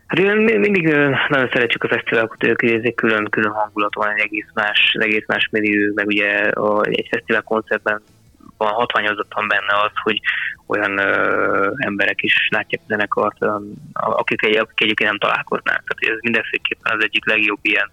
Hát 0.07 0.19
mindig 0.57 0.83
nagyon 1.29 1.49
szeretjük 1.53 1.83
a 1.83 1.87
fesztiválokat, 1.87 2.43
ők 2.43 2.61
egy 2.61 2.95
külön, 2.95 3.27
külön 3.29 3.51
hangulat 3.51 3.95
van, 3.95 4.09
egy 4.09 4.21
egész 4.23 4.49
más, 4.53 4.95
egy 4.99 5.05
egész 5.07 5.25
más 5.27 5.49
millió, 5.51 5.91
meg 5.95 6.05
ugye 6.05 6.29
a, 6.49 6.85
egy 6.85 7.07
fesztivál 7.11 7.41
koncertben 7.41 8.01
van 8.57 8.73
hatványozottan 8.73 9.47
benne 9.47 9.81
az, 9.83 9.91
hogy 10.03 10.21
olyan 10.67 10.97
ö, 10.97 11.71
emberek 11.77 12.21
is 12.21 12.47
látják 12.51 12.81
a 12.83 12.87
zenekart, 12.87 13.37
akik, 13.93 14.45
egy, 14.45 14.55
akik 14.55 14.81
egyébként 14.81 15.09
nem 15.09 15.19
találkoznának. 15.19 15.83
Tehát 15.83 16.15
ez 16.15 16.21
mindenféleképpen 16.21 16.97
az 16.97 17.03
egyik 17.03 17.25
legjobb 17.25 17.59
ilyen, 17.61 17.91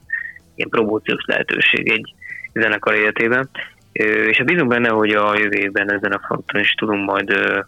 ilyen 0.54 0.68
promóciós 0.68 1.24
lehetőség 1.26 1.90
egy 1.90 2.14
zenekar 2.52 2.94
életében. 2.94 3.48
Ö, 3.92 4.04
és 4.04 4.38
a 4.38 4.44
bízunk 4.44 4.68
benne, 4.68 4.88
hogy 4.88 5.10
a 5.10 5.38
jövő 5.38 5.58
évben 5.58 5.92
ezen 5.92 6.12
a 6.12 6.20
fronton 6.26 6.60
is 6.60 6.72
tudunk 6.72 7.10
majd 7.10 7.30
ö, 7.30 7.60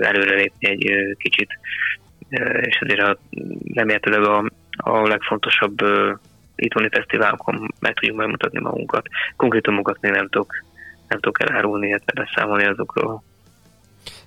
előrelépni 0.00 0.68
egy 0.68 0.90
ö, 0.90 1.12
kicsit, 1.12 1.48
ö, 2.30 2.44
és 2.44 2.80
azért 2.80 3.00
a, 3.00 3.18
remélhetőleg 3.74 4.22
a, 4.22 4.44
a 4.76 5.08
legfontosabb 5.08 5.82
ö, 5.82 6.12
itthoni 6.56 6.88
fesztiválokon 6.90 7.74
meg 7.80 7.94
tudjuk 7.94 8.16
megmutatni 8.16 8.60
magunkat. 8.60 9.06
Konkrétumokat 9.36 10.00
még 10.00 10.12
nem 10.12 10.28
tudok 10.28 10.54
nem 11.12 11.20
tudok 11.20 11.50
elárulni, 11.50 11.86
illetve 11.86 12.22
beszámolni 12.22 12.64
azokról. 12.64 13.22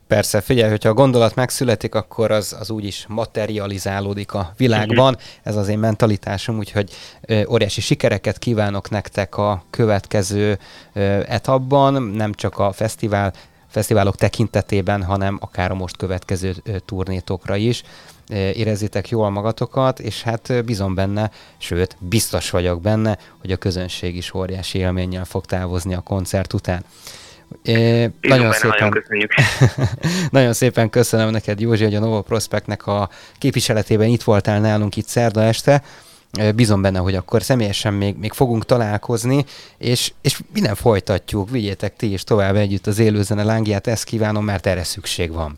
Persze, 0.08 0.42
figyelj, 0.42 0.70
hogyha 0.70 0.90
a 0.90 0.94
gondolat 0.94 1.36
megszületik, 1.36 1.96
akkor 1.96 2.32
az, 2.32 2.56
az 2.60 2.70
úgy 2.70 2.86
is 2.86 3.06
materializálódik 3.08 4.34
a 4.34 4.54
világban. 4.58 5.14
Uh-huh. 5.14 5.30
Ez 5.44 5.56
az 5.56 5.68
én 5.68 5.80
mentalitásom, 5.80 6.58
úgyhogy 6.58 6.92
ö, 7.22 7.42
óriási 7.50 7.82
sikereket 7.82 8.38
kívánok 8.38 8.90
nektek 8.90 9.38
a 9.38 9.64
következő 9.70 10.58
ö, 10.94 11.00
etapban, 11.28 12.04
nem 12.04 12.34
csak 12.34 12.60
a 12.60 12.72
fesztivál, 12.72 13.34
fesztiválok 13.68 14.16
tekintetében, 14.16 15.04
hanem 15.04 15.38
akár 15.42 15.72
a 15.72 15.76
most 15.76 15.98
következő 15.98 16.54
ö, 16.64 16.80
turnétokra 16.80 17.56
is. 17.56 17.84
Érezzétek 18.30 19.10
jól 19.10 19.30
magatokat, 19.30 20.00
és 20.00 20.22
hát 20.22 20.66
bízom 20.66 20.96
benne, 20.96 21.32
sőt, 21.58 21.98
biztos 22.00 22.50
vagyok 22.50 22.82
benne, 22.82 23.18
hogy 23.42 23.52
a 23.52 23.58
közönség 23.58 24.16
is 24.16 24.34
óriási 24.34 24.78
élménnyel 24.78 25.26
fog 25.26 25.46
távozni 25.46 25.94
a 25.94 26.00
koncert 26.00 26.54
után. 26.54 26.86
É, 27.64 28.10
nagyon 28.22 28.52
szépen, 28.52 29.04
nagyon 30.32 30.54
szépen 30.54 30.90
köszönöm 30.90 31.30
neked, 31.30 31.60
Józsi, 31.60 31.84
hogy 31.84 31.96
a 31.96 32.00
Nova 32.00 32.22
Prospectnek 32.22 32.88
a 32.88 33.10
képviseletében 33.38 34.08
itt 34.08 34.24
voltál 34.24 34.60
nálunk 34.60 34.96
itt 34.96 35.08
szerda 35.08 35.44
este. 35.44 35.84
Bízom 36.56 36.82
benne, 36.82 37.00
hogy 37.00 37.16
akkor 37.16 37.42
személyesen 37.42 37.94
még, 37.94 38.16
még 38.18 38.32
fogunk 38.32 38.66
találkozni, 38.66 39.46
és, 39.78 40.12
és 40.22 40.40
minden 40.54 40.76
folytatjuk, 40.76 41.50
vigyétek 41.50 41.96
ti 41.96 42.14
is 42.14 42.24
tovább 42.24 42.56
együtt 42.56 42.88
az 42.88 43.00
élőzene 43.00 43.44
lángját, 43.44 43.88
ezt 43.88 44.04
kívánom, 44.04 44.46
mert 44.46 44.66
erre 44.66 44.84
szükség 44.84 45.32
van. 45.32 45.58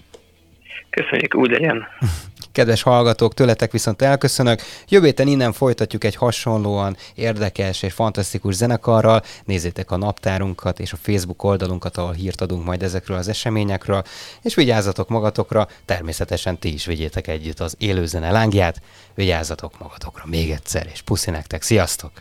Köszönjük, 0.90 1.36
úgy 1.36 1.52
legyen. 1.52 1.84
Kedves 2.58 2.82
hallgatók, 2.82 3.34
tőletek 3.34 3.72
viszont 3.72 4.02
elköszönök. 4.02 4.62
Jövő 4.88 5.06
héten 5.06 5.28
innen 5.28 5.54
folytatjuk 5.54 6.04
egy 6.04 6.16
hasonlóan 6.16 6.98
érdekes 7.16 7.82
és 7.82 7.94
fantasztikus 7.94 8.56
zenekarral. 8.56 9.24
Nézzétek 9.46 9.92
a 9.92 9.98
naptárunkat 9.98 10.80
és 10.80 10.94
a 10.94 10.98
Facebook 11.02 11.44
oldalunkat, 11.44 11.98
ahol 11.98 12.14
hírt 12.14 12.42
adunk 12.42 12.66
majd 12.66 12.84
ezekről 12.84 13.18
az 13.18 13.28
eseményekről. 13.28 14.04
És 14.42 14.56
vigyázzatok 14.56 15.10
magatokra, 15.10 15.68
természetesen 15.86 16.60
ti 16.60 16.74
is 16.74 16.86
vigyétek 16.86 17.28
együtt 17.28 17.60
az 17.60 17.76
élőzene 17.78 18.32
lángját. 18.32 18.82
Vigyázzatok 19.14 19.80
magatokra 19.80 20.24
még 20.26 20.52
egyszer, 20.52 20.90
és 20.94 21.02
puszi 21.02 21.32
nektek, 21.32 21.62
sziasztok! 21.62 22.12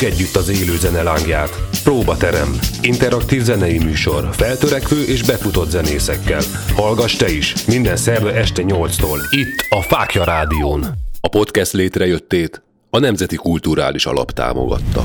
Vigyük 0.00 0.18
együtt 0.18 0.36
az 0.36 0.48
élő 0.48 0.76
zene 0.76 1.02
lángját. 1.02 1.60
Próbaterem. 1.84 2.58
Interaktív 2.82 3.42
zenei 3.42 3.78
műsor. 3.78 4.28
Feltörekvő 4.32 5.02
és 5.02 5.22
befutott 5.22 5.70
zenészekkel. 5.70 6.40
Hallgass 6.74 7.16
te 7.16 7.30
is. 7.32 7.64
Minden 7.66 7.96
szerve 7.96 8.32
este 8.32 8.62
8-tól. 8.66 9.18
Itt 9.30 9.66
a 9.70 9.82
Fákja 9.82 10.24
Rádión. 10.24 10.86
A 11.20 11.28
podcast 11.28 11.72
létrejöttét 11.72 12.62
a 12.90 12.98
Nemzeti 12.98 13.36
Kulturális 13.36 14.06
Alap 14.06 14.30
támogatta. 14.30 15.04